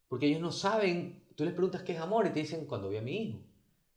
Porque 0.07 0.27
ellos 0.27 0.41
no 0.41 0.51
saben, 0.51 1.23
tú 1.35 1.45
les 1.45 1.53
preguntas 1.53 1.83
qué 1.83 1.93
es 1.93 1.99
amor 1.99 2.27
y 2.27 2.29
te 2.31 2.39
dicen 2.39 2.65
cuando 2.65 2.89
vi 2.89 2.97
a 2.97 3.01
mi 3.01 3.17
hijo. 3.17 3.39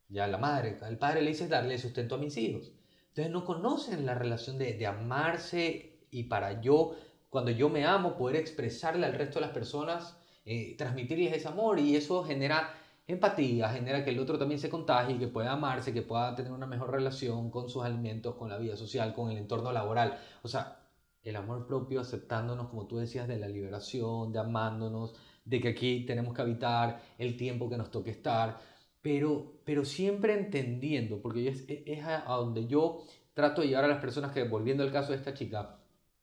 Ya 0.09 0.27
la 0.27 0.39
madre, 0.39 0.79
el 0.89 0.99
padre 0.99 1.23
le 1.23 1.31
dice 1.31 1.49
darle 1.49 1.79
sustento 1.79 2.15
a 2.15 2.19
mis 2.19 2.37
hijos. 2.37 2.73
Entonces 3.09 3.33
no 3.33 3.45
conocen 3.45 4.07
la 4.07 4.15
relación 4.15 4.59
de, 4.59 4.75
de 4.75 4.87
amarse 4.87 5.99
y 6.11 6.25
para 6.25 6.61
yo, 6.61 6.95
cuando 7.29 7.51
yo 7.51 7.69
me 7.69 7.85
amo, 7.85 8.17
poder 8.17 8.37
expresarle 8.37 9.07
al 9.07 9.15
resto 9.15 9.39
de 9.39 9.47
las 9.47 9.55
personas, 9.55 10.17
eh, 10.45 10.77
transmitirles 10.79 11.35
ese 11.35 11.49
amor 11.49 11.79
y 11.79 11.95
eso 11.97 12.25
genera 12.25 12.75
empatía, 13.07 13.71
genera 13.71 14.05
que 14.05 14.11
el 14.11 14.19
otro 14.19 14.39
también 14.39 14.61
se 14.61 14.71
contagie, 14.71 15.19
que 15.19 15.29
pueda 15.29 15.53
amarse, 15.53 15.93
que 15.93 16.03
pueda 16.03 16.35
tener 16.35 16.53
una 16.53 16.67
mejor 16.67 16.91
relación 16.91 17.51
con 17.51 17.69
sus 17.69 17.85
alimentos, 17.85 18.35
con 18.37 18.49
la 18.49 18.59
vida 18.59 18.77
social, 18.77 19.15
con 19.15 19.31
el 19.31 19.39
entorno 19.39 19.73
laboral. 19.73 20.19
O 20.43 20.49
sea, 20.49 20.79
el 21.23 21.37
amor 21.37 21.67
propio, 21.67 22.01
aceptándonos, 22.01 22.69
como 22.69 22.87
tú 22.87 22.99
decías, 22.99 23.29
de 23.29 23.39
la 23.39 23.49
liberación, 23.49 24.33
de 24.33 24.39
amándonos, 24.39 25.15
de 25.49 25.61
que 25.61 25.69
aquí 25.69 26.05
tenemos 26.07 26.35
que 26.35 26.43
habitar 26.43 27.01
el 27.19 27.37
tiempo 27.37 27.69
que 27.71 27.77
nos 27.77 27.91
toque 27.91 28.11
estar, 28.11 28.59
pero, 29.03 29.61
pero 29.65 29.85
siempre 29.85 30.35
entendiendo, 30.35 31.21
porque 31.23 31.49
es, 31.49 31.65
es- 31.69 32.05
a 32.05 32.35
donde 32.37 32.67
yo 32.67 33.05
trato 33.35 33.63
de 33.63 33.69
llevar 33.69 33.85
a 33.85 33.89
las 33.89 34.01
personas 34.01 34.33
que, 34.33 34.43
volviendo 34.45 34.83
al 34.83 34.93
caso 34.93 35.13
de 35.13 35.19
esta 35.19 35.35
chica, 35.35 35.79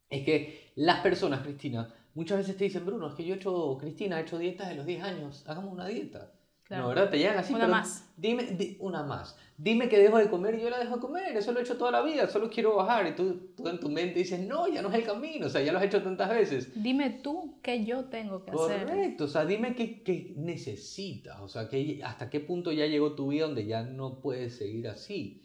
es 0.10 0.24
que 0.26 0.72
las 0.76 1.02
personas, 1.02 1.42
Cristina, 1.42 1.94
muchas 2.16 2.40
veces 2.40 2.58
te 2.58 2.66
dicen, 2.66 2.86
Bruno, 2.86 3.08
es 3.08 3.16
que 3.16 3.26
yo 3.26 3.34
he 3.36 3.38
hecho, 3.38 3.78
Cristina, 3.80 4.20
he 4.20 4.24
hecho 4.24 4.38
dietas 4.38 4.70
de 4.70 4.76
los 4.76 4.86
10 4.86 5.04
años, 5.04 5.44
hagamos 5.48 5.72
una 5.74 5.88
dieta. 5.88 6.32
Claro. 6.66 6.84
No, 6.84 6.90
¿verdad? 6.90 7.10
Te 7.12 7.18
llegan 7.20 7.38
así. 7.38 7.54
Una 7.54 7.68
más. 7.68 8.12
Dime, 8.18 8.44
di- 8.44 8.76
una 8.80 9.04
más. 9.04 9.38
Dime 9.56 9.88
que 9.88 10.00
dejo 10.00 10.18
de 10.18 10.30
comer 10.32 10.56
y 10.56 10.62
yo 10.64 10.70
la 10.72 10.80
dejo 10.80 10.96
de 10.96 11.02
comer. 11.02 11.38
Eso 11.38 11.52
lo 11.52 11.60
he 11.60 11.62
hecho 11.62 11.78
toda 11.78 11.92
la 11.92 12.02
vida. 12.02 12.28
Solo 12.28 12.50
quiero 12.50 12.76
bajar. 12.76 13.06
Y 13.08 13.16
tú, 13.16 13.52
tú 13.56 13.68
en 13.68 13.80
tu 13.80 13.88
mente 13.88 14.18
dices, 14.20 14.40
no, 14.40 14.68
ya 14.68 14.82
no 14.82 14.90
es 14.90 14.96
el 14.96 15.04
camino. 15.04 15.46
O 15.46 15.50
sea, 15.50 15.62
ya 15.62 15.72
lo 15.72 15.78
has 15.78 15.86
hecho 15.86 16.02
tantas 16.02 16.28
veces. 16.30 16.72
Dime 16.82 17.12
tú 17.22 17.60
qué 17.62 17.86
yo 17.86 18.06
tengo 18.06 18.44
que 18.44 18.50
hacer. 18.52 18.86
Correcto. 18.88 19.26
O 19.26 19.28
sea, 19.28 19.46
dime 19.46 19.76
qué, 19.76 20.02
qué 20.02 20.34
necesitas. 20.38 21.40
O 21.42 21.48
sea, 21.48 21.70
que, 21.70 22.02
hasta 22.04 22.32
qué 22.32 22.40
punto 22.40 22.72
ya 22.72 22.88
llegó 22.88 23.14
tu 23.14 23.28
vida 23.28 23.46
donde 23.46 23.68
ya 23.68 23.84
no 23.84 24.20
puedes 24.20 24.58
seguir 24.58 24.88
así. 24.88 25.44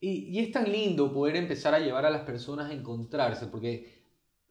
Y, 0.00 0.36
y 0.36 0.40
es 0.40 0.50
tan 0.50 0.70
lindo 0.70 1.12
poder 1.12 1.36
empezar 1.36 1.74
a 1.74 1.78
llevar 1.78 2.06
a 2.06 2.10
las 2.10 2.22
personas 2.22 2.70
a 2.70 2.74
encontrarse. 2.74 3.46
Porque, 3.46 4.02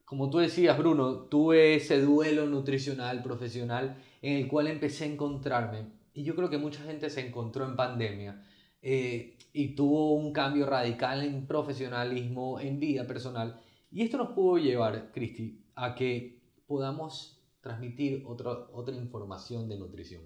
como 0.06 0.30
tú 0.30 0.38
decías, 0.38 0.78
Bruno, 0.78 1.24
tuve 1.24 1.74
ese 1.74 2.00
duelo 2.00 2.46
nutricional, 2.46 3.22
profesional, 3.22 3.96
en 4.22 4.36
el 4.36 4.48
cual 4.48 4.66
empecé 4.66 5.04
a 5.04 5.08
encontrarme. 5.08 5.86
Y 6.12 6.24
yo 6.24 6.34
creo 6.34 6.50
que 6.50 6.58
mucha 6.58 6.82
gente 6.82 7.10
se 7.10 7.26
encontró 7.26 7.64
en 7.64 7.76
pandemia 7.76 8.42
eh, 8.82 9.36
y 9.52 9.74
tuvo 9.74 10.14
un 10.14 10.32
cambio 10.32 10.66
radical 10.66 11.22
en 11.22 11.46
profesionalismo, 11.46 12.60
en 12.60 12.80
vida 12.80 13.06
personal. 13.06 13.60
Y 13.90 14.02
esto 14.02 14.18
nos 14.18 14.30
pudo 14.30 14.58
llevar, 14.58 15.10
Cristi, 15.12 15.64
a 15.74 15.94
que 15.94 16.40
podamos 16.66 17.40
transmitir 17.60 18.24
otra, 18.26 18.50
otra 18.72 18.94
información 18.94 19.68
de 19.68 19.78
nutrición. 19.78 20.22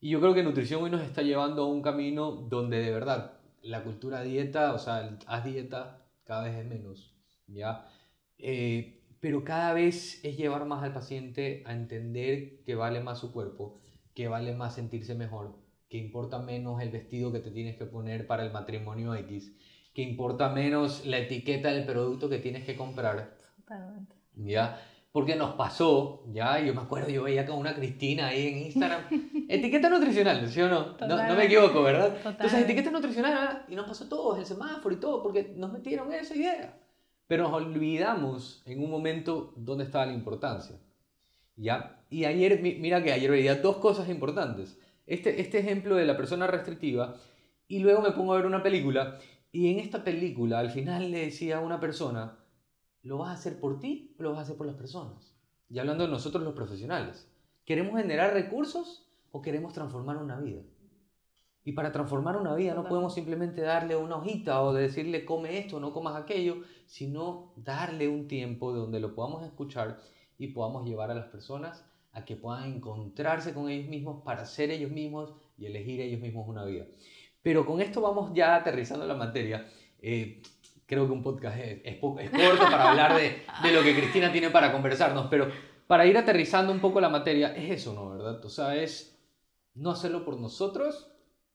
Y 0.00 0.10
yo 0.10 0.20
creo 0.20 0.34
que 0.34 0.42
nutrición 0.42 0.82
hoy 0.82 0.90
nos 0.90 1.02
está 1.02 1.22
llevando 1.22 1.62
a 1.62 1.66
un 1.66 1.82
camino 1.82 2.32
donde 2.32 2.78
de 2.78 2.90
verdad 2.90 3.38
la 3.62 3.82
cultura 3.82 4.22
dieta, 4.22 4.72
o 4.72 4.78
sea, 4.78 5.18
haz 5.26 5.44
dieta 5.44 6.06
cada 6.24 6.44
vez 6.44 6.56
es 6.56 6.66
menos, 6.66 7.14
¿ya? 7.48 7.86
Eh, 8.38 8.99
pero 9.20 9.44
cada 9.44 9.74
vez 9.74 10.24
es 10.24 10.36
llevar 10.36 10.64
más 10.64 10.82
al 10.82 10.92
paciente 10.92 11.62
a 11.66 11.72
entender 11.72 12.62
que 12.64 12.74
vale 12.74 13.00
más 13.00 13.18
su 13.18 13.32
cuerpo, 13.32 13.78
que 14.14 14.28
vale 14.28 14.54
más 14.54 14.74
sentirse 14.74 15.14
mejor, 15.14 15.56
que 15.88 15.98
importa 15.98 16.38
menos 16.38 16.80
el 16.82 16.90
vestido 16.90 17.30
que 17.30 17.40
te 17.40 17.50
tienes 17.50 17.76
que 17.76 17.84
poner 17.84 18.26
para 18.26 18.44
el 18.44 18.52
matrimonio 18.52 19.14
X, 19.14 19.54
que 19.94 20.02
importa 20.02 20.48
menos 20.48 21.04
la 21.04 21.18
etiqueta 21.18 21.70
del 21.70 21.84
producto 21.84 22.30
que 22.30 22.38
tienes 22.38 22.64
que 22.64 22.76
comprar, 22.76 23.36
Totalmente. 23.56 24.16
¿ya? 24.36 24.80
Porque 25.12 25.34
nos 25.34 25.54
pasó, 25.54 26.24
¿ya? 26.32 26.60
Yo 26.60 26.72
me 26.72 26.82
acuerdo, 26.82 27.10
yo 27.10 27.24
veía 27.24 27.44
con 27.44 27.58
una 27.58 27.74
Cristina 27.74 28.28
ahí 28.28 28.46
en 28.46 28.58
Instagram, 28.66 29.02
etiqueta 29.48 29.90
nutricional, 29.90 30.48
¿sí 30.48 30.60
o 30.62 30.68
no? 30.68 30.96
No, 31.00 31.28
no 31.28 31.34
me 31.34 31.44
equivoco, 31.44 31.82
¿verdad? 31.82 32.06
Entonces, 32.06 32.38
Totalmente. 32.38 32.72
etiqueta 32.72 32.90
nutricional, 32.90 33.64
y 33.68 33.74
nos 33.74 33.86
pasó 33.86 34.08
todo, 34.08 34.36
el 34.36 34.46
semáforo 34.46 34.94
y 34.94 34.98
todo, 34.98 35.22
porque 35.22 35.52
nos 35.56 35.72
metieron 35.72 36.12
esa 36.12 36.36
idea. 36.36 36.74
Pero 37.30 37.44
nos 37.44 37.52
olvidamos 37.52 38.60
en 38.66 38.82
un 38.82 38.90
momento 38.90 39.54
dónde 39.54 39.84
estaba 39.84 40.04
la 40.04 40.14
importancia. 40.14 40.80
¿Ya? 41.54 42.04
Y 42.10 42.24
ayer, 42.24 42.60
mi- 42.60 42.74
mira 42.74 43.04
que 43.04 43.12
ayer 43.12 43.30
veía 43.30 43.54
dos 43.54 43.76
cosas 43.76 44.08
importantes. 44.08 44.76
Este, 45.06 45.40
este 45.40 45.60
ejemplo 45.60 45.94
de 45.94 46.06
la 46.06 46.16
persona 46.16 46.48
restrictiva, 46.48 47.14
y 47.68 47.78
luego 47.78 48.02
me 48.02 48.10
pongo 48.10 48.32
a 48.32 48.36
ver 48.38 48.46
una 48.46 48.64
película, 48.64 49.16
y 49.52 49.70
en 49.70 49.78
esta 49.78 50.02
película 50.02 50.58
al 50.58 50.70
final 50.70 51.12
le 51.12 51.26
decía 51.26 51.58
a 51.58 51.60
una 51.60 51.78
persona, 51.78 52.36
¿lo 53.04 53.18
vas 53.18 53.28
a 53.28 53.34
hacer 53.34 53.60
por 53.60 53.78
ti 53.78 54.12
o 54.18 54.24
lo 54.24 54.30
vas 54.30 54.40
a 54.40 54.42
hacer 54.42 54.56
por 54.56 54.66
las 54.66 54.74
personas? 54.74 55.32
Y 55.68 55.78
hablando 55.78 56.02
de 56.02 56.10
nosotros 56.10 56.42
los 56.42 56.54
profesionales, 56.54 57.28
¿queremos 57.64 57.96
generar 57.96 58.32
recursos 58.34 59.06
o 59.30 59.40
queremos 59.40 59.72
transformar 59.72 60.16
una 60.16 60.40
vida? 60.40 60.62
Y 61.70 61.72
para 61.72 61.92
transformar 61.92 62.36
una 62.36 62.56
vida 62.56 62.74
no 62.74 62.88
podemos 62.88 63.14
simplemente 63.14 63.60
darle 63.60 63.94
una 63.94 64.16
hojita 64.16 64.60
o 64.60 64.72
decirle 64.72 65.24
come 65.24 65.56
esto, 65.56 65.78
no 65.78 65.92
comas 65.92 66.20
aquello, 66.20 66.62
sino 66.84 67.52
darle 67.54 68.08
un 68.08 68.26
tiempo 68.26 68.72
donde 68.72 68.98
lo 68.98 69.14
podamos 69.14 69.44
escuchar 69.44 70.00
y 70.36 70.48
podamos 70.48 70.84
llevar 70.84 71.12
a 71.12 71.14
las 71.14 71.26
personas 71.26 71.88
a 72.10 72.24
que 72.24 72.34
puedan 72.34 72.64
encontrarse 72.64 73.54
con 73.54 73.70
ellos 73.70 73.88
mismos 73.88 74.24
para 74.24 74.46
ser 74.46 74.72
ellos 74.72 74.90
mismos 74.90 75.32
y 75.56 75.66
elegir 75.66 76.00
ellos 76.00 76.20
mismos 76.20 76.48
una 76.48 76.64
vida. 76.64 76.86
Pero 77.40 77.64
con 77.64 77.80
esto 77.80 78.00
vamos 78.00 78.32
ya 78.34 78.56
aterrizando 78.56 79.06
la 79.06 79.14
materia. 79.14 79.64
Eh, 80.02 80.42
creo 80.86 81.06
que 81.06 81.12
un 81.12 81.22
podcast 81.22 81.56
es, 81.56 81.82
es 81.84 81.94
es 81.94 82.30
corto 82.30 82.64
para 82.64 82.90
hablar 82.90 83.14
de, 83.14 83.42
de 83.62 83.72
lo 83.72 83.84
que 83.84 83.94
Cristina 83.94 84.32
tiene 84.32 84.50
para 84.50 84.72
conversarnos, 84.72 85.28
pero 85.30 85.46
para 85.86 86.04
ir 86.04 86.18
aterrizando 86.18 86.72
un 86.72 86.80
poco 86.80 87.00
la 87.00 87.10
materia, 87.10 87.54
es 87.54 87.70
eso, 87.70 87.94
¿no? 87.94 88.10
¿Verdad? 88.10 88.44
O 88.44 88.48
sea, 88.48 88.74
es 88.74 89.16
no 89.74 89.92
hacerlo 89.92 90.24
por 90.24 90.36
nosotros, 90.36 91.06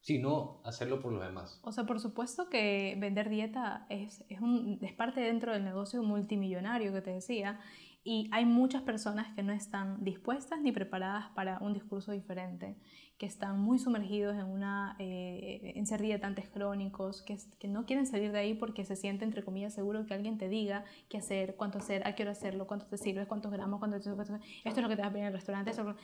sino 0.06 0.60
hacerlo 0.62 1.00
por 1.00 1.12
los 1.12 1.20
demás. 1.20 1.58
O 1.64 1.72
sea, 1.72 1.84
por 1.84 1.98
supuesto 1.98 2.48
que 2.48 2.96
vender 3.00 3.28
dieta 3.28 3.86
es, 3.88 4.24
es, 4.28 4.40
un, 4.40 4.78
es 4.80 4.92
parte 4.92 5.20
dentro 5.20 5.52
del 5.52 5.64
negocio 5.64 6.00
multimillonario 6.04 6.92
que 6.92 7.00
te 7.00 7.10
decía 7.10 7.58
y 8.04 8.28
hay 8.30 8.44
muchas 8.44 8.82
personas 8.82 9.34
que 9.34 9.42
no 9.42 9.52
están 9.52 10.04
dispuestas 10.04 10.60
ni 10.60 10.70
preparadas 10.70 11.28
para 11.34 11.58
un 11.58 11.72
discurso 11.74 12.12
diferente, 12.12 12.76
que 13.18 13.26
están 13.26 13.58
muy 13.58 13.80
sumergidos 13.80 14.36
en, 14.36 14.44
una, 14.46 14.94
eh, 15.00 15.72
en 15.74 15.86
ser 15.86 16.00
dietantes 16.02 16.48
crónicos, 16.48 17.22
que, 17.22 17.36
que 17.58 17.66
no 17.66 17.84
quieren 17.84 18.06
salir 18.06 18.30
de 18.30 18.38
ahí 18.38 18.54
porque 18.54 18.84
se 18.84 18.94
sienten, 18.94 19.30
entre 19.30 19.42
comillas, 19.42 19.74
seguro 19.74 20.06
que 20.06 20.14
alguien 20.14 20.38
te 20.38 20.48
diga 20.48 20.84
qué 21.08 21.18
hacer, 21.18 21.56
cuánto 21.56 21.78
hacer, 21.78 22.06
a 22.06 22.14
qué 22.14 22.22
hora 22.22 22.30
hacerlo, 22.30 22.68
cuánto 22.68 22.86
te 22.86 22.96
sirves, 22.96 23.26
cuántos 23.26 23.50
gramos, 23.50 23.80
cuánto 23.80 23.98
te- 23.98 24.08
esto 24.10 24.20
es 24.64 24.82
lo 24.82 24.88
que 24.88 24.94
te 24.94 25.02
va 25.02 25.08
a 25.08 25.10
pedir 25.10 25.22
en 25.22 25.28
el 25.28 25.32
restaurante, 25.32 25.70
esto 25.70 25.82
es 25.82 25.88
lo- 25.88 25.96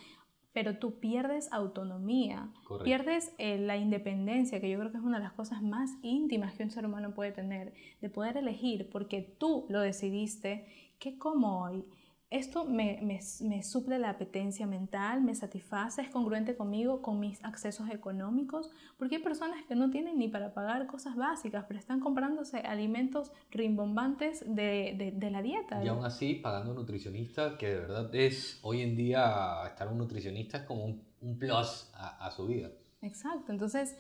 pero 0.52 0.76
tú 0.76 0.98
pierdes 0.98 1.52
autonomía, 1.52 2.48
Correcto. 2.64 2.84
pierdes 2.84 3.32
eh, 3.38 3.58
la 3.58 3.76
independencia, 3.76 4.60
que 4.60 4.70
yo 4.70 4.78
creo 4.78 4.92
que 4.92 4.98
es 4.98 5.04
una 5.04 5.18
de 5.18 5.24
las 5.24 5.32
cosas 5.32 5.62
más 5.62 5.90
íntimas 6.02 6.54
que 6.54 6.62
un 6.62 6.70
ser 6.70 6.84
humano 6.84 7.14
puede 7.14 7.32
tener, 7.32 7.72
de 8.00 8.10
poder 8.10 8.36
elegir, 8.36 8.88
porque 8.90 9.22
tú 9.38 9.66
lo 9.68 9.80
decidiste, 9.80 10.66
¿qué 10.98 11.16
como 11.18 11.62
hoy? 11.62 11.84
Esto 12.32 12.64
me, 12.64 12.98
me, 13.02 13.20
me 13.42 13.62
suple 13.62 13.98
la 13.98 14.08
apetencia 14.08 14.66
mental, 14.66 15.20
me 15.20 15.34
satisface, 15.34 16.00
es 16.00 16.08
congruente 16.08 16.56
conmigo, 16.56 17.02
con 17.02 17.20
mis 17.20 17.44
accesos 17.44 17.90
económicos, 17.90 18.70
porque 18.96 19.16
hay 19.16 19.22
personas 19.22 19.62
que 19.68 19.74
no 19.74 19.90
tienen 19.90 20.18
ni 20.18 20.28
para 20.28 20.54
pagar 20.54 20.86
cosas 20.86 21.14
básicas, 21.14 21.66
pero 21.68 21.78
están 21.78 22.00
comprándose 22.00 22.60
alimentos 22.60 23.32
rimbombantes 23.50 24.44
de, 24.46 24.94
de, 24.96 25.12
de 25.14 25.30
la 25.30 25.42
dieta. 25.42 25.84
Y 25.84 25.88
aún 25.88 26.06
así, 26.06 26.34
pagando 26.36 26.70
un 26.70 26.76
nutricionista, 26.76 27.58
que 27.58 27.68
de 27.68 27.80
verdad 27.80 28.14
es, 28.14 28.58
hoy 28.62 28.80
en 28.80 28.96
día, 28.96 29.66
estar 29.66 29.88
un 29.88 29.98
nutricionista 29.98 30.56
es 30.56 30.64
como 30.64 30.86
un, 30.86 31.04
un 31.20 31.38
plus 31.38 31.90
a, 31.94 32.26
a 32.26 32.30
su 32.30 32.46
vida. 32.46 32.70
Exacto, 33.02 33.52
entonces 33.52 33.96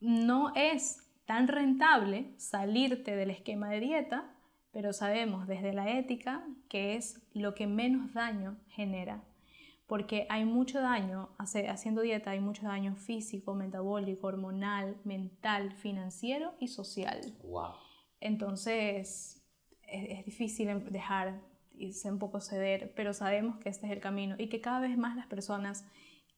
no 0.00 0.52
es 0.54 1.00
tan 1.24 1.48
rentable 1.48 2.34
salirte 2.36 3.16
del 3.16 3.30
esquema 3.30 3.68
de 3.70 3.80
dieta, 3.80 4.30
pero 4.74 4.92
sabemos 4.92 5.46
desde 5.46 5.72
la 5.72 5.90
ética 5.98 6.44
que 6.68 6.96
es 6.96 7.22
lo 7.32 7.54
que 7.54 7.66
menos 7.66 8.12
daño 8.12 8.58
genera, 8.68 9.24
porque 9.86 10.26
hay 10.28 10.44
mucho 10.44 10.80
daño, 10.80 11.30
hace- 11.38 11.68
haciendo 11.68 12.02
dieta 12.02 12.32
hay 12.32 12.40
mucho 12.40 12.66
daño 12.66 12.96
físico, 12.96 13.54
metabólico, 13.54 14.26
hormonal, 14.26 14.96
mental, 15.04 15.72
financiero 15.72 16.54
y 16.60 16.68
social. 16.68 17.20
¡Wow! 17.44 17.72
Entonces 18.20 19.42
es, 19.86 20.10
es 20.18 20.24
difícil 20.24 20.68
em- 20.68 20.84
dejar 20.90 21.40
y 21.76 21.92
un 22.08 22.18
poco 22.18 22.40
ceder, 22.40 22.92
pero 22.94 23.12
sabemos 23.12 23.58
que 23.58 23.68
este 23.68 23.86
es 23.86 23.92
el 23.92 24.00
camino 24.00 24.36
y 24.38 24.48
que 24.48 24.60
cada 24.60 24.80
vez 24.80 24.96
más 24.96 25.16
las 25.16 25.26
personas 25.26 25.84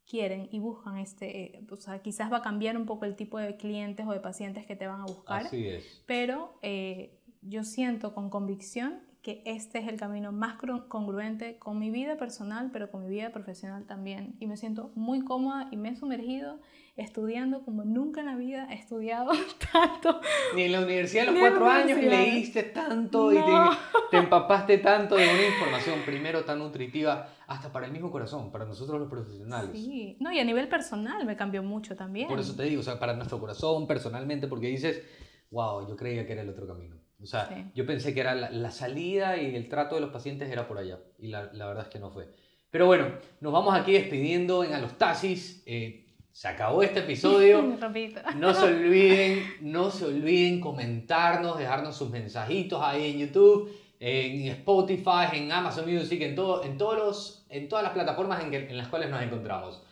quieren 0.09 0.49
y 0.53 0.61
buscan 0.61 0.99
este, 0.99 1.59
eh, 1.59 1.67
o 1.71 1.77
sea, 1.77 2.01
quizás 2.01 2.33
va 2.33 2.39
a 2.39 2.43
cambiar 2.43 2.77
un 2.77 2.87
poco 2.87 3.05
el 3.07 3.17
tipo 3.17 3.39
de 3.39 3.57
clientes 3.57 4.07
o 4.07 4.13
de 4.13 4.21
pacientes 4.21 4.65
que 4.67 4.77
te 4.77 4.87
van 4.87 5.01
a 5.01 5.05
buscar, 5.05 5.47
Así 5.47 5.67
es. 5.67 6.03
pero 6.07 6.59
eh, 6.63 7.16
yo 7.49 7.65
siento 7.65 8.15
con 8.15 8.31
convicción 8.31 9.01
que 9.23 9.43
este 9.45 9.81
es 9.81 9.89
el 9.89 9.99
camino 9.99 10.31
más 10.31 10.57
congruente 10.87 11.59
con 11.59 11.81
mi 11.81 11.91
vida 11.91 12.17
personal, 12.17 12.71
pero 12.73 12.93
con 12.93 13.03
mi 13.03 13.09
vida 13.11 13.31
profesional 13.31 13.85
también. 13.85 14.37
Y 14.39 14.47
me 14.47 14.57
siento 14.57 14.93
muy 14.95 15.25
cómoda 15.25 15.67
y 15.73 15.77
me 15.77 15.89
he 15.89 15.97
sumergido 15.97 16.61
estudiando 16.95 17.65
como 17.65 17.85
nunca 17.85 18.21
en 18.21 18.27
la 18.27 18.37
vida 18.37 18.69
he 18.71 18.75
estudiado 18.75 19.33
tanto. 19.73 20.21
Ni 20.55 20.63
en 20.63 20.73
la 20.73 20.81
universidad 20.81 21.27
a 21.29 21.33
los 21.33 21.41
cuatro 21.41 21.67
años 21.67 21.99
leíste 21.99 22.63
tanto 22.63 23.33
y 23.33 23.35
te, 23.35 23.41
No. 23.41 23.71
te 24.13 24.17
empapaste 24.17 24.79
tanto 24.79 25.17
de 25.17 25.25
una 25.29 25.47
información, 25.47 26.03
primero 26.07 26.45
tan 26.45 26.61
nutritiva, 26.61 27.29
hasta 27.49 27.73
para 27.73 27.87
el 27.87 27.93
mismo 27.93 28.13
corazón, 28.13 28.53
para 28.53 28.65
nosotros 28.65 29.01
los 29.01 29.11
profesionales. 29.11 29.73
Sí, 29.73 30.17
no, 30.21 30.33
y 30.33 30.39
a 30.39 30.45
nivel 30.45 30.69
personal 30.69 31.27
me 31.27 31.35
cambió 31.37 31.65
mucho 31.65 31.97
también. 31.97 32.29
Por 32.29 32.39
eso 32.39 32.55
te 32.55 32.63
digo, 32.63 32.81
o 32.81 32.85
sea, 32.85 33.01
para 33.01 33.15
nuestro 33.15 33.41
corazón, 33.41 33.89
personalmente, 33.89 34.47
porque 34.47 34.69
dices, 34.69 35.03
wow, 35.51 35.87
yo 35.89 35.97
creía 35.97 36.25
que 36.27 36.33
era 36.33 36.43
el 36.43 36.49
otro 36.49 36.65
camino. 36.67 36.97
O 37.23 37.27
sea, 37.27 37.49
Sí. 37.49 37.65
yo 37.75 37.87
pensé 37.87 38.13
que 38.15 38.21
era 38.21 38.35
la, 38.35 38.51
la 38.51 38.71
salida 38.71 39.37
y 39.41 39.55
el 39.57 39.69
trato 39.69 39.95
de 39.95 40.01
los 40.03 40.11
pacientes 40.11 40.51
era 40.51 40.69
por 40.69 40.79
allá. 40.79 40.99
Y 41.19 41.29
la, 41.29 41.51
la 41.53 41.67
verdad 41.67 41.85
es 41.85 41.91
que 41.91 41.99
no 41.99 42.11
fue. 42.11 42.29
Pero 42.71 42.87
bueno, 42.87 43.07
nos 43.41 43.53
vamos 43.53 43.75
aquí 43.75 43.93
despidiendo 43.93 44.63
en 44.65 44.75
Alostasis. 44.75 45.63
Eh, 45.67 46.03
se 46.33 46.49
acabó 46.49 46.83
este 46.83 47.01
episodio. 47.01 47.63
No 48.37 48.53
se 48.53 48.65
olviden, 48.67 49.43
no 49.63 49.91
se 49.91 50.05
olviden 50.05 50.61
comentarnos, 50.61 51.59
dejarnos 51.59 51.97
sus 51.97 52.11
mensajitos 52.11 52.83
ahí 52.83 53.13
en 53.13 53.19
YouTube, 53.21 53.73
en 53.99 54.49
Spotify, 54.49 55.29
en 55.33 55.51
Amazon 55.51 55.91
Music, 55.91 56.21
en, 56.21 56.35
todo, 56.35 56.63
en, 56.65 56.77
todos 56.77 56.99
los, 56.99 57.47
en 57.49 57.67
todas 57.71 57.83
las 57.83 57.93
plataformas 57.95 58.45
en, 58.45 58.51
que- 58.51 58.69
en 58.69 58.77
las 58.77 58.89
cuales 58.89 59.09
nos 59.09 59.23
encontramos. 59.23 59.83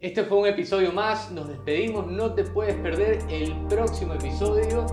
Este 0.00 0.24
fue 0.24 0.38
un 0.38 0.46
episodio 0.46 0.92
más, 0.92 1.30
nos 1.30 1.46
despedimos, 1.46 2.06
no 2.06 2.32
te 2.32 2.44
puedes 2.44 2.76
perder 2.76 3.18
el 3.28 3.54
próximo 3.68 4.14
episodio. 4.14 4.86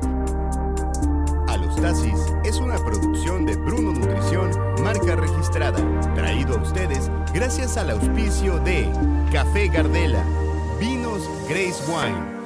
Es 2.44 2.58
una 2.58 2.78
producción 2.80 3.46
de 3.46 3.56
Bruno 3.56 3.94
Nutrición, 3.94 4.50
marca 4.84 5.16
registrada, 5.16 5.78
traído 6.16 6.56
a 6.56 6.62
ustedes 6.64 7.12
gracias 7.36 7.78
al 7.78 7.92
auspicio 7.92 8.58
de 8.60 8.92
Café 9.32 9.68
Gardela, 9.68 10.24
Vinos 10.80 11.30
Grace 11.48 11.84
Wine 11.88 12.37